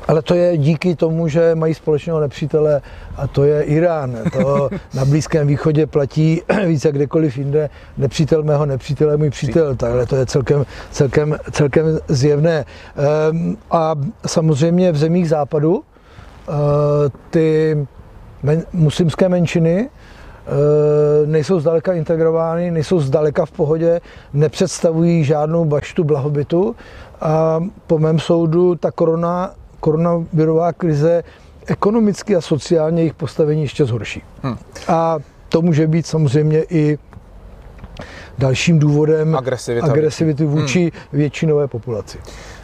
Ale 0.08 0.22
to 0.22 0.36
je 0.36 0.58
díky 0.58 0.96
tomu, 0.96 1.28
že 1.28 1.56
mají 1.56 1.74
společného 1.74 2.20
nepřítele 2.20 2.82
a 3.18 3.28
to 3.28 3.44
je 3.44 3.64
Irán. 3.64 4.18
To 4.32 4.70
na 4.94 5.06
Blízkém 5.06 5.48
východě 5.48 5.88
platí 5.88 6.42
více 6.68 6.88
jak 6.88 6.96
kdekoliv 6.96 7.38
jinde. 7.38 7.70
Nepřítel 7.98 8.44
mého 8.44 8.66
nepřítele 8.66 9.18
můj 9.18 9.30
přítel. 9.30 9.76
Takhle 9.76 10.06
to 10.06 10.16
je 10.16 10.26
celkem, 10.26 10.66
celkem, 10.92 11.38
celkem 11.52 12.00
zjevné. 12.08 12.66
Ehm, 13.30 13.58
a 13.72 13.96
samozřejmě 14.28 14.92
v 14.92 14.98
zemích 14.98 15.30
západu 15.30 15.84
eh, 15.84 16.52
ty 17.30 17.78
men, 18.44 18.64
muslimské 18.74 19.30
menšiny, 19.30 19.90
e, 19.90 21.28
nejsou 21.28 21.60
zdaleka 21.60 21.94
integrovány, 21.94 22.72
nejsou 22.72 23.00
zdaleka 23.00 23.46
v 23.46 23.52
pohodě, 23.52 24.02
nepředstavují 24.34 25.24
žádnou 25.24 25.66
baštu 25.66 26.04
blahobytu 26.04 26.76
a 27.22 27.64
po 27.88 28.00
mém 28.00 28.20
soudu 28.20 28.76
ta 28.76 28.92
korona, 28.92 29.54
koronavirová 29.80 30.74
krize 30.74 31.24
ekonomicky 31.66 32.36
a 32.36 32.42
sociálně 32.42 33.02
jejich 33.02 33.14
postavení 33.14 33.62
ještě 33.62 33.86
zhorší. 33.86 34.24
Hmm. 34.44 34.58
A 34.88 35.18
to 35.50 35.62
může 35.62 35.88
být 35.88 36.06
samozřejmě 36.06 36.64
i 36.70 36.98
dalším 38.38 38.80
důvodem 38.80 39.36
Agresivita. 39.36 39.88
agresivity 39.88 40.46
vůči 40.46 40.80
hmm. 40.80 40.92
většinové 41.14 41.68
populaci. 41.68 42.18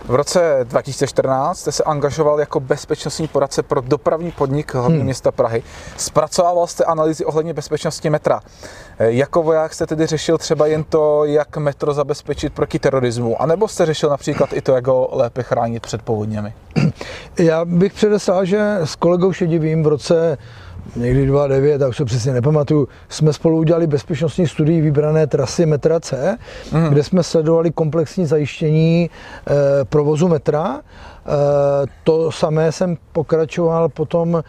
V 0.08 0.16
roce 0.16 0.60
2014 0.64 1.60
jste 1.60 1.72
se 1.72 1.84
angažoval 1.84 2.40
jako 2.40 2.60
bezpečnostní 2.60 3.28
poradce 3.28 3.64
pro 3.64 3.82
dopravní 3.82 4.32
podnik 4.32 4.74
hlavního 4.74 5.00
hmm. 5.00 5.06
města 5.06 5.32
Prahy. 5.32 5.64
Zpracovával 5.98 6.68
jste 6.68 6.84
analýzy 6.84 7.26
ohledně 7.26 7.54
bezpečnosti 7.54 8.10
metra. 8.10 8.40
Jako 9.00 9.44
voják 9.44 9.74
jste 9.74 9.88
tedy 9.88 10.06
řešil 10.06 10.38
třeba 10.38 10.68
jen 10.68 10.84
to, 10.84 11.26
jak 11.26 11.58
metro 11.58 11.94
zabezpečit 11.94 12.54
proti 12.54 12.80
terorismu, 12.80 13.42
anebo 13.42 13.68
jste 13.68 13.86
řešil 13.86 14.10
například 14.10 14.54
i 14.54 14.62
to, 14.62 14.76
jak 14.76 14.88
ho 14.88 15.10
lépe 15.12 15.44
chránit 15.44 15.84
před 15.84 16.02
povodněmi? 16.02 16.54
Já 17.40 17.66
bych 17.66 17.94
předeslal, 17.94 18.46
že 18.46 18.78
s 18.84 18.96
kolegou 18.96 19.34
Šedivým 19.34 19.84
v 19.84 19.88
roce 19.88 20.38
někdy 20.96 21.26
2009, 21.26 21.80
tak 21.80 21.90
už 21.90 21.98
se 21.98 22.06
přesně 22.06 22.34
nepamatuju, 22.34 22.88
jsme 23.10 23.34
spolu 23.34 23.58
udělali 23.58 23.88
bezpečnostní 23.88 24.48
studii 24.48 24.82
vybrané 24.82 25.28
trasy 25.28 25.66
metra 25.66 26.00
C, 26.00 26.38
mm. 26.72 26.86
kde 26.90 27.04
jsme 27.04 27.24
sledovali 27.24 27.72
komplexní 27.72 28.26
zajištění 28.26 29.10
e, 29.10 29.86
provozu 29.86 30.28
metra. 30.28 30.76
E, 30.76 30.82
to 32.04 32.32
samé 32.32 32.72
jsem 32.72 32.98
pokračoval 33.12 33.90
potom 33.90 34.44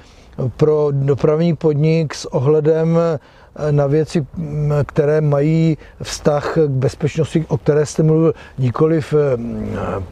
pro 0.57 0.88
dopravní 0.92 1.57
podnik 1.57 2.14
s 2.14 2.24
ohledem 2.24 2.98
na 3.70 3.87
věci, 3.87 4.27
které 4.87 5.20
mají 5.20 5.79
vztah 6.03 6.59
k 6.66 6.68
bezpečnosti, 6.68 7.44
o 7.48 7.59
které 7.59 7.87
jste 7.87 8.03
mluvil, 8.03 8.35
nikoliv 8.59 9.14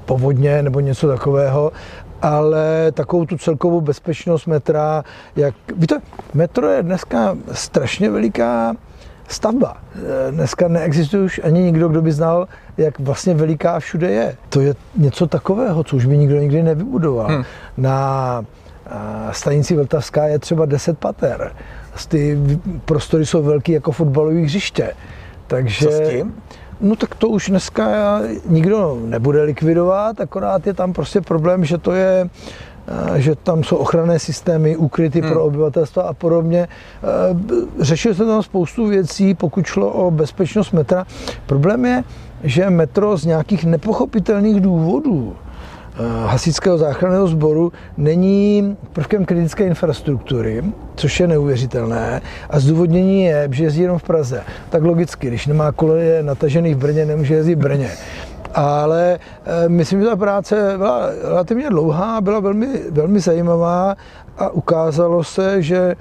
povodně 0.05 0.63
nebo 0.63 0.81
něco 0.81 1.09
takového, 1.09 1.73
ale 2.23 2.93
takovou 2.93 3.27
tu 3.27 3.39
celkovou 3.39 3.81
bezpečnost 3.81 4.47
metra, 4.47 5.05
jak, 5.37 5.55
víte, 5.77 6.01
metro 6.35 6.69
je 6.69 6.83
dneska 6.83 7.37
strašně 7.53 8.11
veliká 8.11 8.75
stavba. 9.29 9.77
Dneska 10.31 10.69
neexistuje 10.69 11.23
už 11.23 11.41
ani 11.45 11.63
nikdo, 11.63 11.89
kdo 11.89 12.03
by 12.03 12.13
znal, 12.13 12.49
jak 12.77 12.99
vlastně 12.99 13.35
veliká 13.35 13.79
všude 13.79 14.11
je. 14.11 14.37
To 14.49 14.61
je 14.61 14.75
něco 14.97 15.27
takového, 15.27 15.85
co 15.85 15.97
už 15.97 16.07
by 16.07 16.19
nikdo 16.19 16.39
nikdy 16.39 16.63
nevybudoval. 16.63 17.27
Hmm. 17.27 17.45
Na 17.77 18.45
stanici 19.31 19.77
Vltavská 19.77 20.25
je 20.25 20.39
třeba 20.39 20.67
10 20.67 20.99
pater. 20.99 21.53
Ty 22.09 22.39
prostory 22.85 23.27
jsou 23.27 23.43
velký 23.43 23.73
jako 23.73 23.93
fotbalové 23.93 24.41
hřiště. 24.41 24.93
Takže, 25.47 25.87
Co 25.87 25.93
s 25.93 26.11
tím? 26.11 26.35
No 26.81 26.97
tak 26.97 27.15
to 27.15 27.29
už 27.29 27.49
dneska 27.49 28.21
nikdo 28.49 28.99
nebude 29.05 29.43
likvidovat, 29.43 30.21
akorát 30.21 30.67
je 30.67 30.75
tam 30.75 30.93
prostě 30.93 31.21
problém, 31.21 31.65
že 31.65 31.79
to 31.79 31.93
je 31.93 32.31
eh, 32.89 33.21
že 33.21 33.35
tam 33.35 33.65
jsou 33.65 33.77
ochranné 33.77 34.19
systémy, 34.19 34.77
ukryty 34.77 35.21
hmm. 35.21 35.31
pro 35.31 35.45
obyvatelstvo 35.45 36.07
a 36.07 36.13
podobně. 36.13 36.69
Eh, 36.69 37.85
řešil 37.85 38.15
se 38.15 38.25
tam 38.27 38.43
spoustu 38.43 38.87
věcí, 38.87 39.35
pokud 39.35 39.67
šlo 39.67 39.91
o 39.91 40.11
bezpečnost 40.11 40.73
metra. 40.73 41.07
Problém 41.47 41.85
je, 41.85 42.05
že 42.45 42.71
metro 42.71 43.17
z 43.17 43.25
nějakých 43.25 43.65
nepochopitelných 43.65 44.61
důvodů 44.61 45.37
hasičského 46.27 46.79
záchranného 46.79 47.29
sboru 47.29 47.73
není 47.97 48.77
prvkem 48.93 49.25
kritické 49.25 49.65
infrastruktury, 49.65 50.65
což 50.95 51.21
je 51.21 51.27
neuvěřitelné. 51.27 52.23
A 52.51 52.61
zdůvodnění 52.61 53.25
je, 53.25 53.49
že 53.51 53.65
jezdí 53.65 53.83
jenom 53.83 53.99
v 53.99 54.03
Praze. 54.03 54.43
Tak 54.71 54.83
logicky, 54.83 55.27
když 55.27 55.47
nemá 55.47 55.73
koleje 55.73 56.23
natažený 56.23 56.75
v 56.75 56.79
Brně, 56.79 57.05
nemůže 57.05 57.35
jezdit 57.35 57.55
v 57.55 57.59
Brně. 57.59 57.91
Ale 58.55 59.19
e, 59.45 59.69
myslím, 59.69 60.01
že 60.01 60.07
ta 60.07 60.17
práce 60.17 60.75
byla 60.77 61.11
relativně 61.23 61.71
dlouhá, 61.71 62.21
byla 62.21 62.41
velmi, 62.41 62.69
velmi 62.91 63.21
zajímavá 63.21 63.97
a 64.39 64.49
ukázalo 64.51 65.25
se, 65.25 65.63
že 65.63 65.95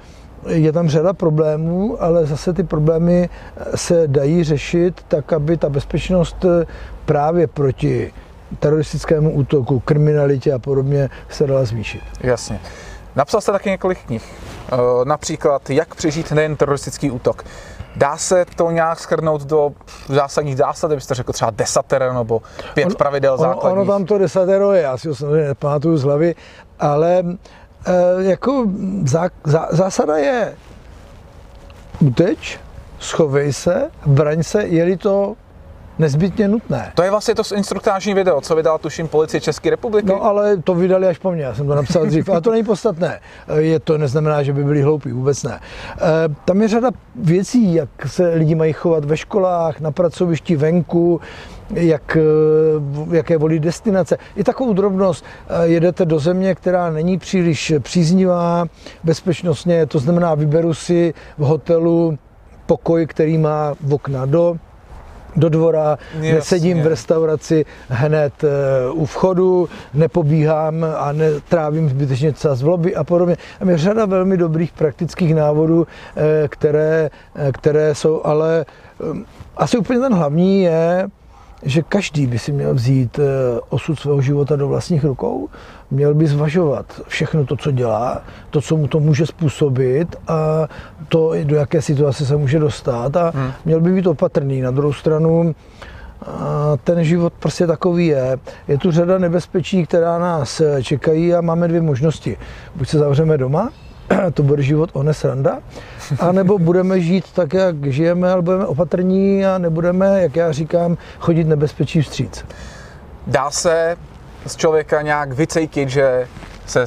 je 0.47 0.71
tam 0.71 0.89
řada 0.89 1.13
problémů, 1.13 2.03
ale 2.03 2.25
zase 2.25 2.53
ty 2.53 2.63
problémy 2.63 3.29
se 3.75 4.03
dají 4.07 4.43
řešit 4.43 5.01
tak, 5.07 5.33
aby 5.33 5.57
ta 5.57 5.69
bezpečnost 5.69 6.45
právě 7.05 7.47
proti 7.47 8.11
teroristickému 8.55 9.31
útoku, 9.31 9.79
kriminalitě 9.79 10.53
a 10.53 10.59
podobně 10.59 11.09
se 11.29 11.47
dala 11.47 11.65
zvýšit. 11.65 12.01
Jasně. 12.19 12.59
Napsal 13.15 13.41
jste 13.41 13.51
taky 13.51 13.69
několik 13.69 13.99
knih. 14.05 14.33
Eh, 14.71 14.77
například 15.05 15.69
Jak 15.69 15.95
přežít 15.95 16.31
nejen 16.31 16.55
teroristický 16.55 17.11
útok. 17.11 17.43
Dá 17.95 18.17
se 18.17 18.45
to 18.55 18.71
nějak 18.71 18.99
schrnout 18.99 19.43
do 19.43 19.71
zásadních 20.07 20.57
zásad, 20.57 20.91
byste 20.91 21.13
řekl 21.13 21.33
třeba 21.33 21.51
desatero 21.51 22.13
nebo 22.13 22.41
pět 22.73 22.85
on, 22.85 22.95
pravidel 22.95 23.37
základních? 23.37 23.63
Ono, 23.63 23.81
ono 23.81 23.91
tam 23.91 24.05
to 24.05 24.17
desatero 24.17 24.73
je, 24.73 24.81
já 24.81 24.97
si 24.97 25.07
ho 25.07 25.15
samozřejmě 25.15 25.47
nepamatuju 25.47 25.97
z 25.97 26.03
hlavy, 26.03 26.35
ale 26.79 27.23
e, 27.85 28.23
jako 28.23 28.65
zá, 29.05 29.29
zá, 29.43 29.67
zásada 29.71 30.17
je 30.17 30.55
uteč, 31.99 32.59
schovej 32.99 33.53
se, 33.53 33.91
braň 34.05 34.43
se, 34.43 34.63
je 34.63 34.97
to 34.97 35.35
nezbytně 35.99 36.47
nutné. 36.47 36.91
To 36.95 37.03
je 37.03 37.11
vlastně 37.11 37.35
to 37.35 37.43
instruktážní 37.55 38.13
video, 38.13 38.41
co 38.41 38.55
vydala 38.55 38.77
tuším 38.77 39.07
policie 39.07 39.41
České 39.41 39.69
republiky. 39.69 40.07
No 40.07 40.23
ale 40.23 40.57
to 40.57 40.75
vydali 40.75 41.07
až 41.07 41.17
po 41.17 41.31
mně, 41.31 41.43
já 41.43 41.55
jsem 41.55 41.67
to 41.67 41.75
napsal 41.75 42.05
dřív. 42.05 42.29
A 42.29 42.41
to 42.41 42.51
není 42.51 42.63
podstatné. 42.63 43.19
Je 43.57 43.79
to 43.79 43.97
neznamená, 43.97 44.43
že 44.43 44.53
by 44.53 44.63
byli 44.63 44.81
hloupí, 44.81 45.11
vůbec 45.11 45.43
ne. 45.43 45.59
E, 45.97 46.01
tam 46.45 46.61
je 46.61 46.67
řada 46.67 46.91
věcí, 47.15 47.73
jak 47.73 47.89
se 48.05 48.29
lidi 48.29 48.55
mají 48.55 48.73
chovat 48.73 49.05
ve 49.05 49.17
školách, 49.17 49.79
na 49.79 49.91
pracovišti, 49.91 50.55
venku, 50.55 51.21
jak, 51.69 52.17
e, 52.17 52.21
jaké 53.15 53.37
volí 53.37 53.59
destinace. 53.59 54.17
I 54.35 54.43
takovou 54.43 54.73
drobnost, 54.73 55.25
e, 55.49 55.67
jedete 55.67 56.05
do 56.05 56.19
země, 56.19 56.55
která 56.55 56.89
není 56.89 57.17
příliš 57.17 57.73
příznivá 57.79 58.65
bezpečnostně, 59.03 59.85
to 59.85 59.99
znamená, 59.99 60.35
vyberu 60.35 60.73
si 60.73 61.13
v 61.37 61.41
hotelu 61.41 62.17
pokoj, 62.65 63.05
který 63.05 63.37
má 63.37 63.73
v 63.81 63.93
okna 63.93 64.25
do 64.25 64.57
do 65.35 65.49
dvora, 65.49 65.97
Jasně. 66.13 66.33
nesedím 66.33 66.81
v 66.81 66.87
restauraci 66.87 67.65
hned 67.89 68.43
eh, 68.43 68.47
u 68.91 69.05
vchodu, 69.05 69.69
nepobíhám 69.93 70.85
a 70.97 71.11
netrávím 71.11 71.89
zbytečně 71.89 72.33
čas 72.33 72.61
v 72.61 72.67
lobby 72.67 72.95
a 72.95 73.03
podobně. 73.03 73.37
A 73.61 73.69
je 73.69 73.77
řada 73.77 74.05
velmi 74.05 74.37
dobrých 74.37 74.71
praktických 74.71 75.35
návodů, 75.35 75.87
eh, 76.15 76.47
které, 76.47 77.09
eh, 77.35 77.51
které 77.51 77.95
jsou 77.95 78.21
ale 78.23 78.65
asi 79.57 79.77
úplně 79.77 79.99
ten 79.99 80.13
hlavní 80.13 80.61
je, 80.63 81.07
že 81.63 81.81
každý 81.81 82.27
by 82.27 82.39
si 82.39 82.51
měl 82.51 82.73
vzít 82.73 83.19
osud 83.69 83.99
svého 83.99 84.21
života 84.21 84.55
do 84.55 84.67
vlastních 84.67 85.03
rukou, 85.03 85.49
měl 85.91 86.13
by 86.13 86.27
zvažovat 86.27 87.01
všechno 87.07 87.45
to, 87.45 87.55
co 87.55 87.71
dělá, 87.71 88.21
to, 88.49 88.61
co 88.61 88.77
mu 88.77 88.87
to 88.87 88.99
může 88.99 89.25
způsobit 89.25 90.15
a 90.27 90.67
to, 91.09 91.31
do 91.43 91.55
jaké 91.55 91.81
situace 91.81 92.25
se 92.25 92.35
může 92.35 92.59
dostat 92.59 93.17
a 93.17 93.31
hmm. 93.35 93.51
měl 93.65 93.81
by 93.81 93.93
být 93.93 94.07
opatrný. 94.07 94.61
Na 94.61 94.71
druhou 94.71 94.93
stranu 94.93 95.55
ten 96.83 97.03
život 97.03 97.33
prostě 97.39 97.67
takový 97.67 98.07
je. 98.07 98.37
Je 98.67 98.77
tu 98.77 98.91
řada 98.91 99.17
nebezpečí, 99.17 99.85
která 99.85 100.19
nás 100.19 100.61
čekají 100.81 101.33
a 101.33 101.41
máme 101.41 101.67
dvě 101.67 101.81
možnosti. 101.81 102.37
Buď 102.75 102.89
se 102.89 102.99
zavřeme 102.99 103.37
doma, 103.37 103.69
to 104.33 104.43
bude 104.43 104.63
život 104.63 104.89
ones 104.93 105.23
randa, 105.23 105.59
a 106.19 106.31
nebo 106.31 106.59
budeme 106.59 106.99
žít 106.99 107.31
tak, 107.31 107.53
jak 107.53 107.85
žijeme, 107.85 108.31
ale 108.31 108.41
budeme 108.41 108.65
opatrní 108.65 109.45
a 109.45 109.57
nebudeme, 109.57 110.21
jak 110.21 110.35
já 110.35 110.51
říkám, 110.51 110.97
chodit 111.19 111.43
nebezpečí 111.43 112.01
vstříc. 112.01 112.45
Dá 113.27 113.51
se 113.51 113.97
z 114.45 114.55
člověka 114.55 115.01
nějak 115.01 115.31
vycejtit, 115.31 115.89
že 115.89 116.27
se 116.65 116.85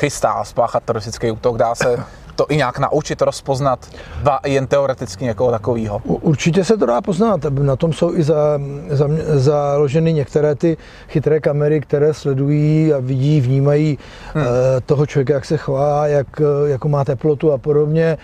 chystá 0.00 0.44
spáchat 0.44 0.82
teroristický 0.82 1.30
útok, 1.30 1.56
dá 1.56 1.74
se 1.74 2.04
to 2.38 2.46
i 2.48 2.56
nějak 2.56 2.78
naučit, 2.78 3.22
rozpoznat, 3.22 3.78
ba 4.22 4.40
jen 4.46 4.66
teoreticky 4.66 5.24
někoho 5.24 5.50
takového? 5.50 5.98
Určitě 6.04 6.64
se 6.64 6.76
to 6.76 6.86
dá 6.86 7.00
poznat. 7.00 7.44
Na 7.44 7.76
tom 7.76 7.92
jsou 7.92 8.14
i 8.14 8.22
za, 8.22 8.60
za, 8.90 9.08
založeny 9.34 10.12
některé 10.12 10.54
ty 10.54 10.76
chytré 11.08 11.40
kamery, 11.40 11.80
které 11.80 12.14
sledují 12.14 12.92
a 12.92 12.98
vidí, 12.98 13.40
vnímají 13.40 13.98
hmm. 14.34 14.44
Eh, 14.46 14.80
toho 14.80 15.06
člověka, 15.06 15.34
jak 15.34 15.44
se 15.44 15.56
chová, 15.56 16.06
jak, 16.06 16.26
jako 16.66 16.88
má 16.88 17.04
teplotu 17.04 17.52
a 17.52 17.58
podobně. 17.58 18.18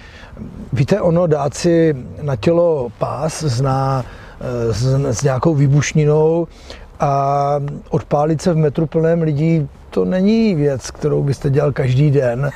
Víte, 0.73 1.01
ono 1.01 1.27
dát 1.27 1.55
si 1.55 1.97
na 2.23 2.37
tělo 2.37 2.89
pás 2.99 3.43
zná 3.43 4.05
eh, 4.41 4.73
s, 4.73 5.19
s 5.19 5.23
nějakou 5.23 5.55
výbušninou, 5.55 6.47
a 7.01 7.61
odpálit 7.91 8.43
se 8.43 8.53
v 8.53 8.57
metru 8.57 8.87
plném 8.87 9.23
lidí, 9.23 9.69
to 9.95 10.05
není 10.05 10.55
věc, 10.55 10.91
kterou 10.91 11.23
byste 11.23 11.51
dělal 11.51 11.73
každý 11.73 12.11
den. 12.11 12.51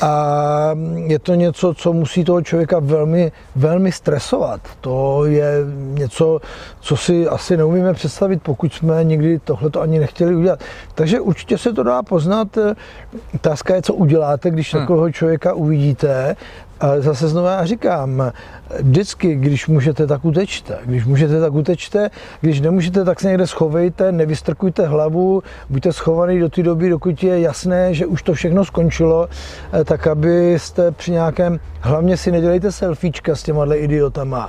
A 0.00 0.74
je 1.06 1.18
to 1.18 1.34
něco, 1.34 1.74
co 1.74 1.92
musí 1.92 2.24
toho 2.24 2.42
člověka 2.42 2.78
velmi, 2.78 3.32
velmi 3.56 3.92
stresovat. 3.92 4.60
To 4.80 5.24
je 5.24 5.52
něco, 5.74 6.40
co 6.80 6.96
si 6.96 7.28
asi 7.28 7.56
neumíme 7.56 7.94
představit, 7.94 8.42
pokud 8.42 8.72
jsme 8.72 9.04
nikdy 9.04 9.38
tohleto 9.38 9.80
ani 9.80 9.98
nechtěli 9.98 10.36
udělat. 10.36 10.60
Takže 10.94 11.20
určitě 11.20 11.58
se 11.58 11.72
to 11.72 11.82
dá 11.82 12.02
poznat. 12.02 12.58
Otázka 13.34 13.74
je, 13.74 13.82
co 13.82 13.94
uděláte, 13.94 14.50
když 14.50 14.74
hmm. 14.74 14.82
takového 14.82 15.12
člověka 15.12 15.54
uvidíte 15.54 16.36
ale 16.82 17.02
zase 17.02 17.28
znovu 17.28 17.46
já 17.46 17.64
říkám, 17.64 18.32
vždycky, 18.80 19.34
když 19.34 19.68
můžete, 19.68 20.06
tak 20.06 20.24
utečte. 20.24 20.78
Když 20.84 21.04
můžete, 21.04 21.40
tak 21.40 21.52
utečte. 21.52 22.10
Když 22.40 22.60
nemůžete, 22.60 23.04
tak 23.04 23.20
se 23.20 23.28
někde 23.28 23.46
schovejte, 23.46 24.12
nevystrkujte 24.12 24.86
hlavu, 24.86 25.42
buďte 25.70 25.92
schovaný 25.92 26.40
do 26.40 26.48
té 26.48 26.62
doby, 26.62 26.88
dokud 26.88 27.22
je 27.22 27.40
jasné, 27.40 27.94
že 27.94 28.06
už 28.06 28.22
to 28.22 28.34
všechno 28.34 28.64
skončilo, 28.64 29.28
eh, 29.72 29.84
tak 29.84 30.06
abyste 30.06 30.90
při 30.90 31.12
nějakém, 31.12 31.60
hlavně 31.80 32.16
si 32.16 32.32
nedělejte 32.32 32.72
selfiečka 32.72 33.36
s 33.36 33.42
těma 33.42 33.74
idiotama 33.74 34.46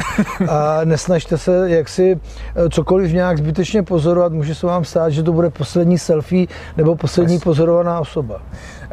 a 0.50 0.80
nesnažte 0.84 1.38
se 1.38 1.70
jak 1.70 1.90
si 1.90 2.20
eh, 2.56 2.70
cokoliv 2.70 3.14
nějak 3.14 3.38
zbytečně 3.38 3.84
pozorovat, 3.84 4.34
může 4.34 4.56
se 4.56 4.68
vám 4.68 4.86
stát, 4.86 5.10
že 5.10 5.24
to 5.24 5.34
bude 5.34 5.50
poslední 5.50 5.98
selfie 5.98 6.48
nebo 6.78 6.96
poslední 6.96 7.40
pozorovaná 7.40 8.00
osoba. 8.00 8.42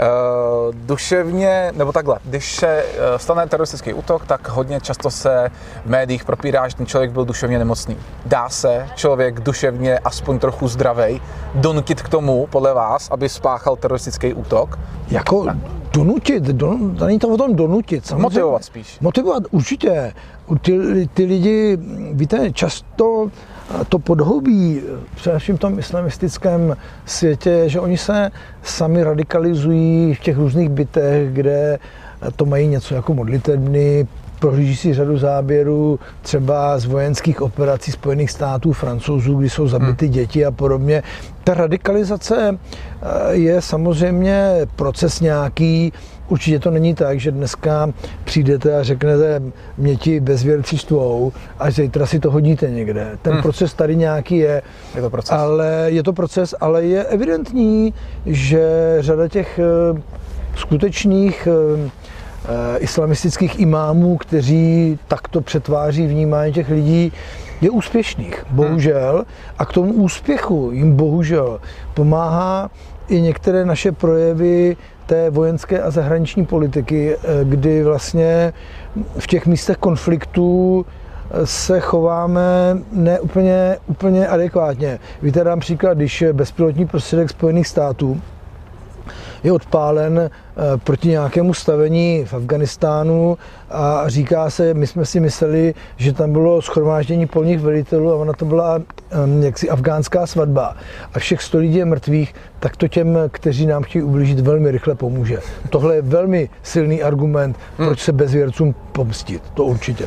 Uh, 0.00 0.74
duševně, 0.74 1.72
nebo 1.76 1.92
takhle, 1.92 2.18
když 2.24 2.56
se 2.56 2.84
stane 3.16 3.46
teroristický 3.46 3.94
útok, 3.94 4.26
tak 4.26 4.48
hodně 4.48 4.80
často 4.80 5.10
se 5.10 5.50
v 5.84 5.90
médiích 5.90 6.24
propírá, 6.24 6.68
že 6.68 6.76
ten 6.76 6.86
člověk 6.86 7.10
byl 7.10 7.24
duševně 7.24 7.58
nemocný. 7.58 7.96
Dá 8.26 8.48
se 8.48 8.86
člověk 8.94 9.40
duševně 9.40 9.98
aspoň 9.98 10.38
trochu 10.38 10.68
zdravý 10.68 11.22
donutit 11.54 12.02
k 12.02 12.08
tomu, 12.08 12.46
podle 12.46 12.74
vás, 12.74 13.08
aby 13.10 13.28
spáchal 13.28 13.76
teroristický 13.76 14.34
útok? 14.34 14.78
Jako 15.10 15.46
donutit, 15.92 16.42
don, 16.42 16.96
není 16.96 17.18
to 17.18 17.28
o 17.28 17.36
tom 17.36 17.56
donutit. 17.56 18.06
Samozřejmě. 18.06 18.22
Motivovat 18.22 18.64
spíš. 18.64 18.98
Motivovat 19.00 19.42
určitě. 19.50 20.12
Ty, 20.60 21.08
ty 21.14 21.24
lidi, 21.24 21.78
víte, 22.12 22.52
často 22.52 23.30
to 23.88 23.98
podhoubí, 23.98 24.82
především 25.14 25.56
v 25.56 25.60
tom 25.60 25.78
islamistickém 25.78 26.76
světě, 27.06 27.64
že 27.66 27.80
oni 27.80 27.98
se 27.98 28.30
sami 28.62 29.04
radikalizují 29.04 30.14
v 30.14 30.20
těch 30.20 30.36
různých 30.36 30.68
bytech, 30.68 31.32
kde 31.32 31.78
to 32.36 32.46
mají 32.46 32.66
něco 32.66 32.94
jako 32.94 33.14
modlitebny, 33.14 34.06
prohlíží 34.40 34.76
si 34.76 34.94
řadu 34.94 35.18
záběrů 35.18 35.98
třeba 36.22 36.78
z 36.78 36.84
vojenských 36.84 37.42
operací 37.42 37.92
Spojených 37.92 38.30
států, 38.30 38.72
francouzů, 38.72 39.34
kdy 39.34 39.50
jsou 39.50 39.68
zabity 39.68 40.06
hmm. 40.06 40.12
děti 40.14 40.46
a 40.46 40.50
podobně. 40.50 41.02
Ta 41.44 41.54
radikalizace 41.54 42.58
eh, 42.58 43.34
je 43.34 43.62
samozřejmě 43.62 44.50
proces 44.76 45.20
nějaký, 45.20 45.92
Určitě 46.30 46.58
to 46.58 46.70
není 46.70 46.94
tak, 46.94 47.20
že 47.20 47.30
dneska 47.30 47.90
přijdete 48.24 48.76
a 48.76 48.82
řeknete, 48.82 49.42
mě 49.78 49.96
ti 49.96 50.20
bezvěrci 50.20 50.78
štvou 50.78 51.32
a 51.58 51.70
zítra 51.70 52.06
si 52.06 52.20
to 52.20 52.30
hodíte 52.30 52.70
někde. 52.70 53.18
Ten 53.22 53.32
hmm. 53.32 53.42
proces 53.42 53.74
tady 53.74 53.96
nějaký 53.96 54.36
je, 54.36 54.62
je 54.94 55.02
to 55.02 55.10
proces. 55.10 55.32
ale 55.32 55.86
je 55.86 56.02
to 56.02 56.12
proces, 56.12 56.54
ale 56.60 56.84
je 56.84 57.04
evidentní, 57.04 57.94
že 58.26 58.96
řada 59.00 59.28
těch 59.28 59.58
eh, 59.58 60.00
skutečných 60.56 61.48
eh, 61.50 61.90
Eh, 62.44 62.78
islamistických 62.78 63.60
imámů, 63.60 64.16
kteří 64.16 64.98
takto 65.08 65.40
přetváří 65.40 66.06
vnímání 66.06 66.52
těch 66.52 66.68
lidí, 66.68 67.12
je 67.60 67.70
úspěšných, 67.70 68.44
bohužel. 68.50 69.24
A 69.58 69.64
k 69.64 69.72
tomu 69.72 69.92
úspěchu 69.92 70.70
jim 70.72 70.96
bohužel 70.96 71.60
pomáhá 71.94 72.70
i 73.08 73.20
některé 73.20 73.64
naše 73.64 73.92
projevy 73.92 74.76
té 75.10 75.30
vojenské 75.30 75.82
a 75.82 75.90
zahraniční 75.90 76.46
politiky, 76.46 77.16
eh, 77.16 77.44
kdy 77.44 77.82
vlastně 77.82 78.52
v 79.18 79.26
těch 79.26 79.46
místech 79.46 79.76
konfliktů 79.76 80.86
eh, 80.86 81.46
se 81.46 81.80
chováme 81.80 82.78
neúplně 82.92 83.76
úplně 83.86 84.28
adekvátně. 84.28 84.98
Víte, 85.22 85.44
dám 85.44 85.60
příklad, 85.60 85.94
když 85.96 86.24
bezpilotní 86.32 86.86
prostředek 86.86 87.30
Spojených 87.30 87.66
států 87.68 88.20
je 89.42 89.52
odpálen 89.52 90.30
proti 90.84 91.08
nějakému 91.08 91.54
stavení 91.54 92.24
v 92.24 92.34
Afganistánu 92.34 93.38
a 93.70 94.04
říká 94.06 94.50
se, 94.50 94.74
my 94.74 94.86
jsme 94.86 95.06
si 95.06 95.20
mysleli, 95.20 95.74
že 95.96 96.12
tam 96.12 96.32
bylo 96.32 96.62
schromáždění 96.62 97.26
polních 97.26 97.60
velitelů 97.60 98.12
a 98.12 98.16
ona 98.16 98.32
to 98.32 98.44
byla 98.44 98.82
ehm, 99.10 99.42
jaksi 99.42 99.70
afgánská 99.70 100.26
svatba 100.26 100.76
a 101.14 101.18
všech 101.18 101.42
100 101.42 101.58
lidí 101.58 101.76
je 101.76 101.84
mrtvých, 101.84 102.34
tak 102.60 102.76
to 102.76 102.88
těm, 102.88 103.18
kteří 103.30 103.66
nám 103.66 103.82
chtějí 103.82 104.02
ublížit, 104.02 104.40
velmi 104.40 104.70
rychle 104.70 104.94
pomůže. 104.94 105.38
Tohle 105.70 105.94
je 105.94 106.02
velmi 106.02 106.48
silný 106.62 107.02
argument, 107.02 107.56
hmm. 107.78 107.86
proč 107.86 108.00
se 108.00 108.12
bezvěrcům 108.12 108.74
pomstit, 108.92 109.42
to 109.54 109.64
určitě. 109.64 110.04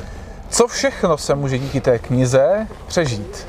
Co 0.50 0.68
všechno 0.68 1.18
se 1.18 1.36
může 1.36 1.60
díky 1.60 1.82
té 1.82 2.00
knize 2.00 2.68
přežít? 2.88 3.48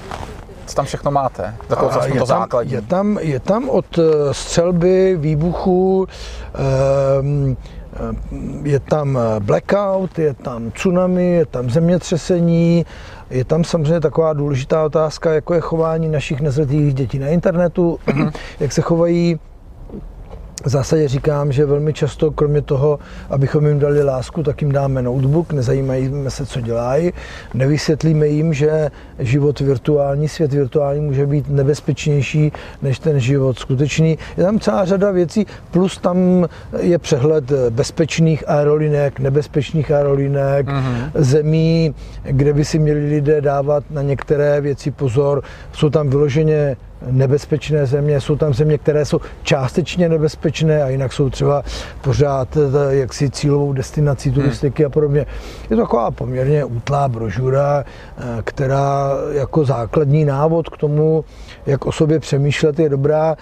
Co 0.74 0.76
tam 0.76 0.86
všechno 0.86 1.10
máte? 1.10 1.54
Takovou, 1.66 1.90
co 1.90 2.04
je, 2.04 2.20
to 2.20 2.26
tam, 2.26 2.48
je, 2.60 2.82
tam, 2.82 3.18
je 3.20 3.40
tam 3.40 3.68
od 3.68 3.98
eh, 3.98 4.34
střelby, 4.34 5.16
výbuchu, 5.16 6.06
um, 7.20 7.56
je 8.62 8.80
tam 8.80 9.18
blackout, 9.38 10.18
je 10.18 10.34
tam 10.34 10.70
tsunami, 10.70 11.26
je 11.26 11.46
tam 11.46 11.70
zemětřesení, 11.70 12.86
je 13.30 13.44
tam 13.44 13.64
samozřejmě 13.64 14.00
taková 14.00 14.32
důležitá 14.32 14.84
otázka, 14.84 15.32
jako 15.32 15.54
je 15.54 15.60
chování 15.60 16.08
našich 16.08 16.40
nezletilých 16.40 16.94
dětí 16.94 17.18
na 17.18 17.28
internetu, 17.28 17.98
mm-hmm. 18.06 18.32
jak 18.60 18.72
se 18.72 18.82
chovají 18.82 19.40
v 20.64 20.68
zásadě 20.68 21.08
říkám, 21.08 21.52
že 21.52 21.66
velmi 21.66 21.92
často, 21.92 22.30
kromě 22.30 22.62
toho, 22.62 22.98
abychom 23.30 23.66
jim 23.66 23.78
dali 23.78 24.02
lásku, 24.02 24.42
tak 24.42 24.62
jim 24.62 24.72
dáme 24.72 25.02
notebook, 25.02 25.52
nezajímají 25.52 26.10
se, 26.28 26.46
co 26.46 26.60
dělají, 26.60 27.12
nevysvětlíme 27.54 28.26
jim, 28.28 28.54
že 28.54 28.90
život 29.18 29.60
virtuální, 29.60 30.28
svět 30.28 30.52
virtuální 30.52 31.00
může 31.00 31.26
být 31.26 31.48
nebezpečnější 31.48 32.52
než 32.82 32.98
ten 32.98 33.20
život 33.20 33.58
skutečný. 33.58 34.18
Je 34.36 34.44
tam 34.44 34.60
celá 34.60 34.84
řada 34.84 35.10
věcí, 35.10 35.46
plus 35.70 35.98
tam 35.98 36.46
je 36.80 36.98
přehled 36.98 37.52
bezpečných 37.70 38.48
aerolinek, 38.48 39.20
nebezpečných 39.20 39.90
aerolinek, 39.90 40.66
mm-hmm. 40.66 41.10
zemí, 41.14 41.94
kde 42.22 42.52
by 42.52 42.64
si 42.64 42.78
měli 42.78 43.08
lidé 43.08 43.40
dávat 43.40 43.84
na 43.90 44.02
některé 44.02 44.60
věci 44.60 44.90
pozor. 44.90 45.42
Jsou 45.72 45.90
tam 45.90 46.08
vyloženě 46.08 46.76
nebezpečné 47.10 47.86
země, 47.86 48.20
jsou 48.20 48.36
tam 48.36 48.54
země, 48.54 48.78
které 48.78 49.04
jsou 49.04 49.20
částečně 49.42 50.08
nebezpečné 50.08 50.82
a 50.82 50.88
jinak 50.88 51.12
jsou 51.12 51.30
třeba 51.30 51.62
pořád 52.00 52.56
eh, 52.56 52.94
jaksi 52.94 53.30
cílovou 53.30 53.72
destinací 53.72 54.28
hmm. 54.28 54.34
turistiky 54.34 54.84
a 54.84 54.88
podobně. 54.88 55.26
Je 55.70 55.76
to 55.76 55.82
taková 55.82 56.10
poměrně 56.10 56.64
útlá 56.64 57.08
brožura, 57.08 57.84
eh, 57.84 58.22
která 58.44 59.10
jako 59.32 59.64
základní 59.64 60.24
návod 60.24 60.68
k 60.68 60.76
tomu, 60.76 61.24
jak 61.66 61.86
o 61.86 61.92
sobě 61.92 62.20
přemýšlet, 62.20 62.78
je 62.78 62.88
dobrá. 62.88 63.36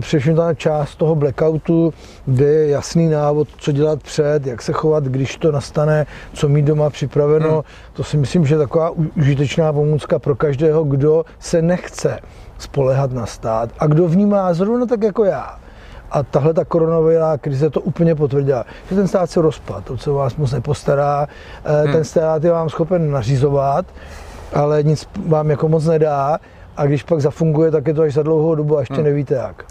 Především 0.00 0.36
ta 0.36 0.54
část 0.54 0.96
toho 0.96 1.14
blackoutu, 1.14 1.94
kde 2.26 2.44
je 2.44 2.68
jasný 2.68 3.08
návod, 3.08 3.48
co 3.58 3.72
dělat 3.72 4.02
před, 4.02 4.46
jak 4.46 4.62
se 4.62 4.72
chovat, 4.72 5.04
když 5.04 5.36
to 5.36 5.52
nastane, 5.52 6.06
co 6.32 6.48
mít 6.48 6.64
doma 6.64 6.90
připraveno. 6.90 7.52
Hmm. 7.52 7.62
To 7.92 8.04
si 8.04 8.16
myslím, 8.16 8.46
že 8.46 8.54
je 8.54 8.58
taková 8.58 8.90
užitečná 9.16 9.72
pomůcka 9.72 10.18
pro 10.18 10.36
každého, 10.36 10.84
kdo 10.84 11.24
se 11.38 11.62
nechce 11.62 12.18
spolehat 12.58 13.12
na 13.12 13.26
stát 13.26 13.70
a 13.78 13.86
kdo 13.86 14.08
vnímá 14.08 14.54
zrovna 14.54 14.86
tak 14.86 15.02
jako 15.02 15.24
já. 15.24 15.58
A 16.10 16.22
tahle 16.22 16.54
ta 16.54 16.64
koronavirová 16.64 17.38
krize 17.38 17.70
to 17.70 17.80
úplně 17.80 18.14
potvrdila, 18.14 18.64
že 18.90 18.96
ten 18.96 19.08
stát 19.08 19.30
se 19.30 19.40
rozpad, 19.42 19.84
to, 19.84 19.96
co 19.96 20.14
vás 20.14 20.36
moc 20.36 20.52
nepostará, 20.52 21.26
eh, 21.64 21.82
hmm. 21.82 21.92
ten 21.92 22.04
stát 22.04 22.44
je 22.44 22.50
vám 22.50 22.68
schopen 22.68 23.10
nařizovat, 23.10 23.86
ale 24.54 24.82
nic 24.82 25.08
vám 25.26 25.50
jako 25.50 25.68
moc 25.68 25.84
nedá 25.84 26.38
a 26.76 26.86
když 26.86 27.02
pak 27.02 27.20
zafunguje, 27.20 27.70
tak 27.70 27.86
je 27.86 27.94
to 27.94 28.02
až 28.02 28.14
za 28.14 28.22
dlouhou 28.22 28.54
dobu 28.54 28.76
a 28.76 28.80
ještě 28.80 28.94
hmm. 28.94 29.04
nevíte 29.04 29.34
jak. 29.34 29.64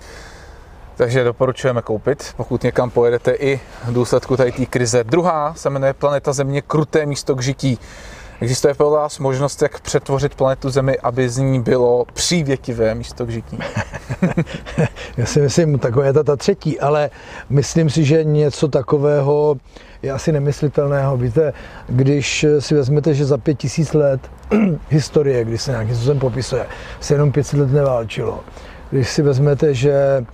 Takže 0.97 1.23
doporučujeme 1.23 1.81
koupit, 1.81 2.33
pokud 2.37 2.63
někam 2.63 2.89
pojedete 2.89 3.31
i 3.31 3.59
v 3.85 3.93
důsledku 3.93 4.37
tady 4.37 4.51
té 4.51 4.65
krize. 4.65 5.03
Druhá 5.03 5.53
se 5.53 5.69
jmenuje 5.69 5.93
Planeta 5.93 6.33
Země, 6.33 6.61
kruté 6.61 7.05
místo 7.05 7.35
k 7.35 7.41
žití. 7.41 7.79
Existuje 8.41 8.73
pro 8.73 8.89
vás 8.89 9.19
možnost, 9.19 9.61
jak 9.61 9.79
přetvořit 9.79 10.35
planetu 10.35 10.69
Zemi, 10.69 10.99
aby 10.99 11.29
z 11.29 11.37
ní 11.37 11.61
bylo 11.61 12.05
přívětivé 12.13 12.95
místo 12.95 13.25
k 13.25 13.29
žití? 13.29 13.59
Já 15.17 15.25
si 15.25 15.41
myslím, 15.41 15.79
takové 15.79 16.05
je 16.05 16.13
ta, 16.13 16.23
ta 16.23 16.35
třetí, 16.35 16.79
ale 16.79 17.09
myslím 17.49 17.89
si, 17.89 18.05
že 18.05 18.23
něco 18.23 18.67
takového 18.67 19.55
je 20.01 20.11
asi 20.11 20.31
nemyslitelného. 20.31 21.17
Víte, 21.17 21.53
když 21.87 22.45
si 22.59 22.75
vezmete, 22.75 23.13
že 23.13 23.25
za 23.25 23.37
pět 23.37 23.57
tisíc 23.57 23.93
let 23.93 24.21
historie, 24.89 25.45
když 25.45 25.61
se 25.61 25.71
nějakým 25.71 25.95
způsobem 25.95 26.19
popisuje, 26.19 26.65
se 26.99 27.13
jenom 27.13 27.31
500 27.31 27.59
let 27.59 27.71
neválčilo. 27.71 28.39
Když 28.91 29.09
si 29.09 29.21
vezmete, 29.21 29.73
že 29.73 30.25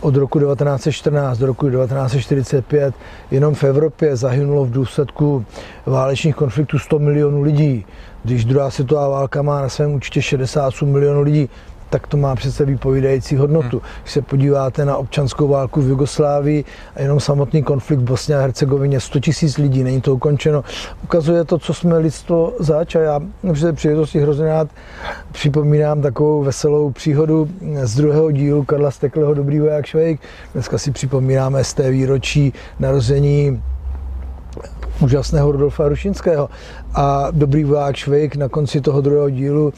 od 0.00 0.16
roku 0.16 0.40
1914 0.40 1.38
do 1.38 1.46
roku 1.46 1.70
1945 1.70 2.94
jenom 3.30 3.54
v 3.54 3.64
Evropě 3.64 4.16
zahynulo 4.16 4.64
v 4.64 4.70
důsledku 4.70 5.44
válečných 5.86 6.34
konfliktů 6.34 6.78
100 6.78 6.98
milionů 6.98 7.42
lidí. 7.42 7.86
Když 8.24 8.44
druhá 8.44 8.70
světová 8.70 9.08
válka 9.08 9.42
má 9.42 9.62
na 9.62 9.68
svém 9.68 9.94
účtě 9.94 10.22
68 10.22 10.88
milionů 10.88 11.20
lidí, 11.20 11.48
tak 11.90 12.06
to 12.06 12.16
má 12.16 12.34
přece 12.34 12.64
vypovídající 12.64 13.36
hodnotu. 13.36 13.78
Hmm. 13.78 13.88
Když 14.02 14.12
se 14.12 14.22
podíváte 14.22 14.84
na 14.84 14.96
občanskou 14.96 15.48
válku 15.48 15.80
v 15.80 15.88
Jugoslávii 15.88 16.64
a 16.96 17.02
jenom 17.02 17.20
samotný 17.20 17.62
konflikt 17.62 18.00
v 18.00 18.02
Bosně 18.02 18.36
a 18.36 18.40
Hercegovině, 18.40 19.00
100 19.00 19.20
tisíc 19.20 19.58
lidí, 19.58 19.82
není 19.82 20.00
to 20.00 20.14
ukončeno, 20.14 20.64
ukazuje 21.04 21.44
to, 21.44 21.58
co 21.58 21.74
jsme 21.74 21.98
lidstvo 21.98 22.52
zač 22.58 22.94
a 22.94 23.00
já 23.00 23.20
při 23.52 23.62
té 23.62 23.72
příležitosti 23.72 24.20
hrozně 24.20 24.46
rád 24.46 24.68
připomínám 25.32 26.02
takovou 26.02 26.42
veselou 26.42 26.90
příhodu 26.90 27.48
z 27.82 27.94
druhého 27.94 28.30
dílu 28.30 28.64
Karla 28.64 28.90
Stekleho 28.90 29.34
Dobrý 29.34 29.60
voják 29.60 29.86
Švejk. 29.86 30.20
Dneska 30.52 30.78
si 30.78 30.90
připomínáme 30.90 31.64
z 31.64 31.74
té 31.74 31.90
výročí 31.90 32.52
narození 32.78 33.62
úžasného 35.00 35.52
Rudolfa 35.52 35.88
Rušinského. 35.88 36.48
A 36.94 37.28
dobrý 37.30 37.64
voják 37.64 37.96
Švejk 37.96 38.36
na 38.36 38.48
konci 38.48 38.80
toho 38.80 39.00
druhého 39.00 39.30
dílu, 39.30 39.72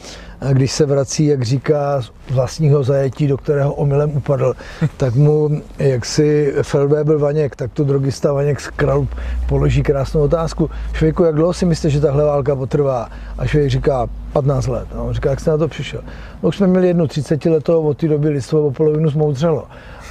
když 0.53 0.73
se 0.73 0.87
vrací, 0.87 1.27
jak 1.27 1.43
říká, 1.43 2.03
z 2.03 2.11
vlastního 2.31 2.83
zajetí, 2.83 3.27
do 3.27 3.37
kterého 3.37 3.75
omylem 3.75 4.11
upadl, 4.11 4.55
tak 4.97 5.15
mu, 5.15 5.51
jak 5.79 6.07
si 6.07 6.55
Feldwebel 6.63 7.19
Vaněk, 7.19 7.57
tak 7.57 7.73
to 7.73 7.85
drogista 7.85 8.33
Vaněk 8.33 8.61
z 8.61 8.71
Kralup 8.71 9.09
položí 9.49 9.83
krásnou 9.83 10.21
otázku. 10.21 10.71
Švejku, 10.93 11.25
jak 11.25 11.35
dlouho 11.35 11.53
si 11.53 11.67
myslíte, 11.67 11.91
že 11.91 12.01
tahle 12.01 12.25
válka 12.25 12.57
potrvá? 12.57 13.09
A 13.39 13.47
Švejk 13.47 13.71
říká, 13.71 14.07
15 14.33 14.67
let. 14.67 14.89
A 14.95 15.03
on 15.03 15.15
říká, 15.15 15.31
jak 15.31 15.41
jste 15.41 15.51
na 15.51 15.57
to 15.57 15.69
přišel? 15.69 16.01
No 16.43 16.49
už 16.49 16.57
jsme 16.57 16.67
měli 16.67 16.87
jednu 16.87 17.07
30 17.07 17.45
letou, 17.45 17.83
od 17.83 17.97
té 17.99 18.09
doby 18.09 18.29
lidstvo 18.29 18.67
o 18.67 18.71
polovinu 18.71 19.11
zmoudřelo. 19.11 19.67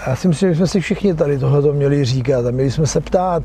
A 0.06 0.10
já 0.10 0.16
si 0.16 0.28
myslím, 0.28 0.50
že 0.50 0.56
jsme 0.56 0.68
si 0.68 0.80
všichni 0.80 1.14
tady 1.14 1.40
tohle 1.40 1.74
měli 1.74 2.06
říkat 2.06 2.46
a 2.46 2.52
měli 2.52 2.72
jsme 2.72 2.88
se 2.88 3.02
ptát, 3.02 3.44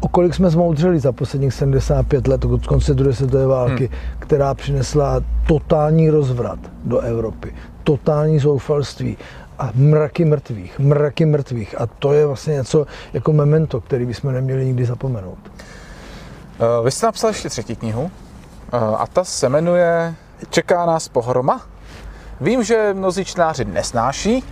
o 0.00 0.08
kolik 0.08 0.34
jsme 0.34 0.50
zmoudřeli 0.50 1.00
za 1.00 1.12
posledních 1.12 1.54
75 1.54 2.26
let 2.26 2.44
od 2.44 2.66
konce 2.66 2.94
druhé 2.94 3.14
světové 3.14 3.46
války, 3.46 3.86
hmm. 3.86 3.98
která 4.18 4.54
přinesla 4.54 5.20
totální 5.46 6.10
rozvrat 6.10 6.58
do 6.84 6.98
Evropy, 6.98 7.54
totální 7.84 8.38
zoufalství 8.38 9.16
a 9.58 9.70
mraky 9.74 10.24
mrtvých, 10.24 10.78
mraky 10.78 11.26
mrtvých. 11.26 11.80
A 11.80 11.86
to 11.86 12.12
je 12.12 12.26
vlastně 12.26 12.54
něco 12.54 12.86
jako 13.12 13.32
memento, 13.32 13.80
který 13.80 14.06
bychom 14.06 14.32
neměli 14.32 14.66
nikdy 14.66 14.84
zapomenout. 14.84 15.38
Uh, 15.38 16.84
vy 16.84 16.90
jste 16.90 17.06
napsal 17.06 17.30
ještě 17.30 17.48
třetí 17.48 17.76
knihu 17.76 18.02
uh, 18.02 18.10
a 18.72 19.06
ta 19.06 19.24
se 19.24 19.48
jmenuje 19.48 20.14
Čeká 20.50 20.86
nás 20.86 21.08
pohroma. 21.08 21.60
Vím, 22.40 22.62
že 22.62 22.94
mnozí 22.94 23.24
čtenáři 23.24 23.64
nesnáší 23.64 24.44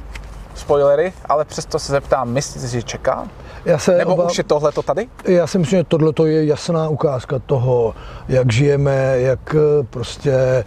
spoilery, 0.54 1.12
ale 1.28 1.44
přesto 1.44 1.78
se 1.78 1.92
zeptám, 1.92 2.30
myslíte, 2.30 2.68
že 2.68 2.82
čeká? 2.82 3.28
Já 3.64 3.78
se 3.78 3.98
Nebo 3.98 4.14
oba... 4.14 4.24
už 4.24 4.38
je 4.38 4.44
tohle 4.44 4.72
to 4.72 4.82
tady? 4.82 5.06
Já 5.24 5.46
si 5.46 5.58
myslím, 5.58 5.78
že 5.78 5.84
tohle 5.84 6.12
je 6.30 6.44
jasná 6.44 6.88
ukázka 6.88 7.38
toho, 7.38 7.94
jak 8.28 8.52
žijeme, 8.52 9.14
jak 9.18 9.56
eh, 9.58 9.86
prostě 9.90 10.64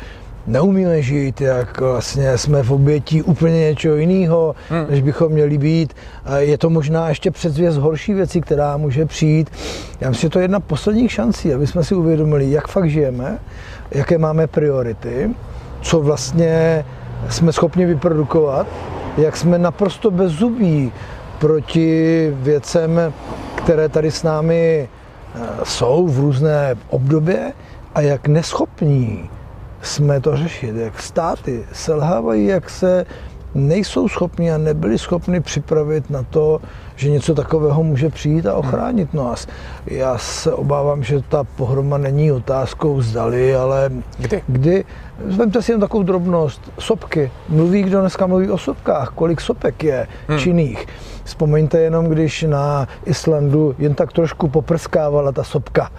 neumíme 0.48 1.02
žít, 1.02 1.42
jak 1.42 1.82
vlastně 1.82 2.38
jsme 2.38 2.64
v 2.64 2.72
obětí 2.72 3.22
úplně 3.22 3.60
něčeho 3.60 3.96
jiného, 3.96 4.56
hmm. 4.70 4.86
než 4.90 5.02
bychom 5.02 5.32
měli 5.32 5.58
být. 5.58 5.94
Je 6.38 6.58
to 6.58 6.70
možná 6.70 7.10
ještě 7.10 7.32
předzvěst 7.32 7.78
horší 7.78 8.14
věci, 8.14 8.42
která 8.42 8.78
může 8.78 9.06
přijít. 9.06 9.50
Já 10.02 10.10
myslím, 10.10 10.28
že 10.28 10.30
to 10.34 10.40
je 10.40 10.44
jedna 10.44 10.60
posledních 10.60 11.12
šancí, 11.12 11.54
aby 11.54 11.68
jsme 11.68 11.84
si 11.84 11.96
uvědomili, 11.96 12.52
jak 12.52 12.68
fakt 12.68 12.90
žijeme, 12.90 13.40
jaké 13.92 14.18
máme 14.18 14.48
priority, 14.48 15.30
co 15.82 16.00
vlastně 16.00 16.86
jsme 17.30 17.54
schopni 17.54 17.86
vyprodukovat, 17.86 18.68
jak 19.18 19.38
jsme 19.38 19.58
naprosto 19.58 20.12
bezzubí 20.12 20.92
proti 21.42 22.30
věcem, 22.36 23.14
které 23.56 23.90
tady 23.90 24.12
s 24.12 24.24
námi 24.24 24.90
eh, 25.36 25.40
jsou 25.64 26.08
v 26.08 26.20
různé 26.20 26.76
obdobě 26.90 27.54
a 27.96 28.02
jak 28.02 28.28
neschopní 28.28 29.30
jsme 29.82 30.22
to 30.22 30.38
řešit, 30.38 30.76
jak 30.76 31.02
státy 31.02 31.66
selhávají, 31.74 32.46
jak 32.46 32.70
se 32.70 33.06
nejsou 33.56 34.08
schopni 34.08 34.52
a 34.52 34.58
nebyli 34.58 34.98
schopni 34.98 35.42
připravit 35.42 36.10
na 36.10 36.24
to, 36.24 36.62
že 36.96 37.10
něco 37.10 37.36
takového 37.36 37.84
může 37.84 38.10
přijít 38.10 38.46
a 38.46 38.56
ochránit 38.56 39.14
nás. 39.14 39.48
Já 39.86 40.18
se 40.18 40.54
obávám, 40.54 41.04
že 41.04 41.22
ta 41.30 41.44
pohroma 41.44 41.98
není 41.98 42.32
otázkou 42.32 43.02
zdali, 43.02 43.56
ale 43.56 43.92
kdy. 44.18 44.42
kdy 44.48 44.86
Zvemte 45.28 45.62
si 45.62 45.72
jen 45.72 45.80
takovou 45.80 46.04
drobnost. 46.04 46.72
Sopky. 46.80 47.32
Mluví, 47.50 47.84
kdo 47.84 48.00
dneska 48.00 48.28
mluví 48.28 48.50
o 48.50 48.58
sopkách. 48.58 49.10
Kolik 49.10 49.42
sopek 49.42 49.84
je 49.84 50.08
hmm. 50.28 50.40
činných. 50.40 50.88
Vzpomeňte 51.24 51.80
jenom, 51.80 52.06
když 52.06 52.44
na 52.44 52.88
Islandu 53.06 53.76
jen 53.80 53.94
tak 53.94 54.14
trošku 54.14 54.48
poprskávala 54.48 55.32
ta 55.32 55.44
sopka 55.44 55.92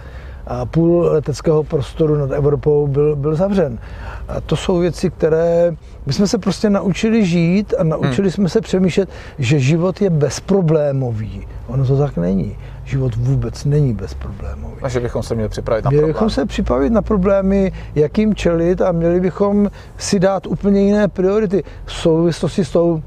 a 0.47 0.65
půl 0.65 1.09
leteckého 1.11 1.63
prostoru 1.63 2.15
nad 2.15 2.31
Evropou 2.31 2.87
byl, 2.87 3.15
byl 3.15 3.35
zavřen. 3.35 3.79
A 4.27 4.41
to 4.41 4.55
jsou 4.55 4.79
věci, 4.79 5.09
které 5.09 5.75
my 6.05 6.13
jsme 6.13 6.27
se 6.27 6.37
prostě 6.37 6.69
naučili 6.69 7.25
žít 7.25 7.73
a 7.77 7.83
naučili 7.83 8.27
hmm. 8.27 8.31
jsme 8.31 8.49
se 8.49 8.61
přemýšlet, 8.61 9.09
že 9.39 9.59
život 9.59 10.01
je 10.01 10.09
bezproblémový. 10.09 11.47
Ono 11.67 11.85
to 11.85 11.97
tak 11.97 12.17
není. 12.17 12.57
Život 12.83 13.15
vůbec 13.15 13.65
není 13.65 13.93
bezproblémový. 13.93 14.81
A 14.81 14.89
že 14.89 14.99
bychom 14.99 15.23
se 15.23 15.35
měli 15.35 15.49
připravit 15.49 15.85
na 15.85 15.89
měli 15.89 16.01
problémy. 16.01 16.13
bychom 16.13 16.29
se 16.29 16.45
připravit 16.45 16.89
na 16.89 17.01
problémy, 17.01 17.71
jakým 17.95 18.35
čelit 18.35 18.81
a 18.81 18.91
měli 18.91 19.19
bychom 19.19 19.71
si 19.97 20.19
dát 20.19 20.47
úplně 20.47 20.81
jiné 20.81 21.07
priority 21.07 21.63
v 21.85 21.93
souvislosti 21.93 22.65
s 22.65 22.71
tou 22.71 23.01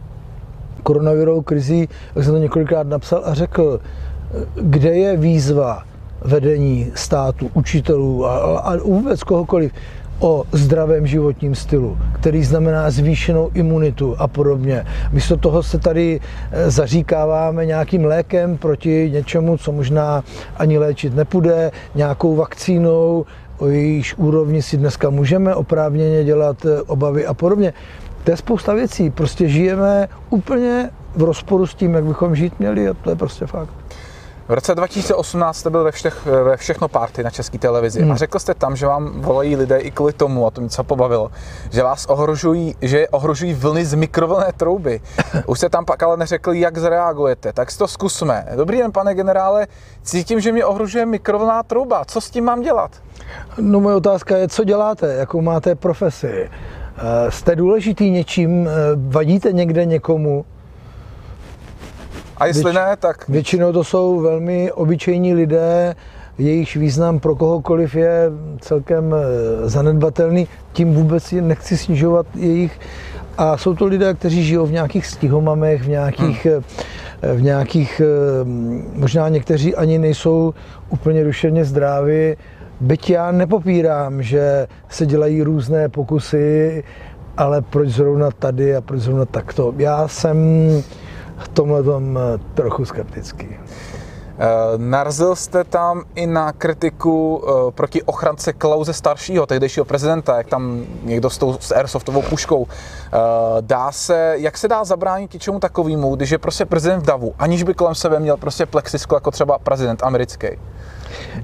koronavirovou 0.82 1.43
krizí, 1.43 1.89
jak 2.14 2.24
jsem 2.24 2.34
to 2.34 2.39
několikrát 2.39 2.87
napsal 2.87 3.22
a 3.24 3.34
řekl, 3.34 3.80
kde 4.55 4.91
je 4.91 5.16
výzva 5.16 5.82
vedení 6.27 6.93
státu, 6.95 7.51
učitelů 7.55 8.27
a, 8.27 8.59
a 8.59 8.77
vůbec 8.77 9.22
kohokoliv 9.22 9.72
o 10.20 10.45
zdravém 10.53 11.07
životním 11.07 11.55
stylu, 11.55 11.99
který 12.14 12.45
znamená 12.45 12.91
zvýšenou 12.91 13.51
imunitu 13.55 14.16
a 14.18 14.29
podobně. 14.29 14.87
Místo 15.12 15.37
toho 15.37 15.62
se 15.62 15.79
tady 15.79 16.20
eh, 16.53 16.70
zaříkáváme 16.70 17.66
nějakým 17.66 18.05
lékem 18.05 18.59
proti 18.59 19.11
něčemu, 19.12 19.59
co 19.59 19.72
možná 19.72 20.24
ani 20.57 20.79
léčit 20.79 21.16
nepůjde, 21.16 21.70
nějakou 21.95 22.37
vakcínou, 22.37 23.27
o 23.59 23.66
jejíž 23.66 24.14
úrovni 24.14 24.62
si 24.62 24.77
dneska 24.77 25.11
můžeme 25.11 25.55
oprávněně 25.55 26.24
dělat 26.24 26.66
eh, 26.66 26.83
obavy 26.83 27.27
a 27.27 27.35
podobně. 27.35 27.72
To 28.24 28.31
je 28.31 28.37
spousta 28.37 28.74
věcí. 28.74 29.11
Prostě 29.11 29.49
žijeme 29.49 30.09
úplně 30.31 30.91
v 31.16 31.22
rozporu 31.22 31.66
s 31.66 31.74
tím, 31.74 31.95
jak 31.95 32.05
bychom 32.05 32.37
žít 32.37 32.59
měli 32.59 32.89
a 32.89 32.95
to 32.95 33.11
je 33.11 33.16
prostě 33.16 33.47
fakt. 33.47 33.86
V 34.49 34.53
roce 34.53 34.74
2018 34.74 35.57
jste 35.57 35.70
byl 35.70 35.84
ve, 35.84 35.92
všech, 35.92 36.26
ve 36.26 36.57
všechno 36.57 36.88
party 36.88 37.22
na 37.22 37.30
české 37.30 37.59
televizi 37.59 38.03
hmm. 38.03 38.12
a 38.12 38.16
řekl 38.16 38.38
jste 38.38 38.55
tam, 38.55 38.76
že 38.76 38.86
vám 38.86 39.20
volají 39.20 39.57
lidé 39.57 39.78
i 39.78 39.90
kvůli 39.90 40.12
tomu, 40.12 40.47
a 40.47 40.51
to 40.51 40.61
mě 40.61 40.70
co 40.70 40.84
pobavilo, 40.84 41.30
že 41.70 41.82
vás 41.82 42.07
ohrožují, 42.07 42.74
že 42.82 43.09
ohrožují 43.09 43.55
vlny 43.55 43.84
z 43.84 43.94
mikrovlné 43.94 44.53
trouby. 44.57 45.01
Už 45.47 45.59
jste 45.59 45.68
tam 45.68 45.84
pak 45.84 46.03
ale 46.03 46.16
neřekli, 46.16 46.61
jak 46.61 46.78
zareagujete, 46.78 47.53
tak 47.53 47.70
si 47.70 47.78
to 47.78 47.88
zkusme. 47.88 48.47
Dobrý 48.57 48.78
den, 48.78 48.92
pane 48.92 49.14
generále, 49.14 49.66
cítím, 50.03 50.40
že 50.40 50.53
mě 50.53 50.64
ohrožuje 50.64 51.07
mikrovlná 51.07 51.62
trouba. 51.62 52.05
Co 52.05 52.20
s 52.20 52.30
tím 52.30 52.44
mám 52.44 52.62
dělat? 52.62 52.90
No 53.61 53.80
moje 53.80 53.97
otázka 53.97 54.36
je, 54.36 54.49
co 54.49 54.64
děláte, 54.64 55.14
jakou 55.14 55.40
máte 55.40 55.74
profesi. 55.74 56.51
Eh, 56.99 57.30
jste 57.30 57.57
důležitý 57.57 58.11
něčím, 58.11 58.68
eh, 58.68 58.70
vadíte 58.97 59.53
někde 59.53 59.84
někomu, 59.84 60.44
a 62.37 62.47
jestli 62.47 62.64
Věč, 62.64 62.74
ne, 62.74 62.97
tak... 62.99 63.28
Většinou 63.28 63.72
to 63.72 63.84
jsou 63.84 64.20
velmi 64.20 64.72
obyčejní 64.72 65.34
lidé, 65.34 65.95
jejich 66.39 66.76
význam 66.76 67.20
pro 67.20 67.37
kohokoliv 67.37 67.95
je 67.95 68.30
celkem 68.61 69.14
eh, 69.14 69.68
zanedbatelný, 69.68 70.49
tím 70.72 70.95
vůbec 70.95 71.32
nechci 71.32 71.76
snižovat 71.76 72.26
jejich. 72.34 72.80
A 73.39 73.57
jsou 73.57 73.74
to 73.74 73.87
lidé, 73.87 74.14
kteří 74.14 74.45
žijou 74.45 74.66
v 74.66 74.72
nějakých 74.72 75.07
stihomamech, 75.07 75.82
v 75.82 75.89
nějakých, 75.89 76.47
hmm. 76.47 76.62
Eh, 77.22 77.34
v 77.34 77.43
nějakých, 77.43 78.01
eh, 78.01 78.45
možná 78.95 79.28
někteří 79.28 79.74
ani 79.74 79.99
nejsou 79.99 80.55
úplně 80.89 81.24
duševně 81.24 81.64
zdraví. 81.64 82.37
Byť 82.80 83.11
já 83.11 83.32
nepopírám, 83.32 84.22
že 84.22 84.66
se 84.89 85.07
dělají 85.07 85.43
různé 85.43 85.89
pokusy, 85.89 86.84
ale 87.37 87.62
proč 87.62 87.89
zrovna 87.89 88.30
tady 88.30 88.76
a 88.76 88.80
proč 88.80 89.01
zrovna 89.01 89.24
takto. 89.24 89.74
Já 89.76 90.09
jsem 90.09 90.37
v 91.39 91.49
tomhle 91.49 91.82
tom 91.82 92.18
eh, 92.18 92.39
trochu 92.55 92.84
skeptický. 92.84 93.49
Uh, 94.37 94.43
narazil 94.76 95.37
jste 95.37 95.64
tam 95.64 96.03
i 96.14 96.26
na 96.26 96.53
kritiku 96.53 97.37
uh, 97.37 97.70
proti 97.70 98.03
ochrance 98.03 98.53
Klauze 98.53 98.93
staršího, 98.93 99.47
tehdejšího 99.47 99.84
prezidenta, 99.84 100.37
jak 100.39 100.47
tam 100.47 100.84
někdo 101.03 101.30
s 101.30 101.39
tou 101.39 101.57
s 101.61 101.72
airsoftovou 101.72 102.22
puškou. 102.22 102.66
Dá 103.61 103.93
se, 103.93 104.34
jak 104.39 104.59
se 104.59 104.68
dá 104.68 104.84
zabránit 104.84 105.32
něčemu 105.32 105.61
takovému, 105.61 106.16
když 106.16 106.30
je 106.30 106.39
prostě 106.39 106.64
prezident 106.64 107.01
v 107.01 107.07
davu, 107.07 107.34
aniž 107.39 107.62
by 107.62 107.74
kolem 107.74 107.95
sebe 107.95 108.20
měl 108.20 108.37
prostě 108.37 108.66
plexisko 108.66 109.14
jako 109.14 109.30
třeba 109.30 109.59
prezident 109.59 110.03
americký? 110.03 110.47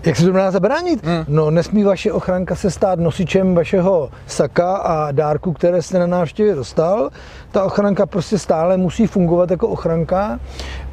Jak 0.07 0.17
se 0.17 0.25
to 0.25 0.33
dá 0.33 0.51
zabránit? 0.51 1.07
Hmm. 1.07 1.25
No, 1.29 1.51
nesmí 1.51 1.85
vaše 1.85 2.13
ochranka 2.13 2.55
se 2.55 2.71
stát 2.71 2.99
nosičem 2.99 3.55
vašeho 3.55 4.11
saka 4.27 4.77
a 4.77 5.13
dárku, 5.13 5.53
které 5.53 5.83
jste 5.83 5.99
na 5.99 6.07
návštěvě 6.07 6.55
dostal. 6.55 7.11
Ta 7.51 7.65
ochranka 7.65 8.07
prostě 8.07 8.39
stále 8.39 8.77
musí 8.77 9.07
fungovat 9.07 9.51
jako 9.51 9.69
ochranka, 9.69 10.41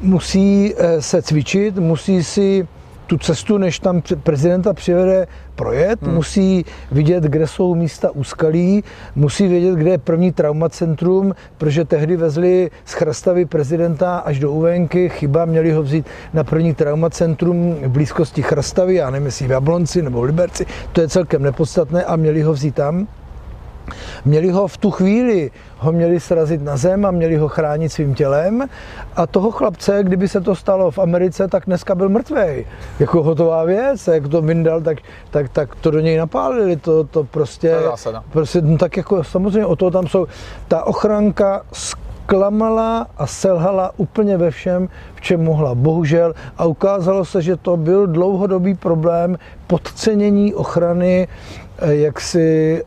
musí 0.00 0.74
eh, 0.76 1.02
se 1.02 1.22
cvičit, 1.22 1.78
musí 1.78 2.24
si 2.24 2.68
tu 3.06 3.18
cestu, 3.18 3.58
než 3.58 3.78
tam 3.78 4.02
prezidenta 4.22 4.72
přivede 4.72 5.26
projet, 5.60 6.02
hmm. 6.02 6.14
musí 6.14 6.64
vidět, 6.92 7.24
kde 7.24 7.46
jsou 7.46 7.74
místa 7.74 8.10
úskalí, 8.10 8.84
musí 9.14 9.48
vědět, 9.48 9.74
kde 9.74 9.90
je 9.90 9.98
první 9.98 10.32
traumacentrum, 10.32 11.34
protože 11.58 11.84
tehdy 11.84 12.16
vezli 12.16 12.70
z 12.84 12.92
Chrastavy 12.92 13.44
prezidenta 13.44 14.18
až 14.18 14.38
do 14.38 14.52
Uvenky, 14.52 15.08
chyba, 15.08 15.44
měli 15.44 15.72
ho 15.72 15.82
vzít 15.82 16.06
na 16.32 16.44
první 16.44 16.74
traumacentrum 16.74 17.76
v 17.82 17.88
blízkosti 17.88 18.42
Chrastavy, 18.42 18.94
já 18.94 19.10
nevím, 19.10 19.26
jestli 19.26 19.46
v 19.46 19.50
Jablonci 19.50 20.02
nebo 20.02 20.20
v 20.20 20.24
Liberci, 20.24 20.66
to 20.92 21.00
je 21.00 21.08
celkem 21.08 21.42
nepodstatné 21.42 22.04
a 22.04 22.16
měli 22.16 22.42
ho 22.42 22.52
vzít 22.52 22.74
tam. 22.74 23.06
Měli 24.24 24.50
ho 24.50 24.68
v 24.68 24.76
tu 24.76 24.90
chvíli, 24.90 25.50
ho 25.78 25.92
měli 25.92 26.20
srazit 26.20 26.62
na 26.62 26.76
zem 26.76 27.04
a 27.04 27.10
měli 27.10 27.36
ho 27.36 27.48
chránit 27.48 27.88
svým 27.88 28.14
tělem. 28.14 28.68
A 29.16 29.26
toho 29.26 29.50
chlapce, 29.50 29.98
kdyby 30.02 30.28
se 30.28 30.40
to 30.40 30.54
stalo 30.54 30.90
v 30.90 30.98
Americe, 30.98 31.48
tak 31.48 31.66
dneska 31.66 31.94
byl 31.94 32.08
mrtvej. 32.08 32.66
Jako 32.98 33.22
hotová 33.22 33.64
věc, 33.64 34.08
jak 34.08 34.28
to 34.28 34.42
vyndal, 34.42 34.80
tak, 34.80 34.98
tak, 35.30 35.48
tak 35.48 35.74
to 35.74 35.90
do 35.90 36.00
něj 36.00 36.16
napálili, 36.16 36.76
to, 36.76 37.04
to 37.04 37.24
prostě, 37.24 37.76
to 38.04 38.22
prostě 38.30 38.60
no 38.60 38.78
tak 38.78 38.96
jako 38.96 39.24
samozřejmě 39.24 39.66
o 39.66 39.76
to 39.76 39.90
tam 39.90 40.06
jsou, 40.06 40.26
ta 40.68 40.84
ochranka 40.84 41.62
zklamala 41.72 43.06
a 43.18 43.26
selhala 43.26 43.90
úplně 43.96 44.36
ve 44.36 44.50
všem, 44.50 44.88
v 45.14 45.20
čem 45.20 45.44
mohla. 45.44 45.74
Bohužel. 45.74 46.34
A 46.56 46.64
ukázalo 46.64 47.24
se, 47.24 47.42
že 47.42 47.56
to 47.56 47.76
byl 47.76 48.06
dlouhodobý 48.06 48.74
problém 48.74 49.38
podcenění 49.66 50.54
ochrany 50.54 51.28
jaksi 51.88 52.82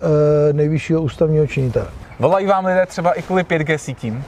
eh, 0.49 0.53
nejvyššího 0.53 1.01
ústavního 1.01 1.47
činitele. 1.47 1.87
Volají 2.19 2.47
vám 2.47 2.65
lidé 2.65 2.85
třeba 2.85 3.13
i 3.13 3.21
kvůli 3.21 3.43
5G 3.43 3.75
sítím? 3.75 4.23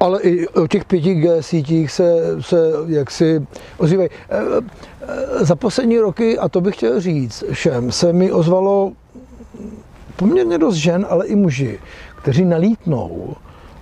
Ale 0.00 0.20
i 0.22 0.48
o 0.48 0.66
těch 0.66 0.84
5G 0.84 1.40
sítích 1.40 1.92
se, 1.92 2.12
se 2.40 2.56
jaksi 2.86 3.46
ozývají. 3.76 4.08
Eh, 4.30 5.44
za 5.44 5.56
poslední 5.56 5.98
roky, 5.98 6.38
a 6.38 6.48
to 6.48 6.60
bych 6.60 6.74
chtěl 6.74 7.00
říct 7.00 7.44
všem, 7.52 7.92
se 7.92 8.12
mi 8.12 8.32
ozvalo 8.32 8.92
poměrně 10.16 10.58
dost 10.58 10.74
žen, 10.74 11.06
ale 11.08 11.26
i 11.26 11.36
muži, 11.36 11.78
kteří 12.22 12.44
nalítnou 12.44 13.36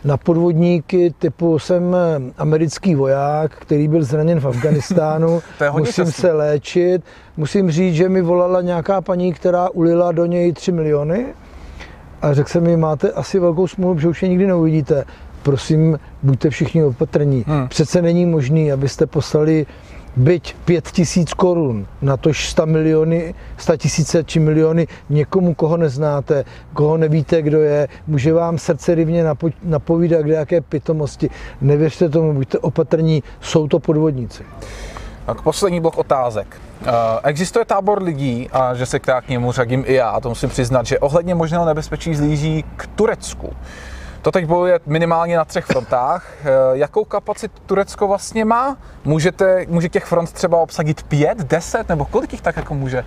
na 0.08 0.16
podvodníky 0.16 1.14
typu 1.18 1.58
jsem 1.58 1.96
americký 2.38 2.94
voják, 2.94 3.52
který 3.54 3.88
byl 3.88 4.04
zraněn 4.04 4.40
v 4.40 4.46
Afganistánu, 4.52 5.42
musím 5.72 6.04
častý. 6.04 6.20
se 6.20 6.32
léčit. 6.32 7.02
Musím 7.36 7.70
říct, 7.70 7.94
že 7.94 8.08
mi 8.08 8.22
volala 8.22 8.62
nějaká 8.62 9.00
paní, 9.00 9.32
která 9.32 9.70
ulila 9.70 10.12
do 10.12 10.26
něj 10.26 10.52
3 10.52 10.72
miliony 10.72 11.26
a 12.22 12.34
řekl 12.34 12.48
jsem 12.48 12.62
mi, 12.62 12.76
máte 12.76 13.10
asi 13.12 13.38
velkou 13.38 13.66
smůlu, 13.66 13.98
že 13.98 14.08
už 14.08 14.22
je 14.22 14.28
nikdy 14.28 14.46
neuvidíte. 14.46 15.04
Prosím, 15.42 15.98
buďte 16.22 16.50
všichni 16.50 16.84
opatrní. 16.84 17.44
Hmm. 17.46 17.68
Přece 17.68 18.02
není 18.02 18.26
možný, 18.26 18.72
abyste 18.72 19.06
poslali 19.06 19.66
byť 20.18 20.54
5 20.64 20.90
tisíc 20.90 21.34
korun, 21.34 21.86
na 22.02 22.16
to 22.16 22.34
100 22.34 22.66
miliony, 22.66 23.34
100 23.56 23.76
tisíce 23.76 24.24
či 24.24 24.40
miliony 24.40 24.86
někomu, 25.10 25.54
koho 25.54 25.76
neznáte, 25.76 26.44
koho 26.74 26.96
nevíte, 26.96 27.42
kdo 27.42 27.60
je, 27.60 27.88
může 28.06 28.32
vám 28.32 28.58
srdce 28.58 28.94
rivně 28.94 29.24
napo- 29.24 29.52
napovídat 29.62 30.22
kde 30.22 30.34
jaké 30.34 30.60
pitomosti. 30.60 31.30
Nevěřte 31.60 32.08
tomu, 32.08 32.32
buďte 32.32 32.58
opatrní, 32.58 33.22
jsou 33.40 33.68
to 33.68 33.78
podvodníci. 33.78 34.42
Tak 35.26 35.42
poslední 35.42 35.80
blok 35.80 35.98
otázek. 35.98 36.60
Uh, 36.80 36.88
existuje 37.24 37.64
tábor 37.64 38.02
lidí, 38.02 38.48
a 38.52 38.74
že 38.74 38.86
se 38.86 38.98
k 38.98 39.28
němu 39.28 39.52
řadím 39.52 39.84
i 39.86 39.94
já, 39.94 40.20
to 40.20 40.28
musím 40.28 40.48
přiznat, 40.48 40.86
že 40.86 40.98
ohledně 40.98 41.34
možného 41.34 41.66
nebezpečí 41.66 42.14
zlíží 42.14 42.64
k 42.76 42.86
Turecku. 42.86 43.52
To 44.22 44.32
teď 44.32 44.46
bojuje 44.46 44.80
minimálně 44.86 45.36
na 45.36 45.44
třech 45.44 45.64
frontách. 45.64 46.32
Eh, 46.40 46.48
jakou 46.72 47.04
kapacitu 47.04 47.54
Turecko 47.66 48.08
vlastně 48.08 48.44
má? 48.44 48.76
Můžete, 49.04 49.66
může 49.68 49.88
těch 49.88 50.04
front 50.04 50.32
třeba 50.32 50.58
obsadit 50.58 51.02
pět, 51.02 51.38
deset, 51.38 51.88
nebo 51.88 52.04
kolik 52.04 52.32
jich 52.32 52.42
tak 52.42 52.56
jako 52.56 52.74
může? 52.74 53.04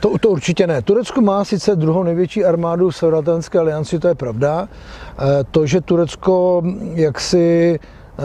To, 0.00 0.18
to 0.18 0.28
určitě 0.28 0.66
ne. 0.66 0.82
Turecko 0.82 1.20
má 1.20 1.44
sice 1.44 1.76
druhou 1.76 2.02
největší 2.02 2.44
armádu 2.44 2.90
v 2.90 2.96
Severoatlantické 2.96 3.58
alianci, 3.58 3.98
to 3.98 4.08
je 4.08 4.14
pravda. 4.14 4.68
Eh, 4.68 5.44
to, 5.50 5.66
že 5.66 5.80
Turecko 5.80 6.62
jaksi 6.94 7.78
eh, 8.18 8.22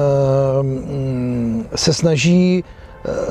se 1.76 1.94
snaží 1.94 2.64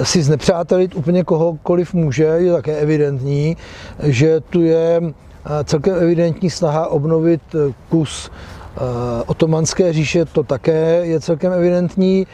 si 0.02 0.22
znepřátelit 0.22 0.94
úplně 0.94 1.24
kohokoliv 1.24 1.94
může, 1.94 2.24
je 2.24 2.52
také 2.52 2.76
evidentní, 2.76 3.56
že 4.02 4.40
tu 4.40 4.62
je 4.62 5.00
celkem 5.64 5.94
evidentní 5.94 6.50
snaha 6.50 6.86
obnovit 6.88 7.42
kus 7.88 8.30
Eh, 8.30 8.63
otomanské 9.26 9.92
říše 9.92 10.24
to 10.24 10.42
také 10.42 11.06
je 11.06 11.20
celkem 11.20 11.52
evidentní. 11.52 12.26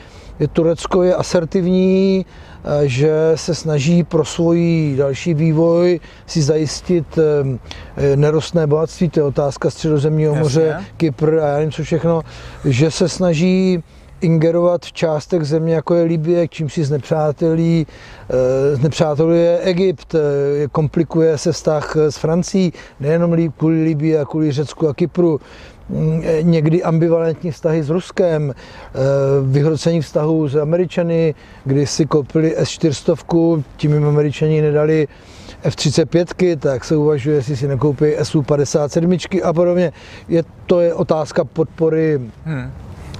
Turecko 0.48 1.02
je 1.02 1.14
asertivní, 1.14 2.26
eh, 2.64 2.88
že 2.88 3.12
se 3.34 3.54
snaží 3.54 4.04
pro 4.04 4.24
svůj 4.24 4.94
další 4.98 5.34
vývoj 5.34 6.00
si 6.26 6.42
zajistit 6.42 7.18
eh, 7.18 8.16
nerostné 8.16 8.66
bohatství, 8.66 9.08
to 9.08 9.20
je 9.20 9.24
otázka 9.24 9.70
středozemního 9.70 10.34
moře, 10.34 10.84
Kypr 10.96 11.38
a 11.38 11.46
já 11.46 11.54
nevím 11.54 11.72
co 11.72 11.82
všechno, 11.82 12.22
že 12.64 12.90
se 12.90 13.08
snaží 13.08 13.82
ingerovat 14.20 14.84
v 14.84 14.92
částech 14.92 15.44
země, 15.44 15.74
jako 15.74 15.94
je 15.94 16.02
Libie, 16.02 16.48
čím 16.48 16.68
si 16.68 16.84
znepřátelí, 16.84 17.86
znepřáteluje 18.72 19.58
Egypt, 19.58 20.14
komplikuje 20.72 21.38
se 21.38 21.52
vztah 21.52 21.96
s 21.96 22.16
Francií, 22.16 22.72
nejenom 23.00 23.52
kvůli 23.56 23.82
Libii 23.82 24.18
a 24.18 24.24
kvůli 24.24 24.52
Řecku 24.52 24.88
a 24.88 24.94
Kypru. 24.94 25.40
Mm, 25.90 26.22
někdy 26.40 26.82
ambivalentní 26.82 27.50
vztahy 27.50 27.82
s 27.82 27.90
Ruskem, 27.90 28.54
eh, 28.54 28.98
vyhrocení 29.42 30.00
vztahů 30.00 30.48
s 30.48 30.56
Američany, 30.56 31.34
kdy 31.64 31.86
si 31.86 32.06
koupili 32.06 32.56
S-400, 32.56 33.62
tím 33.76 33.92
jim 33.94 34.04
Američani 34.04 34.62
nedali 34.62 35.08
F-35, 35.62 36.56
tak 36.56 36.84
se 36.84 36.96
uvažuje, 36.96 37.36
jestli 37.36 37.56
si 37.56 37.68
nekoupí 37.68 38.04
SU-57 38.04 39.40
a 39.44 39.52
podobně. 39.52 39.92
Je, 40.28 40.44
to 40.66 40.80
je 40.80 40.94
otázka 40.94 41.44
podpory 41.44 42.20
hmm 42.44 42.70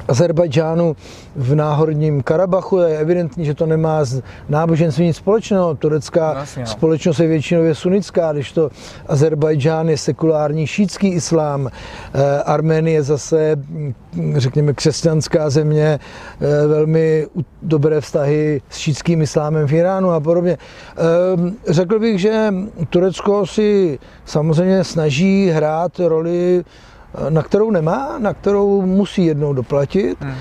Azerbajdžánu 0.08 0.96
v 1.36 1.54
náhorním 1.54 2.22
Karabachu. 2.22 2.78
Je 2.78 2.98
evidentní, 2.98 3.44
že 3.44 3.54
to 3.54 3.66
nemá 3.66 4.04
s 4.04 4.22
náboženstvím 4.48 5.06
nic 5.06 5.16
společného. 5.16 5.74
Turecká 5.74 6.32
Vlastně, 6.32 6.66
společnost 6.66 7.18
je 7.18 7.26
většinově 7.26 7.74
sunická, 7.74 8.32
když 8.32 8.52
to 8.52 8.70
Azerbajdžán 9.06 9.88
je 9.88 9.98
sekulární 9.98 10.66
šítský 10.66 11.08
islám, 11.08 11.68
eh, 11.68 12.42
Arménie 12.42 13.02
zase, 13.02 13.56
hm, 13.56 13.94
řekněme, 14.36 14.72
křesťanská 14.72 15.50
země, 15.50 15.98
eh, 16.40 16.66
velmi 16.66 17.26
dobré 17.62 18.00
vztahy 18.00 18.62
s 18.68 18.76
šítským 18.76 19.22
islámem 19.22 19.66
v 19.66 19.72
Iránu 19.72 20.10
a 20.10 20.20
podobně. 20.20 20.58
Ehm, 21.36 21.56
řekl 21.68 21.98
bych, 21.98 22.18
že 22.18 22.54
Turecko 22.90 23.46
si 23.46 23.98
samozřejmě 24.24 24.84
snaží 24.84 25.50
hrát 25.50 25.98
roli 25.98 26.64
na 27.28 27.42
kterou 27.42 27.70
nemá, 27.70 28.18
na 28.18 28.34
kterou 28.34 28.82
musí 28.82 29.26
jednou 29.26 29.52
doplatit, 29.52 30.18
hmm. 30.20 30.34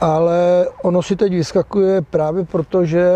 ale 0.00 0.66
ono 0.82 1.02
si 1.02 1.16
teď 1.16 1.32
vyskakuje 1.32 2.02
právě 2.02 2.44
proto, 2.44 2.84
že 2.84 3.10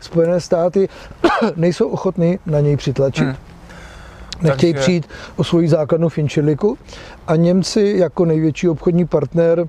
Spojené 0.00 0.40
státy 0.40 0.88
nejsou 1.56 1.88
ochotny 1.88 2.38
na 2.46 2.60
něj 2.60 2.76
přitlačit. 2.76 3.24
Hmm. 3.24 3.36
Nechtějí 4.42 4.72
Takže... 4.72 4.82
přijít 4.82 5.08
o 5.36 5.44
svoji 5.44 5.68
základnu 5.68 6.08
finčiliku 6.08 6.78
a 7.26 7.36
Němci 7.36 7.94
jako 7.96 8.24
největší 8.24 8.68
obchodní 8.68 9.06
partner 9.06 9.68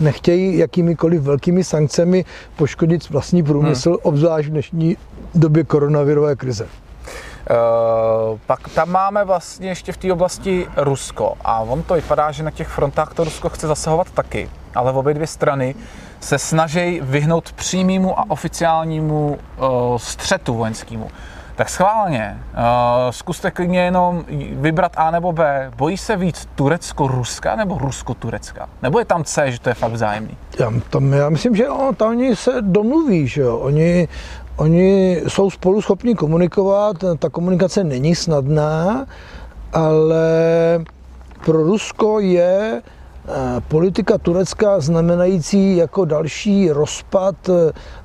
nechtějí 0.00 0.58
jakýmikoliv 0.58 1.22
velkými 1.22 1.64
sankcemi 1.64 2.24
poškodit 2.56 3.10
vlastní 3.10 3.42
průmysl, 3.42 3.90
hmm. 3.90 3.98
obzvlášť 4.02 4.48
v 4.48 4.50
dnešní 4.50 4.96
době 5.34 5.64
koronavirové 5.64 6.36
krize. 6.36 6.66
Uh, 7.50 8.38
pak 8.46 8.68
tam 8.68 8.90
máme 8.90 9.24
vlastně 9.24 9.68
ještě 9.68 9.92
v 9.92 9.96
té 9.96 10.12
oblasti 10.12 10.66
Rusko 10.76 11.34
a 11.44 11.60
on 11.60 11.82
to 11.82 11.94
vypadá, 11.94 12.32
že 12.32 12.42
na 12.42 12.50
těch 12.50 12.68
frontách 12.68 13.14
to 13.14 13.24
Rusko 13.24 13.48
chce 13.48 13.66
zasahovat 13.66 14.10
taky, 14.10 14.50
ale 14.74 14.92
v 14.92 14.96
obě 14.96 15.14
dvě 15.14 15.26
strany 15.26 15.74
se 16.20 16.38
snaží 16.38 17.00
vyhnout 17.02 17.52
přímému 17.52 18.18
a 18.18 18.24
oficiálnímu 18.28 19.38
uh, 19.58 19.66
střetu 19.96 20.54
vojenskému. 20.54 21.10
Tak 21.56 21.68
schválně, 21.68 22.42
uh, 22.52 22.60
zkuste 23.10 23.50
klidně 23.50 23.80
jenom 23.80 24.24
vybrat 24.52 24.92
A 24.96 25.10
nebo 25.10 25.32
B. 25.32 25.70
Bojí 25.76 25.96
se 25.96 26.16
víc 26.16 26.48
Turecko-Ruska 26.54 27.56
nebo 27.56 27.78
Rusko-Turecka? 27.78 28.68
Nebo 28.82 28.98
je 28.98 29.04
tam 29.04 29.24
C, 29.24 29.52
že 29.52 29.60
to 29.60 29.68
je 29.68 29.74
fakt 29.74 29.92
vzájemný? 29.92 30.36
Já, 30.58 30.72
tam, 30.90 31.12
já 31.12 31.28
myslím, 31.28 31.56
že 31.56 31.68
on, 31.68 31.94
tam 31.94 32.08
oni 32.08 32.36
se 32.36 32.52
domluví, 32.60 33.28
že 33.28 33.40
jo. 33.40 33.58
Oni, 33.58 34.08
Oni 34.56 35.20
jsou 35.28 35.50
spolu 35.50 35.82
schopni 35.82 36.14
komunikovat, 36.14 36.96
ta 37.18 37.28
komunikace 37.28 37.84
není 37.84 38.14
snadná, 38.14 39.06
ale 39.72 40.24
pro 41.44 41.62
Rusko 41.62 42.20
je 42.20 42.82
politika 43.68 44.18
Turecka 44.18 44.80
znamenající 44.80 45.76
jako 45.76 46.04
další 46.04 46.70
rozpad 46.70 47.34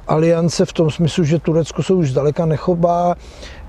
aliance 0.08 0.66
v 0.66 0.74
tom 0.74 0.91
smyslu, 0.91 1.24
že 1.24 1.39
Turecko 1.39 1.84
se 1.84 1.93
už 1.93 2.12
zdaleka 2.12 2.45
nechobá 2.45 3.16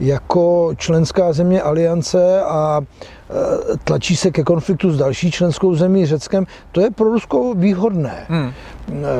jako 0.00 0.70
členská 0.76 1.32
země 1.32 1.62
aliance 1.62 2.42
a 2.42 2.80
e, 2.80 3.76
tlačí 3.84 4.16
se 4.16 4.30
ke 4.30 4.42
konfliktu 4.42 4.90
s 4.90 4.98
další 4.98 5.30
členskou 5.30 5.74
zemí 5.74 6.06
Řeckem, 6.06 6.46
to 6.72 6.80
je 6.80 6.90
pro 6.90 7.04
Rusko 7.12 7.54
výhodné. 7.54 8.26
Hmm. 8.28 8.52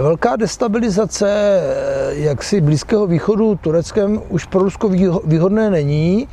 Velká 0.03 0.37
destabilizace 0.37 1.31
e, 1.31 2.15
jaksi 2.15 2.61
Blízkého 2.61 3.07
východu 3.07 3.55
Tureckem 3.55 4.23
už 4.29 4.45
pro 4.45 4.61
Rusko 4.61 4.89
výhodné 5.25 5.71
není 5.71 6.29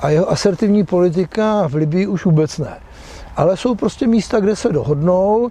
a 0.00 0.08
jeho 0.08 0.30
asertivní 0.30 0.84
politika 0.84 1.68
v 1.68 1.74
Libii 1.74 2.06
už 2.06 2.24
vůbec 2.24 2.58
ne 2.58 2.76
ale 3.36 3.56
jsou 3.56 3.74
prostě 3.74 4.06
místa, 4.06 4.40
kde 4.40 4.56
se 4.56 4.72
dohodnou. 4.72 5.50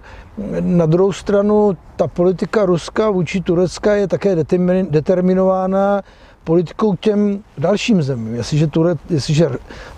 Na 0.60 0.86
druhou 0.86 1.12
stranu 1.12 1.76
ta 1.96 2.06
politika 2.06 2.66
Ruska 2.66 3.10
vůči 3.10 3.40
Turecka 3.40 3.94
je 3.94 4.08
také 4.08 4.36
determinována 4.90 6.02
politikou 6.46 6.96
k 6.96 7.00
těm 7.00 7.42
dalším 7.58 8.02
zemím. 8.02 8.34
Jestliže, 8.34 8.66
Ture, 8.66 8.94
jestliže 9.10 9.48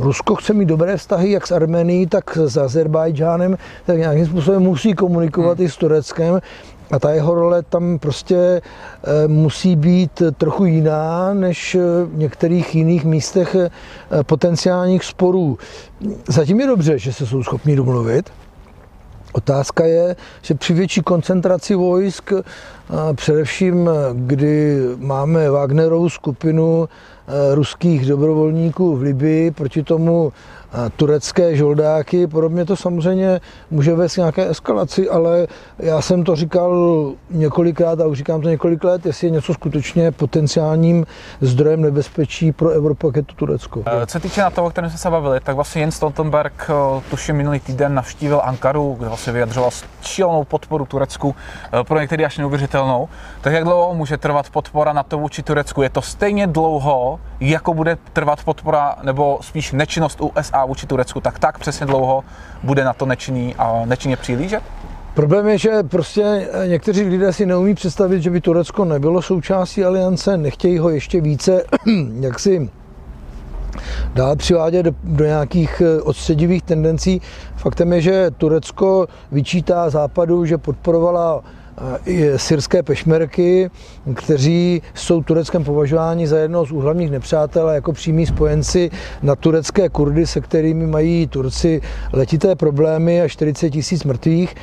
Rusko 0.00 0.34
chce 0.34 0.54
mít 0.54 0.66
dobré 0.66 0.96
vztahy 0.96 1.30
jak 1.30 1.46
s 1.46 1.52
Armenií, 1.52 2.06
tak 2.06 2.36
s 2.36 2.56
Azerbajdžánem, 2.56 3.56
tak 3.86 3.98
nějakým 3.98 4.26
způsobem 4.26 4.62
musí 4.62 4.94
komunikovat 4.94 5.58
hmm. 5.58 5.66
i 5.66 5.70
s 5.70 5.76
Tureckem 5.76 6.40
a 6.90 6.98
ta 6.98 7.10
jeho 7.10 7.34
role 7.34 7.62
tam 7.62 7.98
prostě 7.98 8.36
eh, 8.36 9.28
musí 9.28 9.76
být 9.76 10.22
trochu 10.36 10.64
jiná 10.64 11.34
než 11.34 11.76
v 12.04 12.16
některých 12.16 12.74
jiných 12.74 13.04
místech 13.04 13.54
eh, 13.54 13.70
potenciálních 14.22 15.04
sporů. 15.04 15.58
Zatím 16.28 16.60
je 16.60 16.66
dobře, 16.66 16.98
že 16.98 17.12
se 17.12 17.26
jsou 17.26 17.42
schopni 17.42 17.76
domluvit. 17.76 18.30
Otázka 19.38 19.84
je, 19.84 20.16
že 20.42 20.54
při 20.54 20.74
větší 20.74 21.02
koncentraci 21.02 21.74
vojsk, 21.74 22.32
především 23.14 23.90
kdy 24.14 24.78
máme 24.96 25.50
Wagnerovou 25.50 26.08
skupinu 26.08 26.88
ruských 27.54 28.06
dobrovolníků 28.06 28.96
v 28.96 29.02
Libii 29.02 29.50
proti 29.50 29.82
tomu 29.82 30.32
turecké 30.96 31.56
žoldáky. 31.56 32.26
Podobně 32.26 32.64
to 32.64 32.76
samozřejmě 32.76 33.40
může 33.70 33.94
vést 33.94 34.16
nějaké 34.16 34.48
eskalaci, 34.48 35.08
ale 35.08 35.46
já 35.78 36.00
jsem 36.00 36.24
to 36.24 36.36
říkal 36.36 37.12
několikrát 37.30 38.00
a 38.00 38.06
už 38.06 38.18
říkám 38.18 38.40
to 38.40 38.48
několik 38.48 38.84
let, 38.84 39.06
jestli 39.06 39.26
je 39.26 39.30
něco 39.30 39.54
skutečně 39.54 40.12
potenciálním 40.12 41.06
zdrojem 41.40 41.80
nebezpečí 41.82 42.52
pro 42.52 42.70
Evropu, 42.70 43.06
jak 43.06 43.16
je 43.16 43.22
to 43.22 43.34
Turecko. 43.34 43.82
Eh, 43.86 44.06
co 44.06 44.12
se 44.12 44.20
týče 44.20 44.40
na 44.40 44.50
toho, 44.50 44.66
o 44.66 44.70
kterém 44.70 44.90
jsme 44.90 44.98
se 44.98 45.10
bavili, 45.10 45.40
tak 45.40 45.54
vlastně 45.54 45.82
Jens 45.82 45.96
Stoltenberg 45.96 46.70
eh, 46.70 47.02
tuším 47.10 47.36
minulý 47.36 47.60
týden 47.60 47.94
navštívil 47.94 48.40
Ankaru, 48.44 48.96
kde 48.98 49.08
vlastně 49.08 49.32
vyjadřoval 49.32 49.70
šílenou 50.02 50.44
podporu 50.44 50.86
Turecku, 50.86 51.34
eh, 51.72 51.84
pro 51.84 52.00
některý 52.00 52.24
až 52.24 52.38
neuvěřitelnou. 52.38 53.08
Tak 53.40 53.52
jak 53.52 53.64
dlouho 53.64 53.94
může 53.94 54.16
trvat 54.16 54.50
podpora 54.50 54.92
na 54.92 55.02
to 55.02 55.18
vůči 55.18 55.42
Turecku? 55.42 55.82
Je 55.82 55.90
to 55.90 56.02
stejně 56.02 56.46
dlouho, 56.46 57.20
jako 57.40 57.74
bude 57.74 57.98
trvat 58.12 58.44
podpora, 58.44 58.96
nebo 59.02 59.38
spíš 59.42 59.72
nečinnost 59.72 60.20
USA 60.20 60.64
vůči 60.64 60.86
Turecku, 60.86 61.20
tak 61.20 61.38
tak 61.38 61.58
přesně 61.58 61.86
dlouho 61.86 62.24
bude 62.62 62.84
na 62.84 62.92
to 62.92 63.06
nečinný 63.06 63.54
a 63.58 63.82
nečinně 63.84 64.16
přihlížet? 64.16 64.62
Problém 65.14 65.48
je, 65.48 65.58
že 65.58 65.82
prostě 65.82 66.48
někteří 66.66 67.02
lidé 67.02 67.32
si 67.32 67.46
neumí 67.46 67.74
představit, 67.74 68.22
že 68.22 68.30
by 68.30 68.40
Turecko 68.40 68.84
nebylo 68.84 69.22
součástí 69.22 69.84
aliance, 69.84 70.36
nechtějí 70.36 70.78
ho 70.78 70.90
ještě 70.90 71.20
více 71.20 71.64
jaksi 72.20 72.70
dál 74.14 74.36
přivádět 74.36 74.84
do, 74.84 74.94
do 75.04 75.24
nějakých 75.24 75.82
eh, 75.84 76.02
odstředivých 76.02 76.62
tendencí. 76.62 77.20
Faktem 77.56 77.92
je, 77.92 78.00
že 78.00 78.30
Turecko 78.30 79.06
vyčítá 79.32 79.90
západu, 79.90 80.44
že 80.44 80.58
podporovala 80.58 81.42
syrské 82.36 82.82
pešmerky, 82.82 83.70
kteří 84.14 84.82
jsou 84.94 85.22
Tureckem 85.22 85.64
považováni 85.64 86.26
za 86.26 86.38
jednoho 86.38 86.66
z 86.66 86.72
úhlavních 86.72 87.10
nepřátel 87.10 87.68
a 87.68 87.72
jako 87.72 87.92
přímí 87.92 88.26
spojenci 88.26 88.90
na 89.22 89.36
turecké 89.36 89.88
Kurdy, 89.88 90.26
se 90.26 90.40
kterými 90.40 90.86
mají 90.86 91.26
Turci 91.26 91.80
letité 92.12 92.56
problémy 92.56 93.22
a 93.22 93.28
40 93.28 93.70
tisíc 93.70 94.04
mrtvých. 94.04 94.54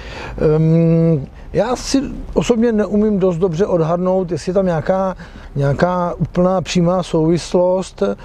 Ehm, 0.55 1.25
já 1.53 1.75
si 1.75 2.01
osobně 2.33 2.71
neumím 2.71 3.19
dost 3.19 3.37
dobře 3.37 3.65
odhadnout, 3.65 4.31
jestli 4.31 4.49
je 4.49 4.53
tam 4.53 4.65
nějaká, 4.65 5.15
nějaká 5.55 6.13
úplná 6.13 6.61
přímá 6.61 7.03
souvislost. 7.03 8.01
E, 8.01 8.15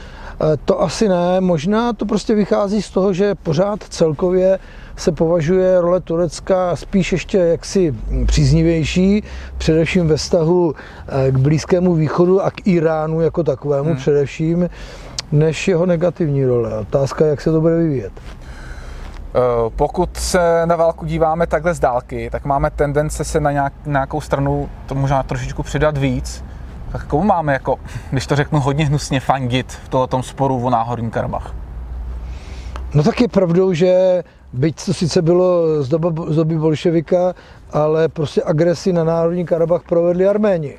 to 0.65 0.83
asi 0.83 1.09
ne, 1.09 1.41
možná 1.41 1.93
to 1.93 2.07
prostě 2.07 2.35
vychází 2.35 2.83
z 2.83 2.91
toho, 2.91 3.13
že 3.13 3.35
pořád 3.35 3.83
celkově 3.89 4.59
se 5.01 5.13
považuje 5.13 5.81
role 5.81 6.01
Turecka 6.01 6.77
spíš 6.77 7.13
ještě 7.13 7.39
jaksi 7.39 7.95
příznivější, 8.27 9.23
především 9.59 10.09
ve 10.09 10.17
vztahu 10.17 10.75
eh, 11.09 11.33
k 11.33 11.37
Blízkému 11.37 11.95
východu 11.95 12.43
a 12.43 12.51
k 12.51 12.67
Iránu 12.67 13.21
jako 13.21 13.43
takovému 13.43 13.89
hmm. 13.89 13.97
především, 13.97 14.71
než 15.33 15.69
jeho 15.69 15.87
negativní 15.87 16.45
role. 16.45 16.79
Otázka, 16.79 17.27
jak 17.27 17.41
se 17.41 17.53
to 17.53 17.61
bude 17.61 17.77
vyvíjet. 17.77 18.13
Eh, 18.15 19.41
pokud 19.77 20.17
se 20.17 20.63
na 20.65 20.77
válku 20.77 21.07
díváme 21.07 21.47
takhle 21.47 21.75
z 21.75 21.81
dálky, 21.81 22.31
tak 22.33 22.45
máme 22.45 22.71
tendence 22.71 23.25
se 23.25 23.41
na 23.41 23.53
nějak, 23.53 23.73
nějakou 23.87 24.21
stranu 24.21 24.69
to 24.87 24.95
možná 24.95 25.23
trošičku 25.23 25.63
přidat 25.63 25.99
víc. 25.99 26.45
Tak 26.93 27.07
komu 27.07 27.23
máme, 27.23 27.53
jako, 27.53 27.77
když 28.11 28.27
to 28.27 28.37
řeknu 28.37 28.61
hodně 28.61 28.87
hnusně, 28.87 29.21
fandit 29.21 29.73
v 29.73 29.89
tomto 29.89 30.23
sporu 30.23 30.65
o 30.65 30.71
náhorní 30.71 31.11
Karabach? 31.11 31.55
No 32.95 33.03
tak 33.03 33.21
je 33.21 33.29
pravdou, 33.29 33.73
že 33.73 34.23
byť 34.53 34.85
to 34.85 34.95
sice 34.95 35.23
bylo 35.23 35.83
z, 35.83 35.89
doba, 35.89 36.25
z 36.29 36.37
doby 36.37 36.59
bolševika, 36.59 37.35
ale 37.73 38.09
prostě 38.09 38.43
agresi 38.45 38.93
na 38.93 39.05
Národní 39.05 39.47
Karabach 39.47 39.83
provedli 39.89 40.27
Arméni. 40.27 40.75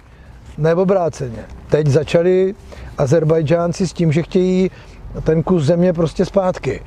Ne 0.58 0.76
obráceně. 0.76 1.46
Teď 1.70 1.88
začali 1.88 2.56
Azerbajdžánci 2.98 3.88
s 3.88 3.94
tím, 3.94 4.12
že 4.12 4.24
chtějí 4.24 4.72
ten 5.24 5.44
kus 5.44 5.64
země 5.64 5.94
prostě 5.94 6.26
zpátky. 6.26 6.82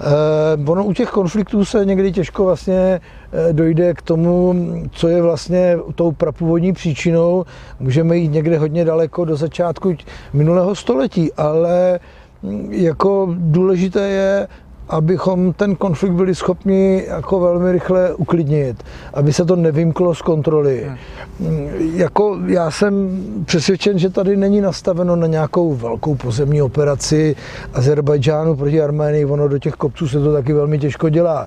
Eh, 0.00 0.70
ono 0.70 0.84
u 0.84 0.92
těch 0.92 1.08
konfliktů 1.08 1.64
se 1.64 1.84
někdy 1.84 2.12
těžko 2.12 2.44
vlastně 2.44 3.00
eh, 3.32 3.52
dojde 3.52 3.94
k 3.94 4.02
tomu, 4.02 4.54
co 4.92 5.08
je 5.08 5.22
vlastně 5.22 5.78
tou 5.94 6.12
prapůvodní 6.12 6.72
příčinou. 6.72 7.44
Můžeme 7.80 8.16
jít 8.16 8.28
někde 8.28 8.58
hodně 8.58 8.84
daleko 8.84 9.24
do 9.24 9.36
začátku 9.36 9.96
minulého 10.32 10.74
století, 10.74 11.32
ale 11.32 12.00
hm, 12.42 12.68
jako 12.72 13.28
důležité 13.38 14.08
je 14.08 14.48
abychom 14.88 15.52
ten 15.52 15.76
konflikt 15.76 16.12
byli 16.12 16.34
schopni 16.34 17.04
jako 17.08 17.40
velmi 17.40 17.72
rychle 17.72 18.14
uklidnit, 18.14 18.84
aby 19.14 19.32
se 19.32 19.44
to 19.44 19.56
nevymklo 19.56 20.14
z 20.14 20.22
kontroly. 20.22 20.86
Hmm. 21.40 21.68
Jako 21.94 22.36
já 22.46 22.70
jsem 22.70 23.24
přesvědčen, 23.44 23.98
že 23.98 24.10
tady 24.10 24.36
není 24.36 24.60
nastaveno 24.60 25.16
na 25.16 25.26
nějakou 25.26 25.74
velkou 25.74 26.14
pozemní 26.14 26.62
operaci 26.62 27.36
Azerbajdžánu 27.74 28.56
proti 28.56 28.82
Arménii, 28.82 29.24
ono 29.24 29.48
do 29.48 29.58
těch 29.58 29.74
kopců 29.74 30.08
se 30.08 30.20
to 30.20 30.32
taky 30.32 30.52
velmi 30.52 30.78
těžko 30.78 31.08
dělá. 31.08 31.46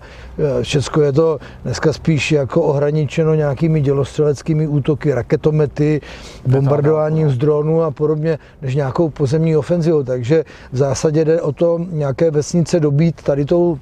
Všechno 0.62 1.04
je 1.04 1.12
to 1.12 1.40
dneska 1.64 1.94
spíš 1.94 2.32
jako 2.32 2.62
ohraničeno 2.62 3.36
nějakými 3.36 3.82
dělostřeleckými 3.82 4.68
útoky, 4.68 5.14
raketomety, 5.14 6.02
bombardováním 6.48 7.30
z 7.30 7.38
dronů 7.38 7.84
a 7.84 7.92
podobně, 7.92 8.40
než 8.62 8.76
nějakou 8.76 9.10
pozemní 9.10 9.58
ofenzivou. 9.58 10.04
Takže 10.04 10.44
v 10.72 10.78
zásadě 10.78 11.26
jde 11.26 11.42
o 11.42 11.52
to 11.52 11.80
nějaké 11.92 12.32
vesnice 12.32 12.80
dobít 12.80 13.22
tady 13.32 13.46
tou 13.46 13.80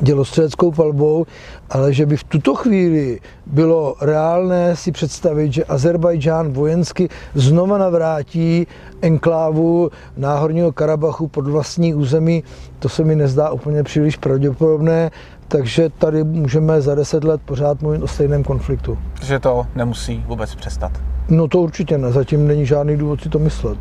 dělostřeleckou 0.00 0.70
palbou, 0.70 1.26
ale 1.70 1.92
že 1.92 2.06
by 2.06 2.16
v 2.16 2.24
tuto 2.24 2.54
chvíli 2.54 3.20
bylo 3.46 3.94
reálné 4.00 4.76
si 4.76 4.92
představit, 4.92 5.52
že 5.52 5.64
Azerbajdžán 5.64 6.52
vojensky 6.52 7.08
znova 7.34 7.78
navrátí 7.78 8.66
enklávu 9.02 9.90
Náhorního 10.16 10.72
Karabachu 10.72 11.28
pod 11.28 11.46
vlastní 11.46 11.94
území, 11.94 12.44
to 12.78 12.88
se 12.88 13.04
mi 13.04 13.16
nezdá 13.16 13.50
úplně 13.50 13.82
příliš 13.82 14.16
pravděpodobné, 14.16 15.10
takže 15.48 15.88
tady 15.98 16.24
můžeme 16.24 16.80
za 16.80 16.94
deset 16.94 17.24
let 17.24 17.40
pořád 17.44 17.82
mluvit 17.82 18.02
o 18.02 18.08
stejném 18.08 18.44
konfliktu. 18.44 18.98
Že 19.22 19.38
to 19.38 19.66
nemusí 19.74 20.24
vůbec 20.26 20.54
přestat. 20.54 20.92
No 21.28 21.48
to 21.48 21.58
určitě 21.58 21.98
ne, 21.98 22.12
zatím 22.12 22.46
není 22.46 22.66
žádný 22.66 22.96
důvod 22.96 23.20
si 23.20 23.28
to 23.28 23.38
myslet. 23.38 23.78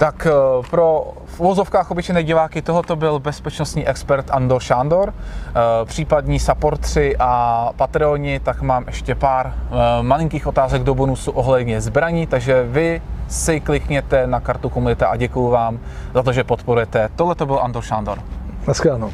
Tak 0.00 0.26
eh, 0.26 0.32
pro 0.70 1.12
v 1.26 1.40
uvozovkách 1.40 1.90
obyčejné 1.90 2.22
diváky 2.22 2.62
tohoto 2.62 2.96
byl 2.96 3.18
bezpečnostní 3.18 3.86
expert 3.86 4.30
Andor 4.30 4.62
Šándor. 4.62 5.14
Eh, 5.14 5.52
případní 5.84 6.38
supportři 6.38 7.16
a 7.18 7.72
patroni, 7.76 8.40
tak 8.40 8.62
mám 8.62 8.84
ještě 8.86 9.14
pár 9.14 9.54
eh, 9.54 10.02
malinkých 10.02 10.46
otázek 10.46 10.82
do 10.82 10.94
bonusu 10.94 11.30
ohledně 11.30 11.80
zbraní, 11.80 12.26
takže 12.26 12.62
vy 12.62 13.02
si 13.28 13.60
klikněte 13.60 14.26
na 14.26 14.40
kartu 14.40 14.68
komunita 14.68 15.06
a 15.06 15.16
děkuju 15.16 15.48
vám 15.48 15.78
za 16.14 16.22
to, 16.22 16.32
že 16.32 16.44
podporujete. 16.44 17.08
Tohle 17.16 17.34
to 17.34 17.46
byl 17.46 17.60
Andor 17.62 17.82
Šándor. 17.82 18.18
Naschledanou. 18.66 19.10